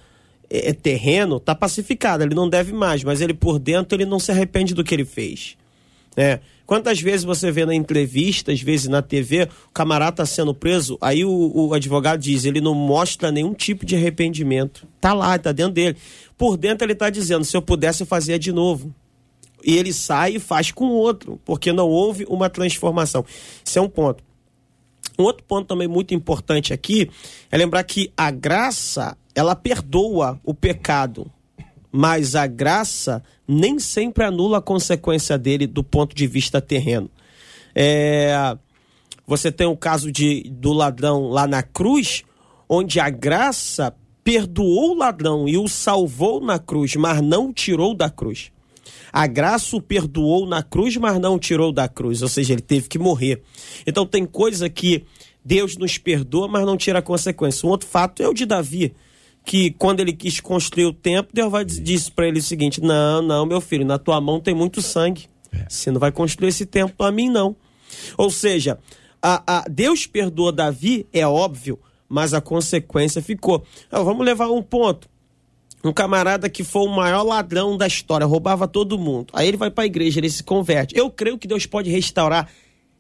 é, 0.49 0.71
é, 0.71 0.73
terreno, 0.73 1.39
tá 1.39 1.55
pacificado, 1.55 2.25
ele 2.25 2.35
não 2.35 2.49
deve 2.49 2.73
mais, 2.73 3.05
mas 3.05 3.21
ele 3.21 3.35
por 3.35 3.59
dentro 3.59 3.97
ele 3.97 4.05
não 4.05 4.18
se 4.18 4.31
arrepende 4.31 4.75
do 4.75 4.83
que 4.83 4.95
ele 4.95 5.05
fez. 5.05 5.57
Né? 6.16 6.41
Quantas 6.66 7.01
vezes 7.01 7.25
você 7.25 7.51
vê 7.51 7.66
na 7.66 7.75
entrevista, 7.75 8.53
às 8.53 8.61
vezes 8.61 8.87
na 8.87 9.03
TV, 9.03 9.49
o 9.66 9.73
camarada 9.73 10.18
tá 10.18 10.27
sendo 10.27 10.55
preso, 10.55 10.97
aí 11.01 11.25
o, 11.25 11.53
o 11.55 11.75
advogado 11.75 12.21
diz, 12.21 12.45
ele 12.45 12.61
não 12.61 12.75
mostra 12.75 13.33
nenhum 13.33 13.53
tipo 13.53 13.85
de 13.85 13.97
arrependimento. 13.97 14.87
Tá 15.01 15.12
lá, 15.12 15.37
tá 15.37 15.51
dentro 15.51 15.73
dele. 15.73 15.97
Por 16.39 16.57
dentro 16.57 16.87
ele 16.87 16.95
tá 16.95 17.11
dizendo, 17.11 17.45
se 17.45 17.57
eu 17.57 17.62
pudesse 17.62 18.03
eu 18.03 18.07
fazia 18.07 18.39
de 18.39 18.53
novo 18.53 18.95
e 19.65 19.77
ele 19.77 19.93
sai 19.93 20.37
e 20.37 20.41
faz 20.41 20.71
com 20.71 20.87
o 20.87 20.93
outro, 20.93 21.41
porque 21.45 21.73
não 21.73 21.89
houve 21.89 22.25
uma 22.29 22.49
transformação. 22.49 23.25
Isso 23.65 23.79
é 23.79 23.83
um 23.83 23.89
ponto. 23.89 24.23
Um 25.19 25.25
outro 25.25 25.45
ponto 25.45 25.67
também 25.67 25.87
muito 25.87 26.15
importante 26.15 26.73
aqui 26.73 27.11
é 27.51 27.57
lembrar 27.57 27.85
que 27.85 28.13
a 28.17 28.31
graça, 28.31 29.17
ela 29.35 29.55
perdoa 29.55 30.41
o 30.45 30.55
pecado, 30.55 31.31
mas 31.93 32.35
a 32.35 32.47
graça 32.47 33.23
nem 33.47 33.79
sempre 33.79 34.25
anula 34.25 34.59
a 34.59 34.63
consequência 34.63 35.37
dele 35.37 35.67
do 35.67 35.83
ponto 35.83 36.15
de 36.15 36.27
vista 36.27 36.61
terreno. 36.61 37.11
É, 37.75 38.57
você 39.27 39.53
tem 39.53 39.67
o 39.67 39.77
caso 39.77 40.11
de, 40.11 40.45
do 40.51 40.73
ladrão 40.73 41.29
lá 41.29 41.47
na 41.47 41.63
cruz, 41.63 42.23
onde 42.69 42.99
a 42.99 43.11
graça 43.11 43.95
perdoou 44.25 44.93
o 44.93 44.97
ladrão 44.97 45.49
e 45.49 45.59
o 45.59 45.69
salvou 45.69 46.41
na 46.41 46.59
cruz, 46.59 46.97
mas 46.97 47.21
não 47.21 47.49
o 47.49 47.53
tirou 47.53 47.95
da 47.95 48.09
cruz. 48.09 48.51
A 49.13 49.27
graça 49.27 49.77
o 49.77 49.81
perdoou 49.81 50.47
na 50.47 50.63
cruz, 50.63 50.97
mas 50.97 51.19
não 51.19 51.35
o 51.35 51.39
tirou 51.39 51.73
da 51.73 51.89
cruz. 51.89 52.23
Ou 52.23 52.29
seja, 52.29 52.53
ele 52.53 52.63
teve 52.63 52.89
que 52.89 52.99
morrer. 52.99 53.43
Então 53.87 54.07
tem 54.07 54.25
coisa 54.25 54.69
que 54.69 55.05
Deus 55.45 55.77
nos 55.77 55.99
perdoa, 55.99 56.49
mas 56.49 56.65
não 56.65 56.77
tira 56.77 56.99
a 57.01 57.03
consequência. 57.03 57.67
Um 57.67 57.71
outro 57.71 57.89
fato 57.89 58.23
é 58.23 58.29
o 58.29 58.35
de 58.35 58.47
Davi, 58.47 58.95
que 59.45 59.71
quando 59.73 60.01
ele 60.01 60.13
quis 60.13 60.41
construir 60.41 60.87
o 60.87 60.93
templo, 60.93 61.33
Deus 61.33 61.51
vai, 61.51 61.65
disse 61.65 62.11
para 62.11 62.29
ele 62.29 62.39
o 62.39 62.43
seguinte: 62.43 62.81
Não, 62.81 63.23
não, 63.23 63.47
meu 63.47 63.61
filho, 63.61 63.85
na 63.85 63.99
tua 63.99 64.21
mão 64.21 64.41
tem 64.41 64.55
muito 64.55 64.81
sangue. 64.83 65.29
É. 65.53 65.67
Você 65.69 65.91
não 65.91 65.99
vai 65.99 66.13
construir 66.13 66.49
esse 66.49 66.67
templo 66.67 67.05
a 67.05 67.11
mim, 67.11 67.29
não. 67.29 67.57
Ou 68.17 68.31
seja, 68.31 68.79
a, 69.21 69.59
a 69.59 69.65
Deus 69.69 70.07
perdoa 70.07 70.53
Davi, 70.53 71.07
é 71.13 71.27
óbvio, 71.27 71.79
mas 72.09 72.33
a 72.33 72.41
consequência 72.41 73.21
ficou. 73.21 73.65
Então, 73.87 74.05
vamos 74.05 74.25
levar 74.25 74.49
um 74.51 74.63
ponto 74.63 75.10
um 75.83 75.93
camarada 75.93 76.49
que 76.49 76.62
foi 76.62 76.83
o 76.83 76.95
maior 76.95 77.22
ladrão 77.22 77.76
da 77.76 77.87
história, 77.87 78.26
roubava 78.26 78.68
todo 78.68 78.99
mundo. 78.99 79.28
Aí 79.33 79.49
ele 79.49 79.57
vai 79.57 79.70
para 79.70 79.85
a 79.85 79.87
igreja, 79.87 80.20
ele 80.20 80.28
se 80.28 80.43
converte. 80.43 80.97
Eu 80.97 81.11
creio 81.11 81.39
que 81.39 81.49
Deus 81.49 81.66
pode 81.66 81.91
restaurar 81.91 82.49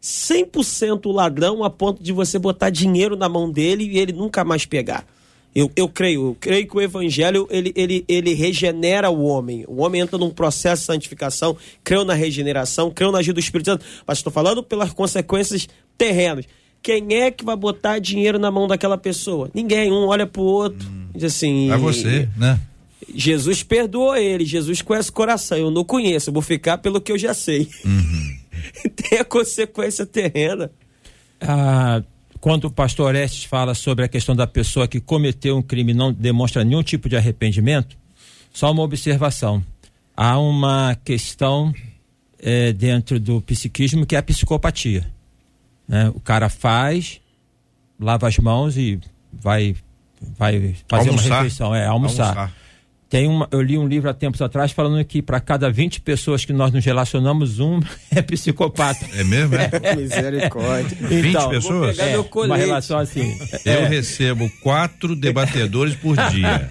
100% 0.02 1.06
o 1.06 1.12
ladrão 1.12 1.62
a 1.62 1.68
ponto 1.68 2.02
de 2.02 2.12
você 2.12 2.38
botar 2.38 2.70
dinheiro 2.70 3.16
na 3.16 3.28
mão 3.28 3.50
dele 3.50 3.84
e 3.84 3.98
ele 3.98 4.12
nunca 4.12 4.44
mais 4.44 4.64
pegar. 4.64 5.06
Eu, 5.54 5.70
eu 5.74 5.88
creio, 5.88 6.28
eu 6.28 6.36
creio 6.38 6.66
que 6.66 6.76
o 6.76 6.80
evangelho 6.80 7.46
ele, 7.50 7.72
ele, 7.74 8.04
ele 8.06 8.34
regenera 8.34 9.10
o 9.10 9.24
homem. 9.24 9.64
O 9.66 9.82
homem 9.82 10.00
entra 10.00 10.16
num 10.16 10.30
processo 10.30 10.82
de 10.82 10.86
santificação, 10.86 11.56
creio 11.82 12.04
na 12.04 12.14
regeneração, 12.14 12.90
creio 12.90 13.10
na 13.10 13.18
ajuda 13.18 13.34
do 13.34 13.40
Espírito 13.40 13.66
Santo, 13.66 13.84
mas 14.06 14.18
estou 14.18 14.32
falando 14.32 14.62
pelas 14.62 14.92
consequências 14.92 15.68
terrenas. 15.98 16.46
Quem 16.82 17.14
é 17.14 17.30
que 17.30 17.44
vai 17.44 17.56
botar 17.56 17.98
dinheiro 17.98 18.38
na 18.38 18.50
mão 18.50 18.66
daquela 18.66 18.96
pessoa? 18.96 19.50
Ninguém. 19.52 19.92
Um 19.92 20.06
olha 20.06 20.26
pro 20.26 20.40
outro, 20.40 20.88
hum, 20.88 21.08
diz 21.14 21.24
assim. 21.24 21.70
É 21.70 21.76
você, 21.76 22.28
né? 22.38 22.58
Jesus 23.14 23.62
perdoou 23.62 24.16
ele, 24.16 24.44
Jesus 24.44 24.82
conhece 24.82 25.10
o 25.10 25.12
coração, 25.12 25.58
eu 25.58 25.70
não 25.70 25.84
conheço, 25.84 26.30
eu 26.30 26.34
vou 26.34 26.42
ficar 26.42 26.78
pelo 26.78 27.00
que 27.00 27.12
eu 27.12 27.18
já 27.18 27.34
sei. 27.34 27.68
Uhum. 27.84 28.38
Tem 28.96 29.18
a 29.18 29.24
consequência 29.24 30.04
terrena. 30.04 30.70
Ah, 31.40 32.02
quando 32.40 32.64
o 32.64 32.70
pastor 32.70 33.06
Orestes 33.06 33.44
fala 33.44 33.74
sobre 33.74 34.04
a 34.04 34.08
questão 34.08 34.34
da 34.36 34.46
pessoa 34.46 34.86
que 34.86 35.00
cometeu 35.00 35.56
um 35.56 35.62
crime 35.62 35.92
e 35.92 35.94
não 35.94 36.12
demonstra 36.12 36.64
nenhum 36.64 36.82
tipo 36.82 37.08
de 37.08 37.16
arrependimento, 37.16 37.96
só 38.52 38.70
uma 38.70 38.82
observação. 38.82 39.64
Há 40.16 40.38
uma 40.38 40.96
questão 41.04 41.72
é, 42.38 42.72
dentro 42.72 43.18
do 43.18 43.40
psiquismo 43.40 44.04
que 44.04 44.14
é 44.14 44.18
a 44.18 44.22
psicopatia. 44.22 45.06
Né? 45.88 46.10
O 46.14 46.20
cara 46.20 46.48
faz, 46.48 47.20
lava 47.98 48.28
as 48.28 48.38
mãos 48.38 48.76
e 48.76 49.00
vai, 49.32 49.74
vai 50.38 50.74
fazer 50.88 51.08
Almoçar. 51.08 51.26
uma 51.28 51.36
refeição, 51.36 51.74
é 51.74 51.86
almoçar. 51.86 52.36
Almoçar. 52.36 52.59
Tem 53.10 53.26
uma, 53.26 53.48
eu 53.50 53.60
li 53.60 53.76
um 53.76 53.88
livro 53.88 54.08
há 54.08 54.14
tempos 54.14 54.40
atrás 54.40 54.70
falando 54.70 55.04
que 55.04 55.20
para 55.20 55.40
cada 55.40 55.68
20 55.68 56.00
pessoas 56.00 56.44
que 56.44 56.52
nós 56.52 56.70
nos 56.72 56.84
relacionamos, 56.84 57.58
um 57.58 57.80
é 58.14 58.22
psicopata. 58.22 59.04
É 59.16 59.24
mesmo? 59.24 59.56
É? 59.56 59.68
Misericórdia. 59.96 60.96
20 61.00 61.26
Então, 61.28 61.48
pessoas? 61.50 61.96
pegar 61.96 62.08
É, 62.12 62.18
uma 62.18 62.56
relação 62.56 62.98
assim. 63.00 63.36
Eu 63.64 63.84
recebo 63.86 64.48
quatro 64.62 65.16
debatedores 65.16 65.96
por 65.96 66.14
dia. 66.30 66.68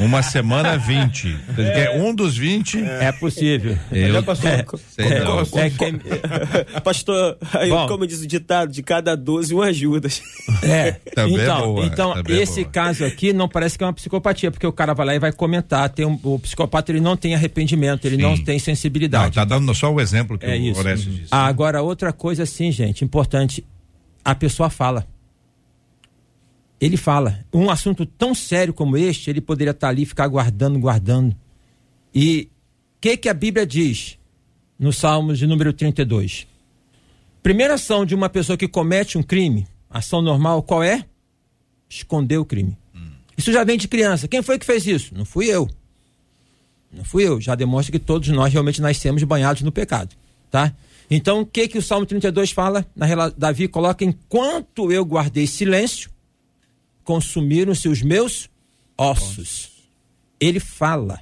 Uma 0.00 0.22
semana, 0.22 0.78
20. 0.78 1.36
Quer 1.54 1.62
dizer, 1.62 1.90
Um 2.00 2.14
dos 2.14 2.36
20. 2.36 2.82
É 2.82 3.12
possível. 3.12 3.76
Eu, 3.92 4.12
Já 4.14 4.22
passou. 4.22 4.50
sei 4.88 5.18
não. 5.20 5.40
É 5.40 5.70
que- 5.70 6.80
Pastor, 6.82 7.36
aí, 7.52 7.68
Bom. 7.68 7.86
como 7.86 8.06
diz 8.06 8.22
o 8.22 8.26
ditado, 8.26 8.72
de 8.72 8.82
cada 8.82 9.14
12, 9.14 9.54
um 9.54 9.60
ajuda. 9.60 10.08
É. 10.62 10.92
Também 11.14 11.38
é 11.40 11.42
então, 11.42 11.60
boa, 11.74 11.84
então 11.86 12.14
também 12.14 12.38
é 12.38 12.42
esse 12.42 12.62
boa. 12.62 12.72
caso 12.72 13.04
aqui 13.04 13.32
não 13.34 13.48
parece 13.48 13.76
que 13.76 13.84
é 13.84 13.86
uma 13.86 13.92
psicopatia, 13.92 14.50
porque 14.50 14.66
o 14.66 14.72
cara 14.72 14.94
vai 14.94 15.06
lá 15.06 15.14
e 15.14 15.18
vai 15.18 15.25
comentar. 15.32 15.88
Tem 15.90 16.04
um- 16.06 16.18
o 16.22 16.38
psicopata 16.38 16.90
ele 16.92 17.00
não 17.00 17.16
tem 17.16 17.34
arrependimento, 17.34 18.04
ele 18.06 18.16
não 18.16 18.36
Sim. 18.36 18.44
tem 18.44 18.54
Não, 18.56 18.60
sensibilidade. 18.64 19.34
tá 19.34 19.44
dando 19.44 19.74
só 19.74 19.92
o 19.92 20.00
exemplo 20.00 20.38
que 20.38 20.46
É 20.46 20.52
o 20.52 20.56
isso. 20.56 20.80
Horácio 20.80 21.10
disse. 21.10 21.28
Ah, 21.30 21.46
Agora, 21.46 21.82
outra 21.82 22.12
coisa 22.12 22.42
assim, 22.44 22.70
gente, 22.72 23.04
importante, 23.04 23.64
a 24.24 24.34
pessoa 24.34 24.68
fala. 24.70 25.06
Ele 26.80 26.96
fala. 26.96 27.44
Um 27.52 27.70
assunto 27.70 28.04
tão 28.04 28.34
sério 28.34 28.74
como 28.74 28.96
este, 28.96 29.30
ele 29.30 29.40
poderia 29.40 29.70
estar 29.70 29.88
ali 29.88 30.02
e 30.02 30.06
ficar 30.06 30.26
guardando, 30.28 30.78
guardando. 30.78 31.34
E 32.14 32.48
o 32.96 33.00
que, 33.00 33.16
que 33.16 33.28
a 33.28 33.34
Bíblia 33.34 33.66
diz 33.66 34.18
no 34.78 34.92
Salmos 34.92 35.38
de 35.38 35.46
número 35.46 35.72
32? 35.72 36.46
Primeira 37.42 37.74
ação 37.74 38.04
de 38.04 38.14
uma 38.14 38.28
pessoa 38.28 38.56
que 38.58 38.68
comete 38.68 39.16
um 39.16 39.22
crime, 39.22 39.66
ação 39.88 40.20
normal, 40.20 40.62
qual 40.62 40.82
é? 40.82 41.04
Esconder 41.88 42.38
o 42.38 42.44
crime. 42.44 42.76
Isso 43.36 43.52
já 43.52 43.64
vem 43.64 43.76
de 43.76 43.88
criança. 43.88 44.26
Quem 44.26 44.42
foi 44.42 44.58
que 44.58 44.66
fez 44.66 44.86
isso? 44.86 45.14
Não 45.14 45.24
fui 45.24 45.46
eu. 45.46 45.68
Não 46.92 47.04
fui 47.04 47.24
eu. 47.24 47.40
Já 47.40 47.54
demonstra 47.54 47.92
que 47.92 47.98
todos 47.98 48.28
nós 48.28 48.52
realmente 48.52 48.80
nascemos 48.80 49.22
banhados 49.24 49.62
no 49.62 49.72
pecado, 49.72 50.14
tá? 50.50 50.74
Então, 51.10 51.40
o 51.40 51.46
que 51.46 51.68
que 51.68 51.78
o 51.78 51.82
Salmo 51.82 52.06
32 52.06 52.50
fala? 52.50 52.86
Na, 52.94 53.28
Davi 53.30 53.68
coloca: 53.68 54.04
enquanto 54.04 54.90
eu 54.90 55.04
guardei 55.04 55.46
silêncio, 55.46 56.10
consumiram-se 57.04 57.88
os 57.88 58.02
meus 58.02 58.48
ossos. 58.98 59.70
Ele 60.40 60.58
fala, 60.58 61.20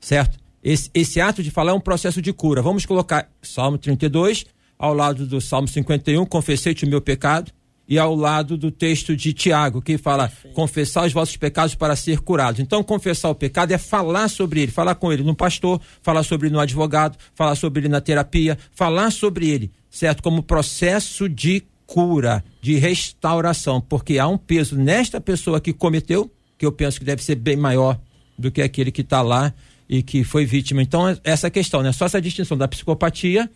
certo? 0.00 0.38
Esse, 0.62 0.90
esse 0.94 1.20
ato 1.20 1.42
de 1.42 1.50
falar 1.50 1.72
é 1.72 1.74
um 1.74 1.80
processo 1.80 2.20
de 2.20 2.32
cura. 2.32 2.62
Vamos 2.62 2.84
colocar 2.84 3.30
Salmo 3.42 3.78
32 3.78 4.46
ao 4.78 4.92
lado 4.92 5.26
do 5.26 5.40
Salmo 5.40 5.68
51, 5.68 6.26
confessei-te 6.26 6.84
o 6.84 6.88
meu 6.88 7.00
pecado, 7.00 7.52
e 7.88 7.98
ao 7.98 8.14
lado 8.14 8.56
do 8.56 8.70
texto 8.70 9.14
de 9.16 9.32
Tiago, 9.32 9.82
que 9.82 9.98
fala: 9.98 10.30
confessar 10.54 11.06
os 11.06 11.12
vossos 11.12 11.36
pecados 11.36 11.74
para 11.74 11.94
ser 11.96 12.20
curados. 12.20 12.60
Então, 12.60 12.82
confessar 12.82 13.28
o 13.30 13.34
pecado 13.34 13.72
é 13.72 13.78
falar 13.78 14.28
sobre 14.28 14.62
ele, 14.62 14.72
falar 14.72 14.94
com 14.94 15.12
ele 15.12 15.22
no 15.22 15.34
pastor, 15.34 15.80
falar 16.02 16.22
sobre 16.22 16.48
ele 16.48 16.54
no 16.54 16.60
advogado, 16.60 17.18
falar 17.34 17.54
sobre 17.54 17.80
ele 17.82 17.88
na 17.88 18.00
terapia, 18.00 18.58
falar 18.72 19.10
sobre 19.10 19.48
ele, 19.48 19.70
certo? 19.90 20.22
Como 20.22 20.42
processo 20.42 21.28
de 21.28 21.62
cura, 21.86 22.42
de 22.62 22.76
restauração, 22.76 23.80
porque 23.80 24.18
há 24.18 24.26
um 24.26 24.38
peso 24.38 24.76
nesta 24.76 25.20
pessoa 25.20 25.60
que 25.60 25.72
cometeu, 25.72 26.30
que 26.56 26.64
eu 26.64 26.72
penso 26.72 26.98
que 26.98 27.04
deve 27.04 27.22
ser 27.22 27.34
bem 27.34 27.56
maior 27.56 28.00
do 28.38 28.50
que 28.50 28.62
aquele 28.62 28.90
que 28.90 29.02
está 29.02 29.20
lá 29.20 29.52
e 29.88 30.02
que 30.02 30.24
foi 30.24 30.46
vítima. 30.46 30.82
Então, 30.82 31.06
é- 31.06 31.18
essa 31.22 31.50
questão, 31.50 31.82
né? 31.82 31.92
Só 31.92 32.06
essa 32.06 32.20
distinção 32.20 32.56
da 32.56 32.66
psicopatia, 32.66 33.50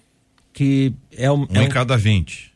que 0.53 0.93
é 1.16 1.31
um. 1.31 1.43
Um 1.45 1.47
é, 1.55 1.64
em 1.64 1.68
cada 1.68 1.97
20. 1.97 2.53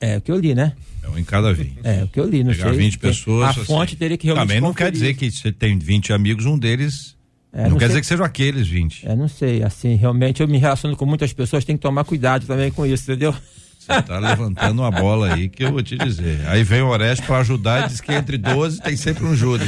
é 0.00 0.16
o 0.18 0.20
que 0.20 0.30
eu 0.30 0.38
li, 0.38 0.54
né? 0.54 0.74
É 1.08 1.14
um 1.14 1.18
em 1.18 1.24
cada 1.24 1.52
20. 1.52 1.78
É, 1.82 2.04
o 2.04 2.08
que 2.08 2.20
eu 2.20 2.28
li, 2.28 2.44
não 2.44 2.52
Pegar 2.52 2.68
sei. 2.70 2.78
20 2.78 2.98
Tem- 2.98 3.10
pessoas. 3.10 3.46
A 3.46 3.50
assim. 3.50 3.64
fonte 3.64 3.96
teria 3.96 4.16
que 4.16 4.26
realmente. 4.26 4.46
Também 4.48 4.60
não 4.60 4.74
quer 4.74 4.90
conferir 4.92 5.14
dizer 5.16 5.26
isso. 5.26 5.36
que 5.36 5.42
você 5.42 5.52
tem 5.52 5.78
20 5.78 6.12
amigos, 6.12 6.44
um 6.46 6.58
deles. 6.58 7.16
É, 7.52 7.62
não, 7.62 7.70
não 7.70 7.76
quer 7.78 7.86
sei- 7.86 7.88
dizer 7.88 8.00
que 8.02 8.06
sejam 8.06 8.24
aqueles 8.26 8.68
20. 8.68 9.08
É, 9.08 9.16
não 9.16 9.26
sei, 9.26 9.62
assim, 9.62 9.94
realmente 9.96 10.42
eu 10.42 10.48
me 10.48 10.58
relaciono 10.58 10.94
com 10.96 11.06
muitas 11.06 11.32
pessoas, 11.32 11.64
tem 11.64 11.76
que 11.76 11.82
tomar 11.82 12.04
cuidado 12.04 12.46
também 12.46 12.70
com 12.70 12.84
isso, 12.84 13.04
entendeu? 13.10 13.34
Você 13.78 14.02
tá 14.02 14.18
levantando 14.18 14.82
uma 14.82 14.90
bola 14.90 15.32
aí 15.32 15.48
que 15.48 15.64
eu 15.64 15.72
vou 15.72 15.82
te 15.82 15.96
dizer. 15.96 16.40
Aí 16.46 16.62
vem 16.62 16.82
o 16.82 16.88
Orestes 16.88 17.24
pra 17.26 17.38
ajudar 17.38 17.86
e 17.86 17.88
diz 17.88 18.02
que 18.02 18.12
entre 18.12 18.36
12 18.36 18.82
tem 18.82 18.94
sempre 18.96 19.24
um 19.24 19.34
Judas. 19.34 19.66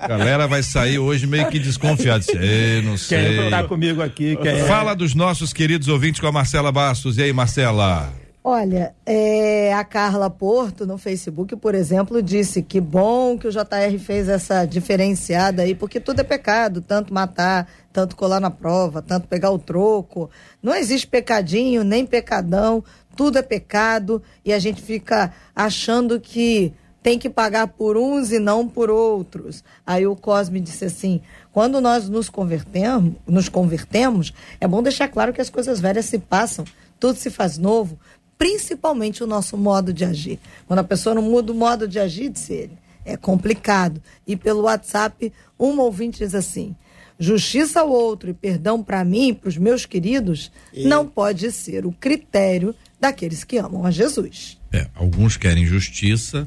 A 0.00 0.08
galera 0.08 0.48
vai 0.48 0.64
sair 0.64 0.98
hoje 0.98 1.24
meio 1.24 1.46
que 1.48 1.60
desconfiado. 1.60 2.24
Sei, 2.24 2.82
não 2.82 2.96
sei. 2.98 3.38
Quem 3.38 3.50
tá 3.50 3.62
comigo 3.62 4.02
aqui, 4.02 4.36
quem 4.42 4.50
é? 4.50 4.64
Fala 4.66 4.94
dos 4.96 5.14
nossos 5.14 5.52
queridos 5.52 5.86
ouvintes 5.86 6.20
com 6.20 6.26
a 6.26 6.32
Marcela 6.32 6.72
Bastos. 6.72 7.16
E 7.16 7.22
aí, 7.22 7.32
Marcela? 7.32 8.12
Olha, 8.46 8.94
é, 9.06 9.72
a 9.72 9.82
Carla 9.82 10.28
Porto 10.28 10.86
no 10.86 10.98
Facebook, 10.98 11.56
por 11.56 11.74
exemplo, 11.74 12.22
disse 12.22 12.60
que 12.60 12.78
bom 12.78 13.38
que 13.38 13.48
o 13.48 13.50
JR 13.50 13.98
fez 13.98 14.28
essa 14.28 14.66
diferenciada 14.66 15.62
aí, 15.62 15.74
porque 15.74 15.98
tudo 15.98 16.20
é 16.20 16.22
pecado, 16.22 16.82
tanto 16.82 17.14
matar, 17.14 17.66
tanto 17.90 18.14
colar 18.14 18.40
na 18.40 18.50
prova, 18.50 19.00
tanto 19.00 19.26
pegar 19.28 19.50
o 19.50 19.58
troco. 19.58 20.28
Não 20.62 20.74
existe 20.74 21.06
pecadinho, 21.06 21.82
nem 21.82 22.04
pecadão, 22.04 22.84
tudo 23.16 23.38
é 23.38 23.42
pecado 23.42 24.22
e 24.44 24.52
a 24.52 24.58
gente 24.58 24.82
fica 24.82 25.32
achando 25.56 26.20
que 26.20 26.74
tem 27.02 27.18
que 27.18 27.30
pagar 27.30 27.68
por 27.68 27.96
uns 27.96 28.30
e 28.30 28.38
não 28.38 28.68
por 28.68 28.90
outros. 28.90 29.64
Aí 29.86 30.06
o 30.06 30.14
Cosme 30.14 30.60
disse 30.60 30.84
assim: 30.84 31.22
quando 31.50 31.80
nós 31.80 32.10
nos 32.10 32.28
convertemos, 32.28 33.14
nos 33.26 33.48
convertemos, 33.48 34.34
é 34.60 34.68
bom 34.68 34.82
deixar 34.82 35.08
claro 35.08 35.32
que 35.32 35.40
as 35.40 35.48
coisas 35.48 35.80
velhas 35.80 36.04
se 36.04 36.18
passam, 36.18 36.66
tudo 37.00 37.18
se 37.18 37.30
faz 37.30 37.56
novo, 37.56 37.98
principalmente 38.44 39.24
o 39.24 39.26
nosso 39.26 39.56
modo 39.56 39.90
de 39.90 40.04
agir. 40.04 40.38
Quando 40.66 40.80
a 40.80 40.84
pessoa 40.84 41.14
não 41.14 41.22
muda 41.22 41.50
o 41.50 41.54
modo 41.54 41.88
de 41.88 41.98
agir, 41.98 42.28
disse 42.28 42.52
ele, 42.52 42.72
é 43.02 43.16
complicado. 43.16 44.02
E 44.26 44.36
pelo 44.36 44.64
WhatsApp, 44.64 45.32
um 45.58 45.80
ouvinte 45.80 46.18
diz 46.18 46.34
assim: 46.34 46.76
justiça 47.18 47.80
ao 47.80 47.88
outro 47.88 48.28
e 48.28 48.34
perdão 48.34 48.82
para 48.82 49.02
mim 49.02 49.28
e 49.28 49.32
para 49.32 49.48
os 49.48 49.56
meus 49.56 49.86
queridos 49.86 50.52
não 50.76 51.06
pode 51.06 51.50
ser 51.52 51.86
o 51.86 51.92
critério 51.92 52.74
daqueles 53.00 53.44
que 53.44 53.56
amam 53.56 53.86
a 53.86 53.90
Jesus. 53.90 54.58
É, 54.70 54.88
alguns 54.94 55.38
querem 55.38 55.64
justiça, 55.64 56.46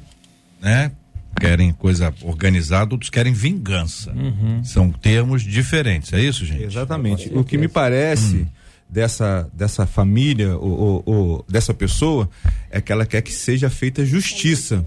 né? 0.62 0.91
Querem 1.39 1.74
coisa 1.74 2.14
organizada, 2.22 2.93
outros 2.93 3.10
querem 3.10 3.34
vingança. 3.34 4.14
São 4.64 4.91
termos 4.91 5.41
diferentes, 5.41 6.14
é 6.14 6.22
isso, 6.22 6.45
gente? 6.45 6.64
Exatamente. 6.64 7.32
O 7.34 7.43
que 7.43 7.58
me 7.58 7.68
parece 7.68 8.48
dessa, 8.89 9.49
dessa 9.53 9.85
família 9.85 10.55
ou, 10.57 10.79
ou- 10.79 11.03
ou 11.05 11.45
dessa 11.49 11.73
pessoa 11.73 12.29
é 12.69 12.79
que 12.81 12.91
ela 12.91 13.05
quer 13.05 13.21
que 13.21 13.31
seja 13.33 13.69
feita 13.69 14.05
justiça. 14.05 14.85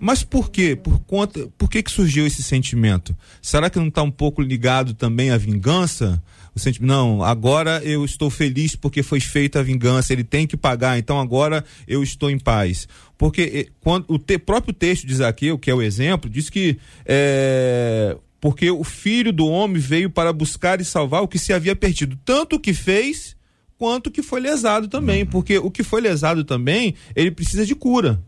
Mas 0.00 0.22
por 0.22 0.50
quê? 0.50 0.74
Por 0.74 0.98
conta, 1.00 1.48
por 1.58 1.68
que 1.68 1.82
que 1.82 1.90
surgiu 1.92 2.26
esse 2.26 2.42
sentimento? 2.42 3.14
Será 3.42 3.68
que 3.68 3.78
não 3.78 3.88
está 3.88 4.02
um 4.02 4.10
pouco 4.10 4.40
ligado 4.40 4.94
também 4.94 5.30
à 5.30 5.36
vingança? 5.36 6.22
O 6.54 6.58
sentimento, 6.58 6.88
não, 6.88 7.22
agora 7.22 7.82
eu 7.84 8.04
estou 8.06 8.30
feliz 8.30 8.74
porque 8.74 9.02
foi 9.02 9.20
feita 9.20 9.60
a 9.60 9.62
vingança, 9.62 10.12
ele 10.14 10.24
tem 10.24 10.46
que 10.46 10.56
pagar, 10.56 10.98
então 10.98 11.20
agora 11.20 11.62
eu 11.86 12.02
estou 12.02 12.30
em 12.30 12.38
paz. 12.38 12.88
Porque 13.18 13.42
eh, 13.68 13.72
quando 13.80 14.06
o 14.08 14.18
te- 14.18 14.38
próprio 14.38 14.72
texto 14.72 15.06
de 15.06 15.14
Zaqueu, 15.16 15.58
que 15.58 15.70
é 15.70 15.74
o 15.74 15.82
exemplo, 15.82 16.30
diz 16.30 16.48
que 16.48 16.78
eh, 17.04 18.16
porque 18.44 18.70
o 18.70 18.84
filho 18.84 19.32
do 19.32 19.46
homem 19.46 19.80
veio 19.80 20.10
para 20.10 20.30
buscar 20.30 20.78
e 20.78 20.84
salvar 20.84 21.22
o 21.22 21.26
que 21.26 21.38
se 21.38 21.50
havia 21.50 21.74
perdido, 21.74 22.18
tanto 22.26 22.56
o 22.56 22.60
que 22.60 22.74
fez 22.74 23.34
quanto 23.78 24.08
o 24.08 24.10
que 24.10 24.22
foi 24.22 24.38
lesado 24.38 24.86
também, 24.86 25.24
porque 25.24 25.56
o 25.56 25.70
que 25.70 25.82
foi 25.82 26.02
lesado 26.02 26.44
também, 26.44 26.94
ele 27.16 27.30
precisa 27.30 27.64
de 27.64 27.74
cura. 27.74 28.22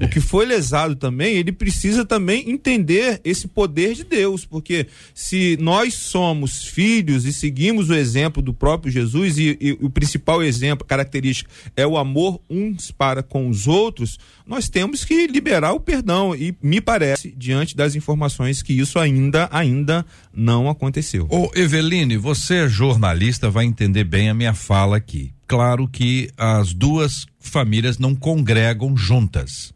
O 0.00 0.08
que 0.08 0.20
foi 0.20 0.46
lesado 0.46 0.96
também, 0.96 1.36
ele 1.36 1.52
precisa 1.52 2.06
também 2.06 2.50
entender 2.50 3.20
esse 3.22 3.46
poder 3.46 3.94
de 3.94 4.02
Deus, 4.02 4.46
porque 4.46 4.86
se 5.14 5.58
nós 5.60 5.92
somos 5.92 6.64
filhos 6.64 7.26
e 7.26 7.32
seguimos 7.32 7.90
o 7.90 7.94
exemplo 7.94 8.42
do 8.42 8.54
próprio 8.54 8.90
Jesus, 8.90 9.36
e, 9.36 9.58
e 9.60 9.72
o 9.72 9.90
principal 9.90 10.42
exemplo, 10.42 10.86
característica, 10.86 11.50
é 11.76 11.86
o 11.86 11.98
amor 11.98 12.40
uns 12.48 12.90
para 12.90 13.22
com 13.22 13.48
os 13.48 13.68
outros, 13.68 14.18
nós 14.46 14.68
temos 14.68 15.04
que 15.04 15.26
liberar 15.26 15.72
o 15.72 15.80
perdão. 15.80 16.34
E 16.34 16.56
me 16.62 16.80
parece, 16.80 17.34
diante 17.36 17.76
das 17.76 17.94
informações, 17.94 18.62
que 18.62 18.72
isso 18.72 18.98
ainda, 18.98 19.48
ainda 19.52 20.04
não 20.34 20.68
aconteceu. 20.68 21.26
Ô, 21.30 21.50
Eveline, 21.54 22.16
você 22.16 22.64
é 22.64 22.68
jornalista, 22.68 23.50
vai 23.50 23.66
entender 23.66 24.04
bem 24.04 24.30
a 24.30 24.34
minha 24.34 24.54
fala 24.54 24.96
aqui. 24.96 25.32
Claro 25.46 25.88
que 25.88 26.30
as 26.38 26.72
duas 26.72 27.26
famílias 27.38 27.98
não 27.98 28.14
congregam 28.14 28.96
juntas. 28.96 29.74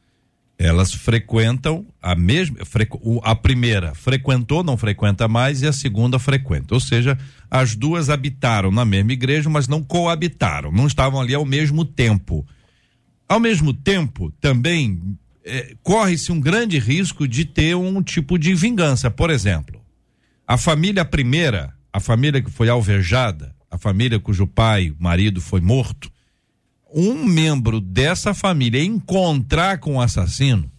Elas 0.65 0.95
frequentam 0.95 1.87
a 2.01 2.15
mesma. 2.15 2.57
A 3.23 3.35
primeira 3.35 3.95
frequentou, 3.95 4.65
não 4.65 4.79
frequenta 4.79 5.29
mais, 5.29 5.61
e 5.61 5.67
a 5.67 5.73
segunda 5.73 6.19
frequenta. 6.19 6.73
Ou 6.73 6.81
seja, 6.81 7.19
as 7.51 7.77
duas 7.77 8.09
habitaram 8.09 8.71
na 8.71 8.85
mesma 8.85 9.13
igreja, 9.13 9.51
mas 9.51 9.69
não 9.69 9.83
coabitaram, 9.83 10.73
não 10.73 10.87
estavam 10.87 11.21
ali 11.21 11.35
ao 11.35 11.45
mesmo 11.45 11.85
tempo. 11.85 12.47
Ao 13.29 13.39
mesmo 13.39 13.75
tempo, 13.75 14.33
também 14.41 15.01
é, 15.45 15.75
corre-se 15.83 16.33
um 16.33 16.41
grande 16.41 16.79
risco 16.79 17.29
de 17.29 17.45
ter 17.45 17.77
um 17.77 18.03
tipo 18.03 18.39
de 18.39 18.55
vingança. 18.55 19.11
Por 19.11 19.29
exemplo, 19.29 19.83
a 20.47 20.57
família 20.57 21.05
primeira, 21.05 21.75
a 21.93 22.01
família 22.01 22.41
que 22.41 22.51
foi 22.51 22.71
alvejada, 22.71 23.55
a 23.71 23.77
família 23.77 24.19
cujo 24.19 24.47
pai, 24.47 24.95
marido, 24.99 25.43
foi 25.43 25.61
morto, 25.61 26.11
um 26.95 27.25
membro 27.25 27.81
dessa 27.81 28.33
família 28.33 28.83
encontrar 28.83 29.79
com 29.79 29.97
o 29.97 30.01
assassino, 30.01 30.71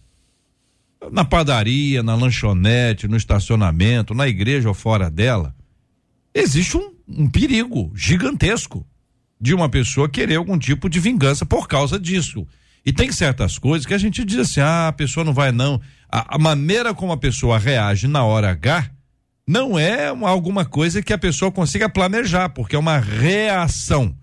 na 1.12 1.24
padaria, 1.24 2.02
na 2.02 2.14
lanchonete, 2.14 3.06
no 3.06 3.16
estacionamento, 3.16 4.14
na 4.14 4.26
igreja 4.26 4.68
ou 4.68 4.74
fora 4.74 5.10
dela, 5.10 5.54
existe 6.34 6.76
um, 6.76 6.92
um 7.06 7.28
perigo 7.28 7.92
gigantesco 7.94 8.84
de 9.38 9.54
uma 9.54 9.68
pessoa 9.68 10.08
querer 10.08 10.36
algum 10.36 10.58
tipo 10.58 10.88
de 10.88 10.98
vingança 10.98 11.44
por 11.44 11.68
causa 11.68 11.98
disso. 11.98 12.46
E 12.84 12.92
tem 12.92 13.12
certas 13.12 13.58
coisas 13.58 13.86
que 13.86 13.94
a 13.94 13.98
gente 13.98 14.24
diz 14.24 14.38
assim: 14.38 14.60
ah, 14.60 14.88
a 14.88 14.92
pessoa 14.92 15.24
não 15.24 15.34
vai, 15.34 15.52
não. 15.52 15.80
A, 16.08 16.36
a 16.36 16.38
maneira 16.38 16.94
como 16.94 17.12
a 17.12 17.16
pessoa 17.16 17.58
reage 17.58 18.08
na 18.08 18.24
hora 18.24 18.50
H 18.50 18.90
não 19.46 19.78
é 19.78 20.10
uma, 20.10 20.28
alguma 20.28 20.64
coisa 20.64 21.02
que 21.02 21.12
a 21.12 21.18
pessoa 21.18 21.52
consiga 21.52 21.88
planejar, 21.88 22.48
porque 22.48 22.74
é 22.74 22.78
uma 22.78 22.98
reação. 22.98 24.16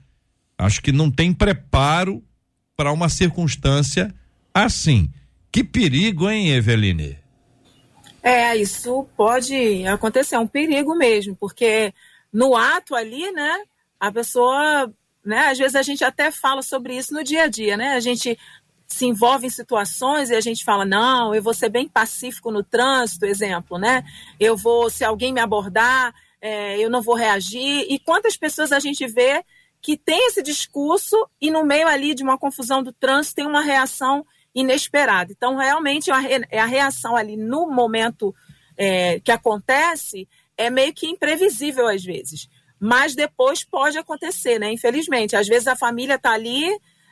Acho 0.63 0.81
que 0.81 0.91
não 0.91 1.11
tem 1.11 1.33
preparo 1.33 2.23
para 2.75 2.91
uma 2.91 3.09
circunstância 3.09 4.13
assim. 4.53 5.11
Que 5.51 5.63
perigo, 5.63 6.29
hein, 6.29 6.49
Eveline? 6.49 7.17
É, 8.21 8.55
isso 8.55 9.05
pode 9.17 9.85
acontecer, 9.85 10.35
é 10.35 10.39
um 10.39 10.47
perigo 10.47 10.95
mesmo, 10.95 11.35
porque 11.35 11.93
no 12.31 12.55
ato 12.55 12.95
ali, 12.95 13.31
né, 13.31 13.63
a 13.99 14.11
pessoa 14.11 14.91
né? 15.25 15.47
Às 15.47 15.57
vezes 15.57 15.75
a 15.75 15.81
gente 15.81 16.03
até 16.03 16.29
fala 16.31 16.61
sobre 16.61 16.95
isso 16.97 17.13
no 17.13 17.23
dia 17.23 17.43
a 17.43 17.47
dia, 17.47 17.77
né? 17.77 17.93
A 17.93 17.99
gente 17.99 18.37
se 18.87 19.05
envolve 19.05 19.47
em 19.47 19.49
situações 19.49 20.29
e 20.29 20.35
a 20.35 20.41
gente 20.41 20.63
fala, 20.63 20.85
não, 20.85 21.33
eu 21.33 21.41
vou 21.41 21.53
ser 21.53 21.69
bem 21.69 21.87
pacífico 21.87 22.51
no 22.51 22.63
trânsito, 22.63 23.25
exemplo, 23.25 23.77
né? 23.79 24.03
Eu 24.39 24.57
vou, 24.57 24.89
se 24.89 25.03
alguém 25.03 25.33
me 25.33 25.39
abordar, 25.39 26.13
é, 26.41 26.77
eu 26.77 26.89
não 26.89 27.01
vou 27.01 27.15
reagir. 27.15 27.87
E 27.89 27.97
quantas 27.97 28.35
pessoas 28.35 28.71
a 28.71 28.79
gente 28.79 29.07
vê 29.07 29.43
que 29.83 29.95
tem 29.97 30.27
esse 30.27 30.41
discurso 30.41 31.29
e 31.39 31.51
no 31.51 31.63
meio 31.63 31.87
ali 31.87 32.15
de 32.15 32.23
uma 32.23 32.37
confusão 32.37 32.81
do 32.81 32.91
trânsito 32.91 33.35
tem 33.35 33.45
uma 33.45 33.61
reação 33.61 34.25
inesperada. 34.55 35.31
Então, 35.31 35.57
realmente, 35.57 36.09
é 36.49 36.59
a 36.59 36.65
reação 36.65 37.15
ali 37.15 37.37
no 37.37 37.69
momento 37.69 38.33
é, 38.75 39.19
que 39.19 39.31
acontece 39.31 40.27
é 40.57 40.69
meio 40.69 40.93
que 40.93 41.07
imprevisível 41.07 41.87
às 41.87 42.03
vezes 42.03 42.47
mas 42.85 43.15
depois 43.15 43.63
pode 43.63 43.97
acontecer, 43.97 44.59
né? 44.59 44.69
Infelizmente, 44.69 45.37
às 45.37 45.47
vezes 45.47 45.69
a 45.69 45.75
família 45.75 46.15
está 46.15 46.33
ali 46.33 46.65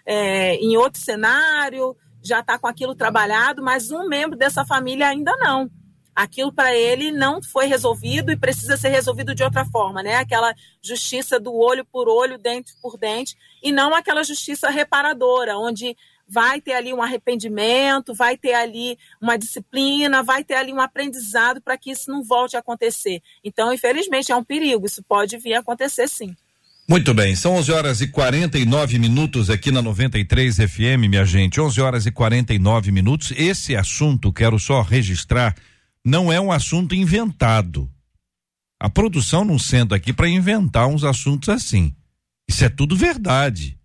é, 0.06 0.56
em 0.56 0.76
outro 0.76 1.00
cenário, 1.00 1.96
já 2.22 2.42
está 2.42 2.60
com 2.60 2.68
aquilo 2.68 2.94
trabalhado, 2.94 3.64
mas 3.64 3.90
um 3.90 4.06
membro 4.06 4.38
dessa 4.38 4.66
família 4.66 5.08
ainda 5.08 5.34
não. 5.38 5.72
Aquilo 6.16 6.52
para 6.52 6.76
ele 6.76 7.12
não 7.12 7.42
foi 7.42 7.66
resolvido 7.66 8.32
e 8.32 8.38
precisa 8.38 8.76
ser 8.78 8.90
resolvido 8.90 9.34
de 9.34 9.44
outra 9.44 9.66
forma, 9.66 10.04
né? 10.04 10.16
Aquela 10.16 10.54
justiça 10.82 11.40
do 11.40 11.54
olho 11.54 11.86
por 11.86 12.10
olho, 12.10 12.38
dente 12.38 12.74
por 12.82 12.98
dente, 12.98 13.38
e 13.64 13.72
não 13.72 13.94
aquela 13.94 14.24
justiça 14.24 14.70
reparadora, 14.70 15.58
onde 15.58 15.96
vai 16.28 16.62
ter 16.62 16.74
ali 16.74 16.94
um 16.94 17.02
arrependimento, 17.02 18.14
vai 18.14 18.38
ter 18.38 18.54
ali 18.54 18.98
uma 19.22 19.38
disciplina, 19.38 20.24
vai 20.24 20.44
ter 20.44 20.56
ali 20.56 20.72
um 20.72 20.80
aprendizado 20.80 21.62
para 21.62 21.78
que 21.78 21.92
isso 21.92 22.10
não 22.10 22.24
volte 22.24 22.56
a 22.56 22.60
acontecer. 22.60 23.22
Então, 23.44 23.74
infelizmente, 23.74 24.32
é 24.32 24.36
um 24.36 24.44
perigo, 24.44 24.86
isso 24.86 25.04
pode 25.04 25.38
vir 25.38 25.56
a 25.56 25.60
acontecer 25.60 26.08
sim. 26.08 26.34
Muito 26.88 27.14
bem, 27.14 27.36
são 27.36 27.56
11 27.56 27.72
horas 27.72 28.02
e 28.02 28.08
49 28.08 29.00
minutos 29.00 29.50
aqui 29.50 29.72
na 29.72 29.82
93 29.82 30.58
FM, 30.58 31.08
minha 31.10 31.26
gente. 31.26 31.62
11 31.62 31.80
horas 31.80 32.06
e 32.06 32.12
49 32.12 32.92
minutos. 32.92 33.32
Esse 33.38 33.76
assunto, 33.76 34.34
quero 34.34 34.60
só 34.60 34.82
registrar, 34.82 35.56
não 36.06 36.32
é 36.32 36.40
um 36.40 36.52
assunto 36.52 36.96
inventado. 36.96 37.90
A 38.80 38.90
produção 38.90 39.46
não 39.46 39.60
senta 39.60 39.96
aqui 39.96 40.12
para 40.12 40.28
inventar 40.28 40.88
uns 40.88 41.04
assuntos 41.04 41.50
assim. 41.50 41.96
Isso 42.50 42.66
é 42.66 42.70
tudo 42.70 42.96
verdade. 42.96 43.78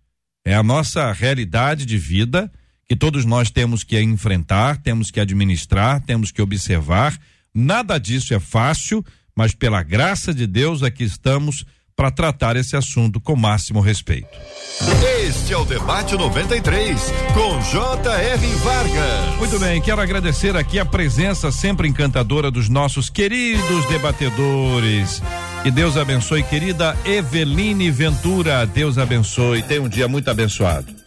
É 0.43 0.55
a 0.55 0.63
nossa 0.63 1.11
realidade 1.11 1.85
de 1.85 1.97
vida 1.97 2.51
que 2.87 2.95
todos 2.95 3.25
nós 3.25 3.51
temos 3.51 3.83
que 3.83 3.99
enfrentar, 4.01 4.77
temos 4.77 5.11
que 5.11 5.19
administrar, 5.19 6.01
temos 6.01 6.31
que 6.31 6.41
observar. 6.41 7.19
Nada 7.53 7.97
disso 7.97 8.33
é 8.33 8.39
fácil, 8.39 9.05
mas 9.35 9.53
pela 9.53 9.83
graça 9.83 10.33
de 10.33 10.47
Deus 10.47 10.81
aqui 10.81 11.03
estamos 11.03 11.65
para 11.97 12.11
tratar 12.11 12.55
esse 12.55 12.75
assunto 12.75 13.19
com 13.19 13.35
máximo 13.35 13.81
respeito. 13.81 14.29
Este 15.27 15.51
é 15.51 15.57
o 15.57 15.65
debate 15.65 16.15
93 16.15 17.11
com 17.33 17.59
J.R. 17.59 18.47
Vargas. 18.57 19.35
Muito 19.39 19.59
bem, 19.59 19.81
quero 19.81 19.99
agradecer 19.99 20.55
aqui 20.55 20.77
a 20.77 20.85
presença 20.85 21.51
sempre 21.51 21.87
encantadora 21.87 22.51
dos 22.51 22.69
nossos 22.69 23.09
queridos 23.09 23.83
debatedores. 23.87 25.23
Que 25.63 25.71
Deus 25.71 25.97
abençoe, 25.97 26.43
querida 26.43 26.95
Eveline 27.03 27.89
Ventura. 27.89 28.63
Deus 28.67 28.99
abençoe. 28.99 29.63
Tenha 29.63 29.81
um 29.81 29.89
dia 29.89 30.07
muito 30.07 30.29
abençoado. 30.29 31.06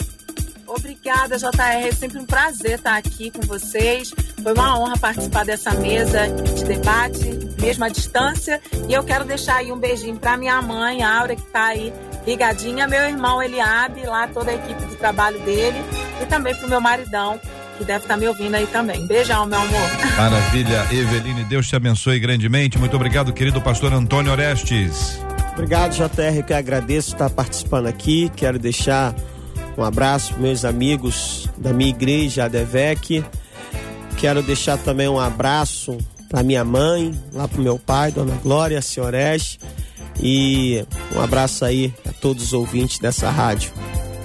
Obrigada, 1.10 1.38
JR. 1.38 1.88
É 1.88 1.92
sempre 1.92 2.18
um 2.20 2.24
prazer 2.24 2.74
estar 2.74 2.96
aqui 2.96 3.32
com 3.32 3.40
vocês. 3.42 4.14
Foi 4.40 4.52
uma 4.52 4.78
honra 4.78 4.96
participar 4.96 5.44
dessa 5.44 5.72
mesa 5.74 6.28
de 6.28 6.64
debate, 6.64 7.36
mesmo 7.60 7.84
à 7.84 7.88
distância. 7.88 8.60
E 8.88 8.92
eu 8.92 9.02
quero 9.02 9.24
deixar 9.24 9.56
aí 9.56 9.72
um 9.72 9.76
beijinho 9.76 10.16
para 10.16 10.36
minha 10.36 10.62
mãe, 10.62 11.02
Aura, 11.02 11.34
que 11.34 11.42
está 11.42 11.66
aí 11.66 11.92
ligadinha, 12.24 12.86
meu 12.86 13.02
irmão 13.02 13.42
Eliabe, 13.42 14.06
lá 14.06 14.28
toda 14.28 14.52
a 14.52 14.54
equipe 14.54 14.86
de 14.86 14.94
trabalho 14.96 15.40
dele, 15.40 15.78
e 16.22 16.26
também 16.26 16.54
para 16.54 16.66
o 16.66 16.70
meu 16.70 16.80
maridão, 16.80 17.40
que 17.76 17.84
deve 17.84 18.04
estar 18.04 18.14
tá 18.14 18.16
me 18.16 18.28
ouvindo 18.28 18.54
aí 18.54 18.66
também. 18.68 19.04
Beijão, 19.04 19.46
meu 19.46 19.58
amor. 19.58 19.90
Maravilha, 20.16 20.86
Eveline, 20.92 21.42
Deus 21.44 21.66
te 21.66 21.74
abençoe 21.74 22.20
grandemente. 22.20 22.78
Muito 22.78 22.94
obrigado, 22.94 23.32
querido 23.32 23.60
pastor 23.60 23.92
Antônio 23.92 24.30
Orestes. 24.30 25.20
Obrigado, 25.54 25.92
JR, 25.92 26.42
que 26.46 26.52
eu 26.52 26.56
agradeço 26.56 27.14
estar 27.14 27.28
participando 27.30 27.86
aqui. 27.86 28.30
Quero 28.36 28.58
deixar 28.58 29.12
um 29.80 29.84
abraço 29.84 30.34
para 30.34 30.42
meus 30.42 30.64
amigos 30.64 31.48
da 31.56 31.72
minha 31.72 31.88
igreja, 31.88 32.44
a 32.44 32.48
Devec. 32.48 33.24
Quero 34.18 34.42
deixar 34.42 34.76
também 34.76 35.08
um 35.08 35.18
abraço 35.18 35.96
para 36.28 36.42
minha 36.42 36.62
mãe, 36.62 37.18
lá 37.32 37.48
para 37.48 37.62
meu 37.62 37.78
pai, 37.78 38.12
Dona 38.12 38.34
Glória, 38.36 38.82
Senhores. 38.82 39.58
E 40.22 40.84
um 41.16 41.20
abraço 41.20 41.64
aí 41.64 41.94
a 42.06 42.12
todos 42.12 42.44
os 42.44 42.52
ouvintes 42.52 42.98
dessa 42.98 43.30
rádio. 43.30 43.72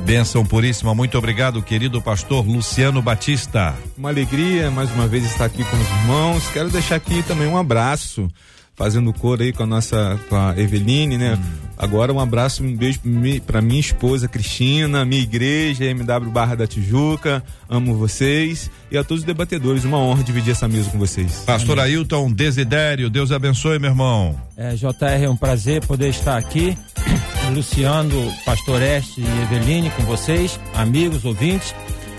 Bênção 0.01 0.45
puríssima, 0.45 0.93
muito 0.93 1.18
obrigado, 1.18 1.64
querido 1.64 2.01
pastor 2.01 2.45
Luciano 2.45 3.01
Batista. 3.01 3.74
Uma 3.97 4.10
alegria 4.10 4.70
mais 4.70 4.91
uma 4.91 5.08
vez 5.08 5.24
estar 5.24 5.45
aqui 5.45 5.64
com 5.64 5.78
os 5.78 5.88
irmãos. 5.88 6.47
Quero 6.49 6.70
deixar 6.70 6.97
aqui 6.97 7.24
também 7.24 7.47
um 7.47 7.58
abraço 7.58 8.28
fazendo 8.76 9.13
cor 9.13 9.41
aí 9.41 9.53
com 9.53 9.63
a 9.63 9.65
nossa 9.65 10.19
com 10.30 10.36
a 10.36 10.57
Eveline, 10.57 11.17
né? 11.17 11.36
Hum. 11.36 11.65
Agora 11.78 12.13
um 12.13 12.19
abraço, 12.19 12.63
um 12.63 12.76
beijo 12.76 13.01
para 13.45 13.61
minha 13.61 13.80
esposa 13.80 14.28
Cristina, 14.28 15.03
minha 15.03 15.21
igreja, 15.21 15.84
MW 15.86 16.32
Barra 16.32 16.55
da 16.55 16.65
Tijuca. 16.65 17.43
Amo 17.69 17.95
vocês 17.95 18.71
e 18.89 18.97
a 18.97 19.03
todos 19.03 19.21
os 19.21 19.26
debatedores. 19.26 19.84
Uma 19.84 19.97
honra 19.97 20.23
dividir 20.23 20.51
essa 20.51 20.67
mesa 20.67 20.89
com 20.89 20.97
vocês. 20.97 21.43
Pastor 21.45 21.80
Amém. 21.80 21.95
Ailton 21.95 22.32
Desidério, 22.32 23.09
Deus 23.09 23.32
abençoe, 23.32 23.78
meu 23.78 23.89
irmão. 23.89 24.39
É, 24.55 24.73
JR, 24.73 25.23
é 25.23 25.30
um 25.30 25.36
prazer 25.36 25.86
poder 25.86 26.09
estar 26.09 26.38
aqui. 26.38 26.78
Luciano, 27.53 28.34
Pastor 28.45 28.82
Este 28.82 29.21
e 29.21 29.41
Eveline 29.43 29.89
com 29.91 30.03
vocês, 30.03 30.59
amigos, 30.73 31.26
ouvintes. 31.26 31.76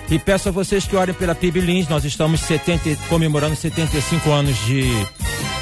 E 0.09 0.19
peço 0.19 0.49
a 0.49 0.53
vocês 0.53 0.87
que 0.87 0.95
orem 0.95 1.15
pela 1.15 1.35
PIB 1.35 1.61
Lins. 1.61 1.89
Nós 1.89 2.05
estamos 2.05 2.41
70, 2.41 2.97
comemorando 3.09 3.57
75 3.57 4.31
anos 4.31 4.57
de 4.65 4.85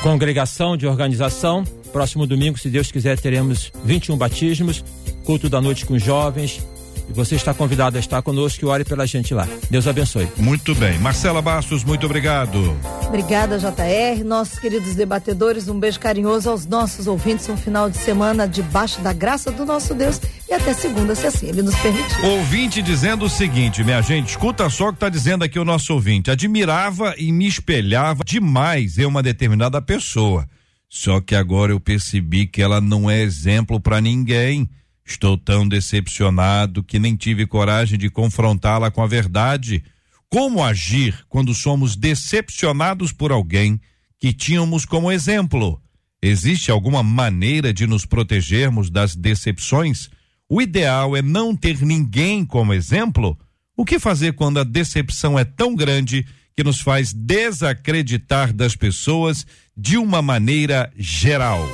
congregação, 0.02 0.76
de 0.76 0.86
organização. 0.86 1.64
Próximo 1.92 2.26
domingo, 2.26 2.58
se 2.58 2.68
Deus 2.68 2.92
quiser, 2.92 3.18
teremos 3.18 3.72
21 3.84 4.16
batismos, 4.16 4.84
culto 5.24 5.48
da 5.48 5.60
noite 5.60 5.86
com 5.86 5.98
jovens, 5.98 6.60
e 7.08 7.12
você 7.12 7.36
está 7.36 7.54
convidado 7.54 7.96
a 7.96 8.00
estar 8.00 8.20
conosco 8.22 8.64
e 8.64 8.68
ore 8.68 8.84
pela 8.84 9.06
gente 9.06 9.32
lá. 9.32 9.46
Deus 9.70 9.86
abençoe. 9.86 10.28
Muito 10.36 10.74
bem. 10.74 10.98
Marcela 10.98 11.40
Bastos, 11.40 11.84
muito 11.84 12.04
obrigado. 12.06 12.76
Obrigada, 13.06 13.58
JR. 13.58 14.24
Nossos 14.24 14.58
queridos 14.58 14.94
debatedores, 14.94 15.68
um 15.68 15.78
beijo 15.78 16.00
carinhoso 16.00 16.50
aos 16.50 16.66
nossos 16.66 17.06
ouvintes. 17.06 17.48
Um 17.48 17.56
final 17.56 17.88
de 17.88 17.98
semana 17.98 18.48
debaixo 18.48 19.00
da 19.00 19.12
graça 19.12 19.50
do 19.50 19.64
nosso 19.64 19.94
Deus 19.94 20.20
até 20.54 20.74
segunda, 20.74 21.14
se 21.14 21.26
assim 21.26 21.48
ele 21.48 21.62
nos 21.62 21.74
permitir. 21.76 22.24
Ouvinte 22.24 22.82
dizendo 22.82 23.24
o 23.24 23.30
seguinte, 23.30 23.84
minha 23.84 24.00
gente, 24.02 24.30
escuta 24.30 24.68
só 24.70 24.88
o 24.88 24.92
que 24.92 24.96
está 24.96 25.08
dizendo 25.08 25.44
aqui 25.44 25.58
o 25.58 25.64
nosso 25.64 25.92
ouvinte. 25.92 26.30
Admirava 26.30 27.14
e 27.18 27.32
me 27.32 27.46
espelhava 27.46 28.22
demais 28.24 28.98
em 28.98 29.04
uma 29.04 29.22
determinada 29.22 29.80
pessoa. 29.82 30.46
Só 30.88 31.20
que 31.20 31.34
agora 31.34 31.72
eu 31.72 31.80
percebi 31.80 32.46
que 32.46 32.62
ela 32.62 32.80
não 32.80 33.10
é 33.10 33.20
exemplo 33.20 33.80
para 33.80 34.00
ninguém 34.00 34.68
Estou 35.06 35.36
tão 35.36 35.68
decepcionado 35.68 36.82
que 36.82 36.98
nem 36.98 37.14
tive 37.14 37.46
coragem 37.46 37.98
de 37.98 38.08
confrontá-la 38.08 38.90
com 38.90 39.02
a 39.02 39.06
verdade. 39.06 39.84
Como 40.30 40.64
agir 40.64 41.24
quando 41.28 41.54
somos 41.54 41.94
decepcionados 41.94 43.12
por 43.12 43.30
alguém 43.30 43.78
que 44.18 44.32
tínhamos 44.32 44.86
como 44.86 45.12
exemplo? 45.12 45.80
Existe 46.22 46.70
alguma 46.70 47.02
maneira 47.02 47.72
de 47.72 47.86
nos 47.86 48.06
protegermos 48.06 48.88
das 48.88 49.14
decepções? 49.14 50.08
O 50.48 50.60
ideal 50.60 51.16
é 51.16 51.22
não 51.22 51.56
ter 51.56 51.80
ninguém 51.80 52.44
como 52.44 52.74
exemplo? 52.74 53.38
O 53.74 53.84
que 53.84 53.98
fazer 53.98 54.34
quando 54.34 54.60
a 54.60 54.64
decepção 54.64 55.38
é 55.38 55.44
tão 55.44 55.74
grande 55.74 56.26
que 56.54 56.62
nos 56.62 56.80
faz 56.80 57.14
desacreditar 57.14 58.52
das 58.52 58.76
pessoas 58.76 59.46
de 59.74 59.96
uma 59.96 60.20
maneira 60.20 60.92
geral? 60.96 61.66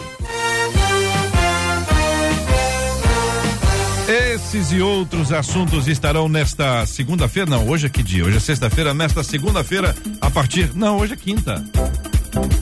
Esses 4.33 4.71
e 4.73 4.81
outros 4.81 5.33
assuntos 5.33 5.89
estarão 5.89 6.29
nesta 6.29 6.87
segunda-feira. 6.87 7.51
Não, 7.51 7.69
hoje 7.69 7.87
é 7.87 7.89
que 7.89 8.05
dia? 8.05 8.25
Hoje 8.25 8.37
é 8.37 8.41
sexta-feira. 8.41 8.95
Nesta 8.95 9.25
segunda-feira, 9.25 9.97
a 10.21 10.31
partir. 10.31 10.75
Não, 10.75 10.99
hoje 10.99 11.15
é 11.15 11.17
quinta. 11.17 11.65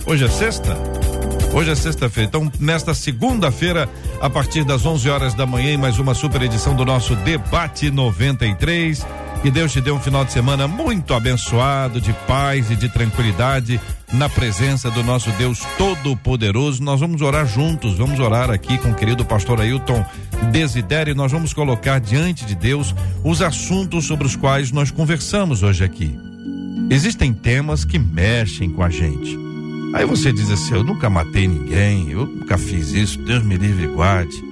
Hoje 0.06 0.24
é 0.24 0.28
sexta? 0.28 0.74
Hoje 1.52 1.70
é 1.70 1.74
sexta-feira. 1.74 2.28
Então, 2.28 2.52
nesta 2.60 2.94
segunda-feira, 2.94 3.88
a 4.20 4.28
partir 4.28 4.64
das 4.64 4.84
11 4.84 5.08
horas 5.08 5.34
da 5.34 5.46
manhã, 5.46 5.72
em 5.72 5.76
mais 5.76 5.98
uma 5.98 6.14
super 6.14 6.42
edição 6.42 6.74
do 6.76 6.84
nosso 6.84 7.16
Debate 7.16 7.90
93. 7.90 9.04
Que 9.42 9.50
Deus 9.50 9.72
te 9.72 9.80
dê 9.80 9.90
um 9.90 10.00
final 10.00 10.24
de 10.24 10.32
semana 10.32 10.66
muito 10.66 11.14
abençoado, 11.14 12.00
de 12.00 12.12
paz 12.26 12.70
e 12.70 12.76
de 12.76 12.88
tranquilidade, 12.88 13.80
na 14.12 14.28
presença 14.28 14.90
do 14.90 15.02
nosso 15.02 15.30
Deus 15.32 15.60
Todo-Poderoso. 15.78 16.82
Nós 16.82 17.00
vamos 17.00 17.22
orar 17.22 17.46
juntos, 17.46 17.96
vamos 17.96 18.18
orar 18.18 18.50
aqui 18.50 18.76
com 18.78 18.90
o 18.90 18.94
querido 18.94 19.24
pastor 19.24 19.60
Ailton 19.60 20.04
Desidere. 20.50 21.14
Nós 21.14 21.30
vamos 21.30 21.52
colocar 21.52 22.00
diante 22.00 22.44
de 22.44 22.56
Deus 22.56 22.94
os 23.24 23.40
assuntos 23.40 24.06
sobre 24.06 24.26
os 24.26 24.34
quais 24.34 24.72
nós 24.72 24.90
conversamos 24.90 25.62
hoje 25.62 25.84
aqui. 25.84 26.18
Existem 26.90 27.32
temas 27.32 27.84
que 27.84 27.98
mexem 27.98 28.70
com 28.70 28.82
a 28.82 28.90
gente. 28.90 29.47
Aí 29.92 30.04
você 30.04 30.32
diz 30.32 30.50
assim: 30.50 30.74
eu 30.74 30.84
nunca 30.84 31.08
matei 31.08 31.48
ninguém, 31.48 32.10
eu 32.10 32.26
nunca 32.26 32.58
fiz 32.58 32.92
isso, 32.92 33.18
Deus 33.18 33.42
me 33.42 33.56
livre 33.56 33.84
e 33.84 33.88
guarde. 33.88 34.42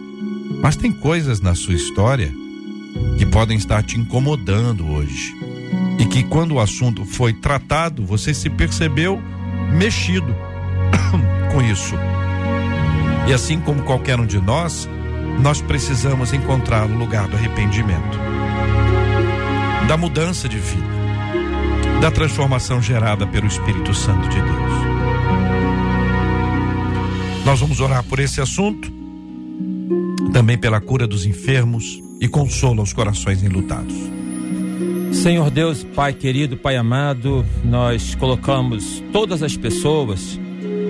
Mas 0.62 0.76
tem 0.76 0.92
coisas 0.92 1.40
na 1.40 1.54
sua 1.54 1.74
história 1.74 2.32
que 3.18 3.26
podem 3.26 3.56
estar 3.56 3.82
te 3.82 3.98
incomodando 3.98 4.88
hoje. 4.88 5.34
E 5.98 6.06
que 6.06 6.22
quando 6.22 6.52
o 6.52 6.60
assunto 6.60 7.04
foi 7.04 7.32
tratado, 7.32 8.04
você 8.04 8.32
se 8.32 8.48
percebeu 8.48 9.20
mexido 9.72 10.34
com 11.52 11.62
isso. 11.62 11.94
E 13.26 13.32
assim 13.32 13.58
como 13.60 13.82
qualquer 13.82 14.20
um 14.20 14.26
de 14.26 14.40
nós, 14.40 14.88
nós 15.40 15.60
precisamos 15.60 16.32
encontrar 16.32 16.86
o 16.86 16.96
lugar 16.96 17.28
do 17.28 17.36
arrependimento, 17.36 18.18
da 19.88 19.96
mudança 19.96 20.48
de 20.48 20.58
vida, 20.58 20.86
da 22.00 22.10
transformação 22.10 22.80
gerada 22.80 23.26
pelo 23.26 23.46
Espírito 23.46 23.92
Santo 23.92 24.28
de 24.28 24.40
Deus. 24.40 24.65
Nós 27.46 27.60
vamos 27.60 27.78
orar 27.78 28.02
por 28.02 28.18
esse 28.18 28.40
assunto, 28.40 28.92
também 30.32 30.58
pela 30.58 30.80
cura 30.80 31.06
dos 31.06 31.24
enfermos 31.24 32.02
e 32.20 32.26
consolo 32.26 32.80
aos 32.80 32.92
corações 32.92 33.40
enlutados. 33.40 33.94
Senhor 35.12 35.48
Deus, 35.48 35.84
Pai 35.84 36.12
querido, 36.12 36.56
Pai 36.56 36.76
amado, 36.76 37.46
nós 37.64 38.16
colocamos 38.16 39.00
todas 39.12 39.44
as 39.44 39.56
pessoas 39.56 40.40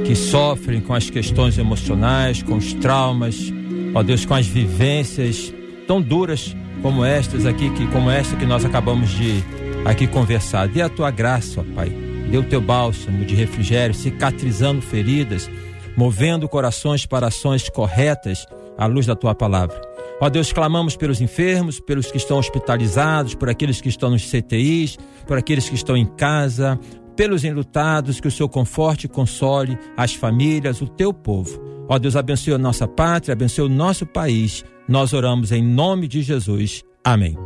que 0.07 0.15
sofrem 0.15 0.81
com 0.81 0.95
as 0.95 1.11
questões 1.11 1.59
emocionais, 1.59 2.43
com 2.43 2.55
os 2.55 2.73
traumas, 2.73 3.53
ó 3.95 4.03
Deus, 4.03 4.25
com 4.25 4.33
as 4.33 4.47
vivências 4.47 5.53
tão 5.87 6.01
duras 6.01 6.57
como 6.81 7.05
estas 7.05 7.45
aqui, 7.45 7.69
que 7.69 7.87
como 7.89 8.09
esta 8.09 8.35
que 8.35 8.47
nós 8.47 8.65
acabamos 8.65 9.11
de 9.11 9.45
aqui 9.85 10.07
conversar. 10.07 10.69
Dê 10.69 10.81
a 10.81 10.89
tua 10.89 11.11
graça, 11.11 11.61
ó 11.61 11.65
Pai. 11.75 11.93
Dê 12.31 12.39
o 12.39 12.45
teu 12.45 12.63
bálsamo 12.63 13.27
de 13.27 13.35
refrigério, 13.35 13.95
cicatrizando 13.95 14.81
feridas 14.81 15.51
movendo 15.97 16.49
corações 16.49 17.07
para 17.07 17.29
ações 17.29 17.69
corretas 17.69 18.47
à 18.77 18.87
luz 18.87 19.07
da 19.07 19.17
tua 19.17 19.35
palavra. 19.35 19.81
Ó 20.21 20.29
Deus, 20.29 20.53
clamamos 20.53 20.97
pelos 20.97 21.21
enfermos, 21.21 21.79
pelos 21.79 22.11
que 22.11 22.17
estão 22.17 22.39
hospitalizados, 22.39 23.35
por 23.35 23.49
aqueles 23.51 23.81
que 23.81 23.89
estão 23.89 24.11
nos 24.11 24.31
CTIs, 24.31 24.99
por 25.27 25.37
aqueles 25.37 25.69
que 25.69 25.75
estão 25.75 25.97
em 25.97 26.07
casa, 26.07 26.79
pelos 27.15 27.45
enlutados, 27.45 28.21
que 28.21 28.29
o 28.29 28.31
Senhor 28.31 28.49
conforte 28.49 29.05
e 29.05 29.09
console 29.09 29.79
as 29.97 30.15
famílias, 30.15 30.81
o 30.81 30.87
teu 30.87 31.13
povo. 31.13 31.61
Ó 31.89 31.99
Deus, 31.99 32.17
abençoe 32.17 32.55
a 32.55 32.59
nossa 32.59 32.89
pátria, 32.89 33.33
abençoe 33.33 33.67
o 33.67 33.69
nosso 33.69 34.07
país. 34.07 34.65
Nós 34.89 35.13
oramos 35.13 35.53
em 35.53 35.63
nome 35.63 36.09
de 36.09 36.23
Jesus. 36.23 36.83
Amém. 37.05 37.37